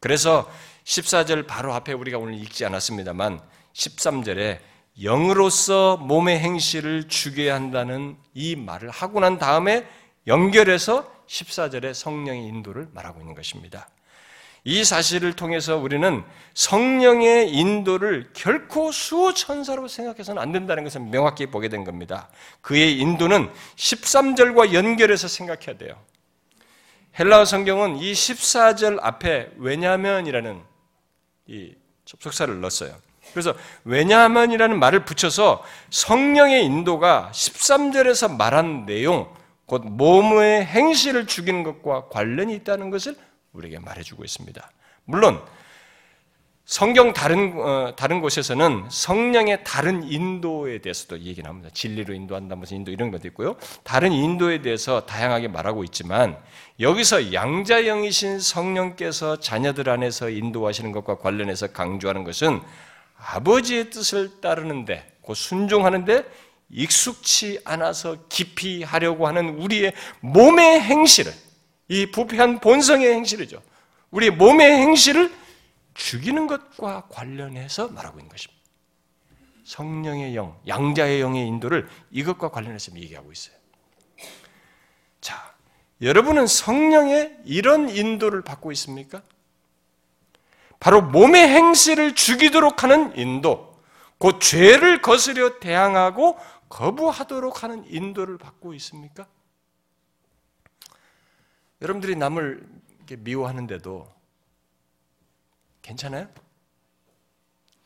그래서 0.00 0.50
14절 0.84 1.46
바로 1.46 1.72
앞에 1.74 1.92
우리가 1.92 2.18
오늘 2.18 2.34
읽지 2.34 2.64
않았습니다만 2.64 3.40
13절에 3.72 4.58
영으로서 5.00 5.96
몸의 5.96 6.38
행실을 6.40 7.08
주게 7.08 7.50
한다는 7.50 8.16
이 8.34 8.56
말을 8.56 8.90
하고 8.90 9.20
난 9.20 9.38
다음에 9.38 9.86
연결해서 10.26 11.10
14절에 11.26 11.94
성령의 11.94 12.46
인도를 12.46 12.88
말하고 12.92 13.20
있는 13.20 13.34
것입니다. 13.34 13.88
이 14.64 14.84
사실을 14.84 15.32
통해서 15.32 15.76
우리는 15.76 16.22
성령의 16.54 17.52
인도를 17.52 18.30
결코 18.32 18.92
수호천사로 18.92 19.88
생각해서는 19.88 20.40
안 20.40 20.52
된다는 20.52 20.84
것을 20.84 21.00
명확히 21.00 21.46
보게 21.46 21.68
된 21.68 21.82
겁니다. 21.84 22.28
그의 22.60 22.98
인도는 22.98 23.50
13절과 23.76 24.72
연결해서 24.72 25.26
생각해야 25.26 25.78
돼요. 25.78 25.96
헬라어 27.18 27.44
성경은 27.44 27.98
이 27.98 28.12
14절 28.12 28.98
앞에 29.02 29.50
왜냐면이라는 29.58 30.62
이 31.46 31.74
접속사를 32.04 32.60
넣었어요. 32.60 32.94
그래서 33.32 33.54
왜냐하면이라는 33.84 34.78
말을 34.78 35.04
붙여서 35.04 35.62
성령의 35.90 36.64
인도가 36.64 37.30
13절에서 37.32 38.36
말한 38.36 38.86
내용, 38.86 39.32
곧 39.66 39.84
몸의 39.84 40.64
행실을 40.64 41.26
죽이는 41.26 41.62
것과 41.62 42.08
관련이 42.08 42.54
있다는 42.56 42.90
것을 42.90 43.16
우리에게 43.52 43.78
말해주고 43.78 44.24
있습니다. 44.24 44.70
물론 45.04 45.42
성경 46.72 47.12
다른 47.12 47.52
어, 47.58 47.92
다른 47.96 48.22
곳에서는 48.22 48.86
성령의 48.90 49.62
다른 49.62 50.10
인도에 50.10 50.78
대해서도 50.78 51.20
얘기 51.20 51.42
나옵니다. 51.42 51.68
진리로 51.74 52.14
인도한다 52.14 52.56
무슨 52.56 52.78
인도 52.78 52.90
이런 52.90 53.10
것도 53.10 53.28
있고요. 53.28 53.56
다른 53.82 54.10
인도에 54.10 54.62
대해서 54.62 55.04
다양하게 55.04 55.48
말하고 55.48 55.84
있지만 55.84 56.38
여기서 56.80 57.34
양자영이신 57.34 58.40
성령께서 58.40 59.38
자녀들 59.38 59.90
안에서 59.90 60.30
인도하시는 60.30 60.92
것과 60.92 61.18
관련해서 61.18 61.66
강조하는 61.72 62.24
것은 62.24 62.62
아버지의 63.18 63.90
뜻을 63.90 64.40
따르는데 64.40 65.06
그 65.26 65.34
순종하는데 65.34 66.24
익숙치 66.70 67.60
않아서 67.66 68.16
깊이 68.30 68.82
하려고 68.82 69.26
하는 69.26 69.58
우리의 69.58 69.92
몸의 70.20 70.80
행실을 70.80 71.34
이 71.88 72.06
부패한 72.06 72.60
본성의 72.60 73.12
행실이죠. 73.12 73.60
우리 74.10 74.30
몸의 74.30 74.72
행실을 74.72 75.41
죽이는 75.94 76.46
것과 76.46 77.08
관련해서 77.08 77.88
말하고 77.88 78.18
있는 78.18 78.30
것입니다. 78.30 78.62
성령의 79.64 80.34
영, 80.34 80.58
양자의 80.66 81.20
영의 81.20 81.46
인도를 81.46 81.88
이것과 82.10 82.50
관련해서 82.50 82.94
얘기하고 82.96 83.30
있어요. 83.32 83.56
자, 85.20 85.54
여러분은 86.00 86.46
성령의 86.46 87.38
이런 87.44 87.88
인도를 87.88 88.42
받고 88.42 88.72
있습니까? 88.72 89.22
바로 90.80 91.00
몸의 91.00 91.48
행실을 91.48 92.14
죽이도록 92.14 92.82
하는 92.82 93.16
인도, 93.16 93.80
곧 94.18 94.40
죄를 94.40 95.00
거스려 95.00 95.60
대항하고 95.60 96.38
거부하도록 96.68 97.62
하는 97.62 97.84
인도를 97.86 98.38
받고 98.38 98.74
있습니까? 98.74 99.26
여러분들이 101.80 102.16
남을 102.16 102.66
미워하는데도 103.18 104.21
괜찮아요? 105.82 106.32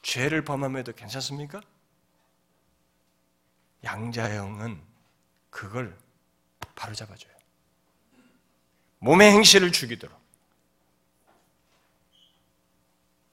죄를 0.03 0.45
범함에도 0.45 0.93
괜찮습니까? 0.93 1.61
양자형은 3.83 4.81
그걸 5.51 5.97
바로 6.75 6.95
잡아줘요. 6.95 7.35
몸의 8.99 9.33
행실을 9.33 9.73
죽이도록. 9.73 10.17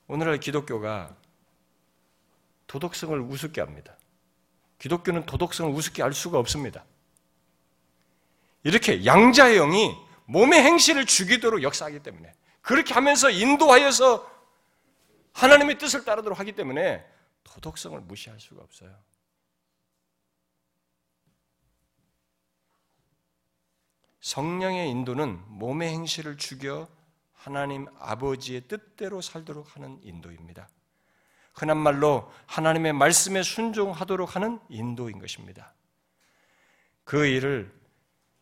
오늘날 0.06 0.38
기독교가 0.38 1.14
도덕성을 2.66 3.18
우습게 3.20 3.60
합니다. 3.60 3.96
기독교는 4.78 5.26
도덕성을 5.26 5.72
우습게 5.72 6.02
알 6.02 6.12
수가 6.12 6.38
없습니다. 6.38 6.84
이렇게 8.64 9.04
양자의 9.04 9.56
영이 9.56 9.94
몸의 10.26 10.62
행실을 10.62 11.06
죽이도록 11.06 11.62
역사하기 11.62 12.02
때문에 12.02 12.32
그렇게 12.62 12.94
하면서 12.94 13.30
인도하여서 13.30 14.33
하나님의 15.34 15.78
뜻을 15.78 16.04
따르도록 16.04 16.38
하기 16.40 16.52
때문에 16.52 17.04
도덕성을 17.44 18.00
무시할 18.00 18.40
수가 18.40 18.62
없어요. 18.62 18.96
성령의 24.20 24.88
인도는 24.88 25.42
몸의 25.48 25.90
행실을 25.90 26.38
죽여 26.38 26.88
하나님 27.34 27.86
아버지의 27.98 28.62
뜻대로 28.62 29.20
살도록 29.20 29.76
하는 29.76 30.00
인도입니다. 30.02 30.68
흔한 31.52 31.76
말로 31.76 32.32
하나님의 32.46 32.94
말씀에 32.94 33.42
순종하도록 33.42 34.34
하는 34.34 34.58
인도인 34.70 35.18
것입니다. 35.18 35.74
그 37.04 37.26
일을 37.26 37.70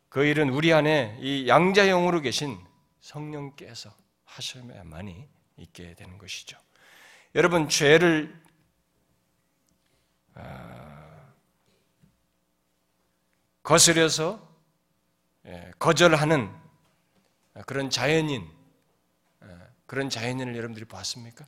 그 0.08 0.24
일은 0.24 0.50
우리 0.50 0.72
안에 0.72 1.18
이 1.20 1.48
양자형으로 1.48 2.20
계신 2.20 2.58
성령께서 3.00 3.90
하셔야만이 4.24 5.28
있게 5.56 5.94
되는 5.94 6.16
것이죠. 6.18 6.58
여러분 7.34 7.68
죄를 7.68 8.42
아, 10.34 11.32
거스려서 13.62 14.50
예, 15.46 15.72
거절하는 15.78 16.54
그런 17.66 17.88
자연인 17.88 18.48
아, 19.40 19.66
그런 19.86 20.10
자연인을 20.10 20.54
여러분들이 20.56 20.84
봤습니까? 20.84 21.46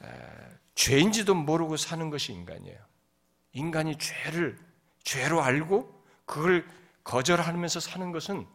아, 0.00 0.06
죄인지도 0.74 1.34
모르고 1.34 1.76
사는 1.76 2.08
것이 2.08 2.32
인간이에요. 2.32 2.78
인간이 3.52 3.98
죄를 3.98 4.58
죄로 5.04 5.42
알고 5.42 6.02
그걸 6.24 6.66
거절하면서 7.04 7.80
사는 7.80 8.12
것은 8.12 8.46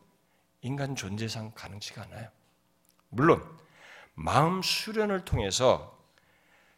인간 0.61 0.95
존재상 0.95 1.51
가능치가 1.51 2.01
않아요. 2.03 2.29
물론 3.09 3.57
마음 4.17 4.61
수련을 4.63 5.23
통해서 5.25 5.95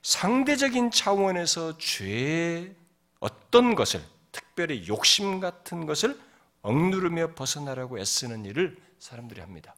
상대적인 0.01 0.91
차원에서 0.91 1.77
죄의 1.77 2.75
어떤 3.19 3.75
것을 3.75 4.01
특별히 4.31 4.87
욕심 4.87 5.39
같은 5.39 5.85
것을 5.85 6.19
억누르며 6.61 7.35
벗어나라고 7.35 7.97
애쓰는 7.97 8.43
일을 8.45 8.77
사람들이 8.99 9.39
합니다. 9.39 9.73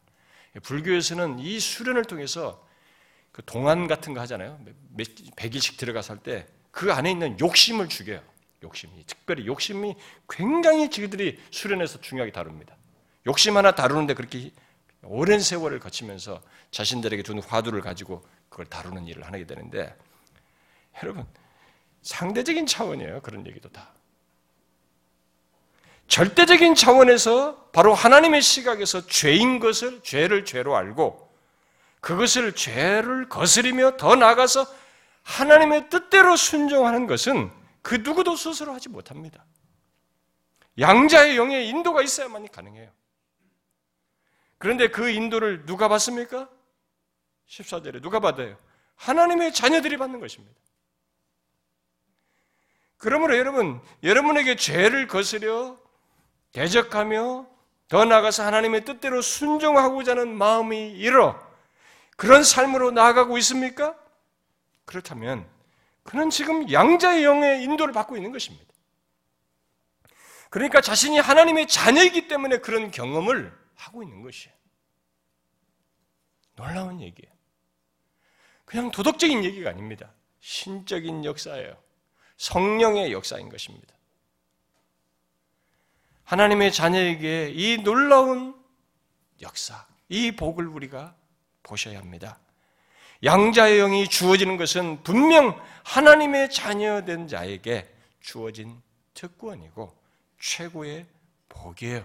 불교에서는 0.62 1.38
이 1.38 1.60
수련을 1.60 2.04
통해서 2.04 2.66
그 3.30 3.42
동안 3.44 3.86
같은 3.86 4.12
거 4.12 4.20
하잖아요. 4.20 4.58
100일씩 4.96 5.78
들어가서 5.78 6.14
할 6.14 6.22
때 6.22 6.46
그 6.72 6.92
안에 6.92 7.10
있는 7.10 7.38
욕심을 7.38 7.88
죽여요. 7.88 8.20
욕심이. 8.62 9.04
특별히 9.06 9.46
욕심이 9.46 9.94
굉장히 10.28 10.90
지들이 10.90 11.38
수련해서 11.50 12.00
중요하게 12.00 12.32
다룹니다. 12.32 12.74
욕심 13.26 13.56
하나 13.56 13.72
다루는데 13.72 14.14
그렇게 14.14 14.50
오랜 15.04 15.40
세월을 15.40 15.80
거치면서 15.80 16.40
자신들에게 16.70 17.22
준 17.22 17.40
화두를 17.42 17.80
가지고 17.80 18.24
그걸 18.48 18.66
다루는 18.66 19.06
일을 19.06 19.24
하게 19.24 19.46
되는데 19.46 19.96
여러분 21.02 21.26
상대적인 22.02 22.66
차원이에요. 22.66 23.20
그런 23.22 23.46
얘기도 23.46 23.68
다. 23.68 23.92
절대적인 26.08 26.74
차원에서 26.74 27.70
바로 27.72 27.94
하나님의 27.94 28.42
시각에서 28.42 29.06
죄인 29.06 29.60
것을 29.60 30.02
죄를 30.02 30.44
죄로 30.44 30.76
알고 30.76 31.32
그것을 32.00 32.54
죄를 32.54 33.28
거스리며 33.28 33.96
더 33.96 34.16
나아가서 34.16 34.66
하나님의 35.22 35.88
뜻대로 35.88 36.36
순종하는 36.36 37.06
것은 37.06 37.50
그 37.80 37.94
누구도 37.94 38.36
스스로 38.36 38.74
하지 38.74 38.88
못합니다. 38.88 39.44
양자의 40.78 41.36
영의 41.36 41.68
인도가 41.68 42.02
있어야만 42.02 42.48
가능해요. 42.48 42.90
그런데 44.62 44.86
그 44.86 45.10
인도를 45.10 45.66
누가 45.66 45.88
받습니까? 45.88 46.48
14절에 47.48 48.00
누가 48.00 48.20
받아요? 48.20 48.56
하나님의 48.94 49.52
자녀들이 49.52 49.96
받는 49.96 50.20
것입니다. 50.20 50.54
그러므로 52.96 53.36
여러분, 53.38 53.80
여러분에게 54.04 54.54
죄를 54.54 55.08
거스려 55.08 55.76
대적하며 56.52 57.44
더 57.88 58.04
나아가서 58.04 58.44
하나님의 58.44 58.84
뜻대로 58.84 59.20
순종하고자 59.20 60.12
하는 60.12 60.32
마음이 60.32 60.92
일어 60.92 61.44
그런 62.16 62.44
삶으로 62.44 62.92
나아가고 62.92 63.38
있습니까? 63.38 63.96
그렇다면 64.84 65.44
그는 66.04 66.30
지금 66.30 66.70
양자의 66.70 67.24
영의 67.24 67.64
인도를 67.64 67.92
받고 67.92 68.16
있는 68.16 68.30
것입니다. 68.30 68.72
그러니까 70.50 70.80
자신이 70.80 71.18
하나님의 71.18 71.66
자녀이기 71.66 72.28
때문에 72.28 72.58
그런 72.58 72.92
경험을 72.92 73.60
하고 73.74 74.02
있는 74.02 74.22
것이에요. 74.22 74.54
놀라운 76.56 77.00
얘기예요. 77.00 77.32
그냥 78.64 78.90
도덕적인 78.90 79.44
얘기가 79.44 79.70
아닙니다. 79.70 80.12
신적인 80.40 81.24
역사예요. 81.24 81.76
성령의 82.36 83.12
역사인 83.12 83.48
것입니다. 83.48 83.94
하나님의 86.24 86.72
자녀에게 86.72 87.52
이 87.54 87.78
놀라운 87.82 88.54
역사, 89.42 89.86
이 90.08 90.32
복을 90.32 90.66
우리가 90.66 91.14
보셔야 91.62 91.98
합니다. 91.98 92.38
양자의 93.24 93.78
영이 93.78 94.08
주어지는 94.08 94.56
것은 94.56 95.02
분명 95.02 95.60
하나님의 95.84 96.50
자녀된 96.50 97.28
자에게 97.28 97.88
주어진 98.20 98.80
특권이고 99.14 99.96
최고의 100.40 101.06
복이에요. 101.48 102.04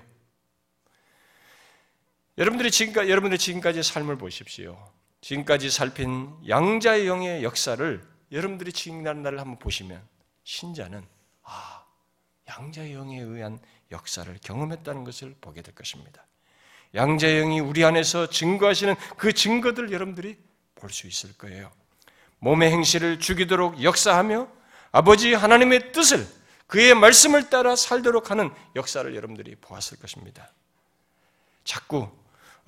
여러분들이 2.37 2.69
지금까지 2.69 3.09
여러분들이 3.09 3.39
지금까지 3.39 3.81
삶을 3.81 4.17
보십시오. 4.17 4.77
지금까지 5.21 5.71
살핀 5.71 6.47
양자의 6.47 7.07
영의 7.07 7.43
역사를 7.43 8.01
여러분들이 8.31 8.71
지난 8.71 9.23
날을 9.23 9.39
한번 9.39 9.57
보시면 9.57 10.01
신자는 10.43 11.03
아 11.43 11.83
양자의 12.47 12.93
영에 12.93 13.19
의한 13.19 13.59
역사를 13.91 14.37
경험했다는 14.41 15.03
것을 15.03 15.35
보게 15.41 15.61
될 15.61 15.73
것입니다. 15.73 16.25
양자의 16.93 17.41
영이 17.41 17.59
우리 17.59 17.83
안에서 17.83 18.29
증거하시는 18.29 18.95
그 19.17 19.33
증거들 19.33 19.91
여러분들이 19.91 20.37
볼 20.75 20.91
수 20.91 21.07
있을 21.07 21.33
거예요. 21.37 21.71
몸의 22.39 22.71
행실을 22.71 23.19
죽이도록 23.19 23.81
역사하며 23.81 24.47
아버지 24.91 25.33
하나님의 25.33 25.91
뜻을 25.91 26.27
그의 26.67 26.93
말씀을 26.93 27.49
따라 27.49 27.75
살도록 27.75 28.29
하는 28.29 28.51
역사를 28.75 29.13
여러분들이 29.15 29.55
보았을 29.55 29.97
것입니다. 29.97 30.53
자꾸 31.63 32.09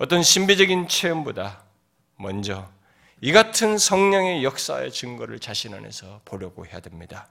어떤 0.00 0.22
신비적인 0.22 0.88
체험보다 0.88 1.62
먼저 2.16 2.66
이 3.20 3.32
같은 3.32 3.76
성령의 3.76 4.42
역사의 4.42 4.92
증거를 4.92 5.40
자신 5.40 5.74
안에서 5.74 6.22
보려고 6.24 6.64
해야 6.64 6.80
됩니다. 6.80 7.28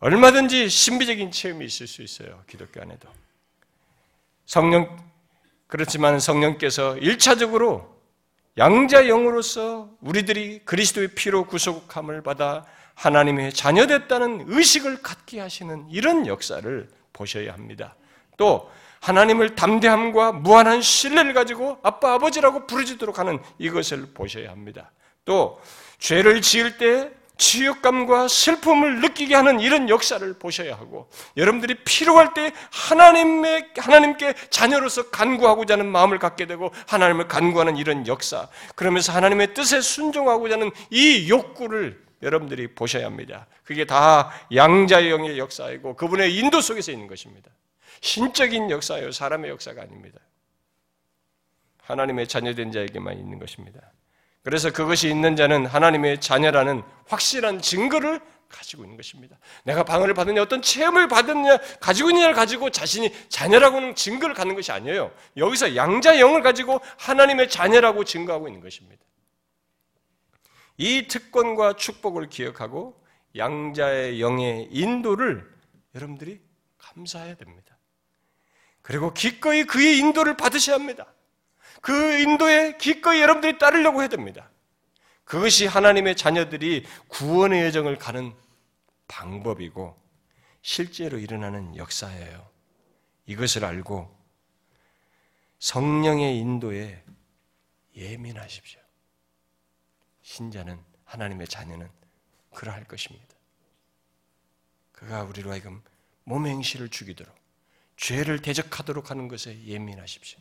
얼마든지 0.00 0.68
신비적인 0.68 1.30
체험이 1.30 1.64
있을 1.64 1.86
수 1.86 2.02
있어요. 2.02 2.42
기독교 2.46 2.82
안에도. 2.82 3.08
성령, 4.44 5.02
그렇지만 5.66 6.20
성령께서 6.20 6.96
1차적으로 6.96 7.88
양자 8.58 9.08
영으로서 9.08 9.88
우리들이 10.02 10.58
그리스도의 10.66 11.14
피로 11.14 11.46
구속함을 11.46 12.22
받아 12.22 12.66
하나님의 12.96 13.54
자녀됐다는 13.54 14.44
의식을 14.48 15.00
갖게 15.00 15.40
하시는 15.40 15.88
이런 15.88 16.26
역사를 16.26 16.86
보셔야 17.14 17.54
합니다. 17.54 17.96
또 18.36 18.70
하나님을 19.00 19.54
담대함과 19.54 20.32
무한한 20.32 20.82
신뢰를 20.82 21.34
가지고 21.34 21.78
아빠 21.82 22.14
아버지라고 22.14 22.66
부르짖도록 22.66 23.18
하는 23.18 23.38
이것을 23.58 24.08
보셔야 24.14 24.50
합니다. 24.50 24.90
또 25.24 25.60
죄를 25.98 26.40
지을 26.40 26.78
때 26.78 27.10
치욕감과 27.38 28.26
슬픔을 28.28 29.00
느끼게 29.00 29.34
하는 29.34 29.60
이런 29.60 29.88
역사를 29.88 30.32
보셔야 30.34 30.74
하고 30.74 31.08
여러분들이 31.36 31.76
필요할 31.84 32.34
때 32.34 32.52
하나님의 32.72 33.70
하나님께 33.76 34.34
자녀로서 34.50 35.10
간구하고자 35.10 35.74
하는 35.74 35.86
마음을 35.86 36.18
갖게 36.18 36.46
되고 36.46 36.72
하나님을 36.88 37.28
간구하는 37.28 37.76
이런 37.76 38.06
역사 38.08 38.48
그러면서 38.74 39.12
하나님의 39.12 39.54
뜻에 39.54 39.80
순종하고자 39.80 40.54
하는 40.54 40.70
이 40.90 41.30
욕구를 41.30 42.02
여러분들이 42.22 42.74
보셔야 42.74 43.06
합니다. 43.06 43.46
그게 43.62 43.84
다 43.84 44.32
양자의 44.52 45.10
영의 45.10 45.38
역사이고 45.38 45.94
그분의 45.94 46.36
인도 46.36 46.60
속에서 46.60 46.90
있는 46.90 47.06
것입니다. 47.06 47.50
신적인 48.00 48.70
역사예요. 48.70 49.12
사람의 49.12 49.50
역사가 49.50 49.82
아닙니다. 49.82 50.20
하나님의 51.82 52.28
자녀된 52.28 52.72
자에게만 52.72 53.18
있는 53.18 53.38
것입니다. 53.38 53.92
그래서 54.42 54.70
그것이 54.70 55.08
있는 55.08 55.36
자는 55.36 55.66
하나님의 55.66 56.20
자녀라는 56.20 56.82
확실한 57.06 57.60
증거를 57.60 58.20
가지고 58.48 58.84
있는 58.84 58.96
것입니다. 58.96 59.38
내가 59.64 59.84
방언을 59.84 60.14
받느냐, 60.14 60.42
어떤 60.42 60.62
체험을 60.62 61.08
받느냐, 61.08 61.58
가지고 61.80 62.10
있느냐를 62.10 62.34
가지고 62.34 62.70
자신이 62.70 63.12
자녀라고는 63.28 63.94
증거를 63.94 64.34
갖는 64.34 64.54
것이 64.54 64.72
아니에요. 64.72 65.12
여기서 65.36 65.76
양자 65.76 66.18
영을 66.18 66.42
가지고 66.42 66.80
하나님의 66.98 67.50
자녀라고 67.50 68.04
증거하고 68.04 68.48
있는 68.48 68.62
것입니다. 68.62 69.04
이 70.78 71.08
특권과 71.08 71.74
축복을 71.74 72.28
기억하고 72.28 72.98
양자의 73.36 74.20
영의 74.20 74.68
인도를 74.70 75.46
여러분들이 75.94 76.40
감사해야 76.78 77.34
됩니다. 77.34 77.67
그리고 78.88 79.12
기꺼이 79.12 79.64
그의 79.64 79.98
인도를 79.98 80.38
받으셔야 80.38 80.76
합니다. 80.76 81.06
그 81.82 82.20
인도에 82.20 82.78
기꺼이 82.78 83.20
여러분들이 83.20 83.58
따르려고 83.58 84.00
해야 84.00 84.08
됩니다. 84.08 84.50
그것이 85.24 85.66
하나님의 85.66 86.16
자녀들이 86.16 86.86
구원의 87.08 87.64
여정을 87.66 87.98
가는 87.98 88.34
방법이고 89.06 89.94
실제로 90.62 91.18
일어나는 91.18 91.76
역사예요. 91.76 92.48
이것을 93.26 93.66
알고 93.66 94.10
성령의 95.58 96.38
인도에 96.38 97.04
예민하십시오. 97.94 98.80
신자는 100.22 100.82
하나님의 101.04 101.46
자녀는 101.46 101.90
그러할 102.54 102.84
것입니다. 102.84 103.36
그가 104.92 105.24
우리로 105.24 105.50
하여금 105.50 105.82
몸의 106.24 106.52
행실을 106.52 106.88
죽이도록 106.88 107.37
죄를 107.98 108.40
대적하도록 108.40 109.10
하는 109.10 109.28
것에 109.28 109.62
예민하십시오. 109.64 110.38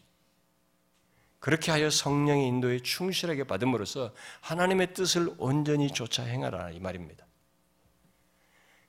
그렇게 1.39 1.71
하여 1.71 1.89
성령의 1.89 2.47
인도에 2.47 2.79
충실하게 2.79 3.45
받음으로써 3.45 4.13
하나님의 4.41 4.93
뜻을 4.93 5.33
온전히 5.37 5.91
조차 5.91 6.23
행하라 6.23 6.71
이 6.71 6.79
말입니다. 6.79 7.25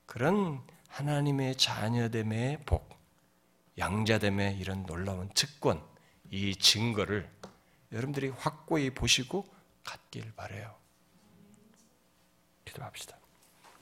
그런 0.07 0.63
하나님의 0.89 1.57
자녀됨의 1.57 2.65
복, 2.65 2.89
양자됨의 3.79 4.59
이런 4.59 4.85
놀라운 4.87 5.29
특권, 5.35 5.83
이 6.31 6.55
증거를 6.55 7.31
여러분들이 7.93 8.29
확고히 8.29 8.91
보시고 8.91 9.47
갖길 9.85 10.33
바래요. 10.35 10.75
기도합시다. 12.67 13.18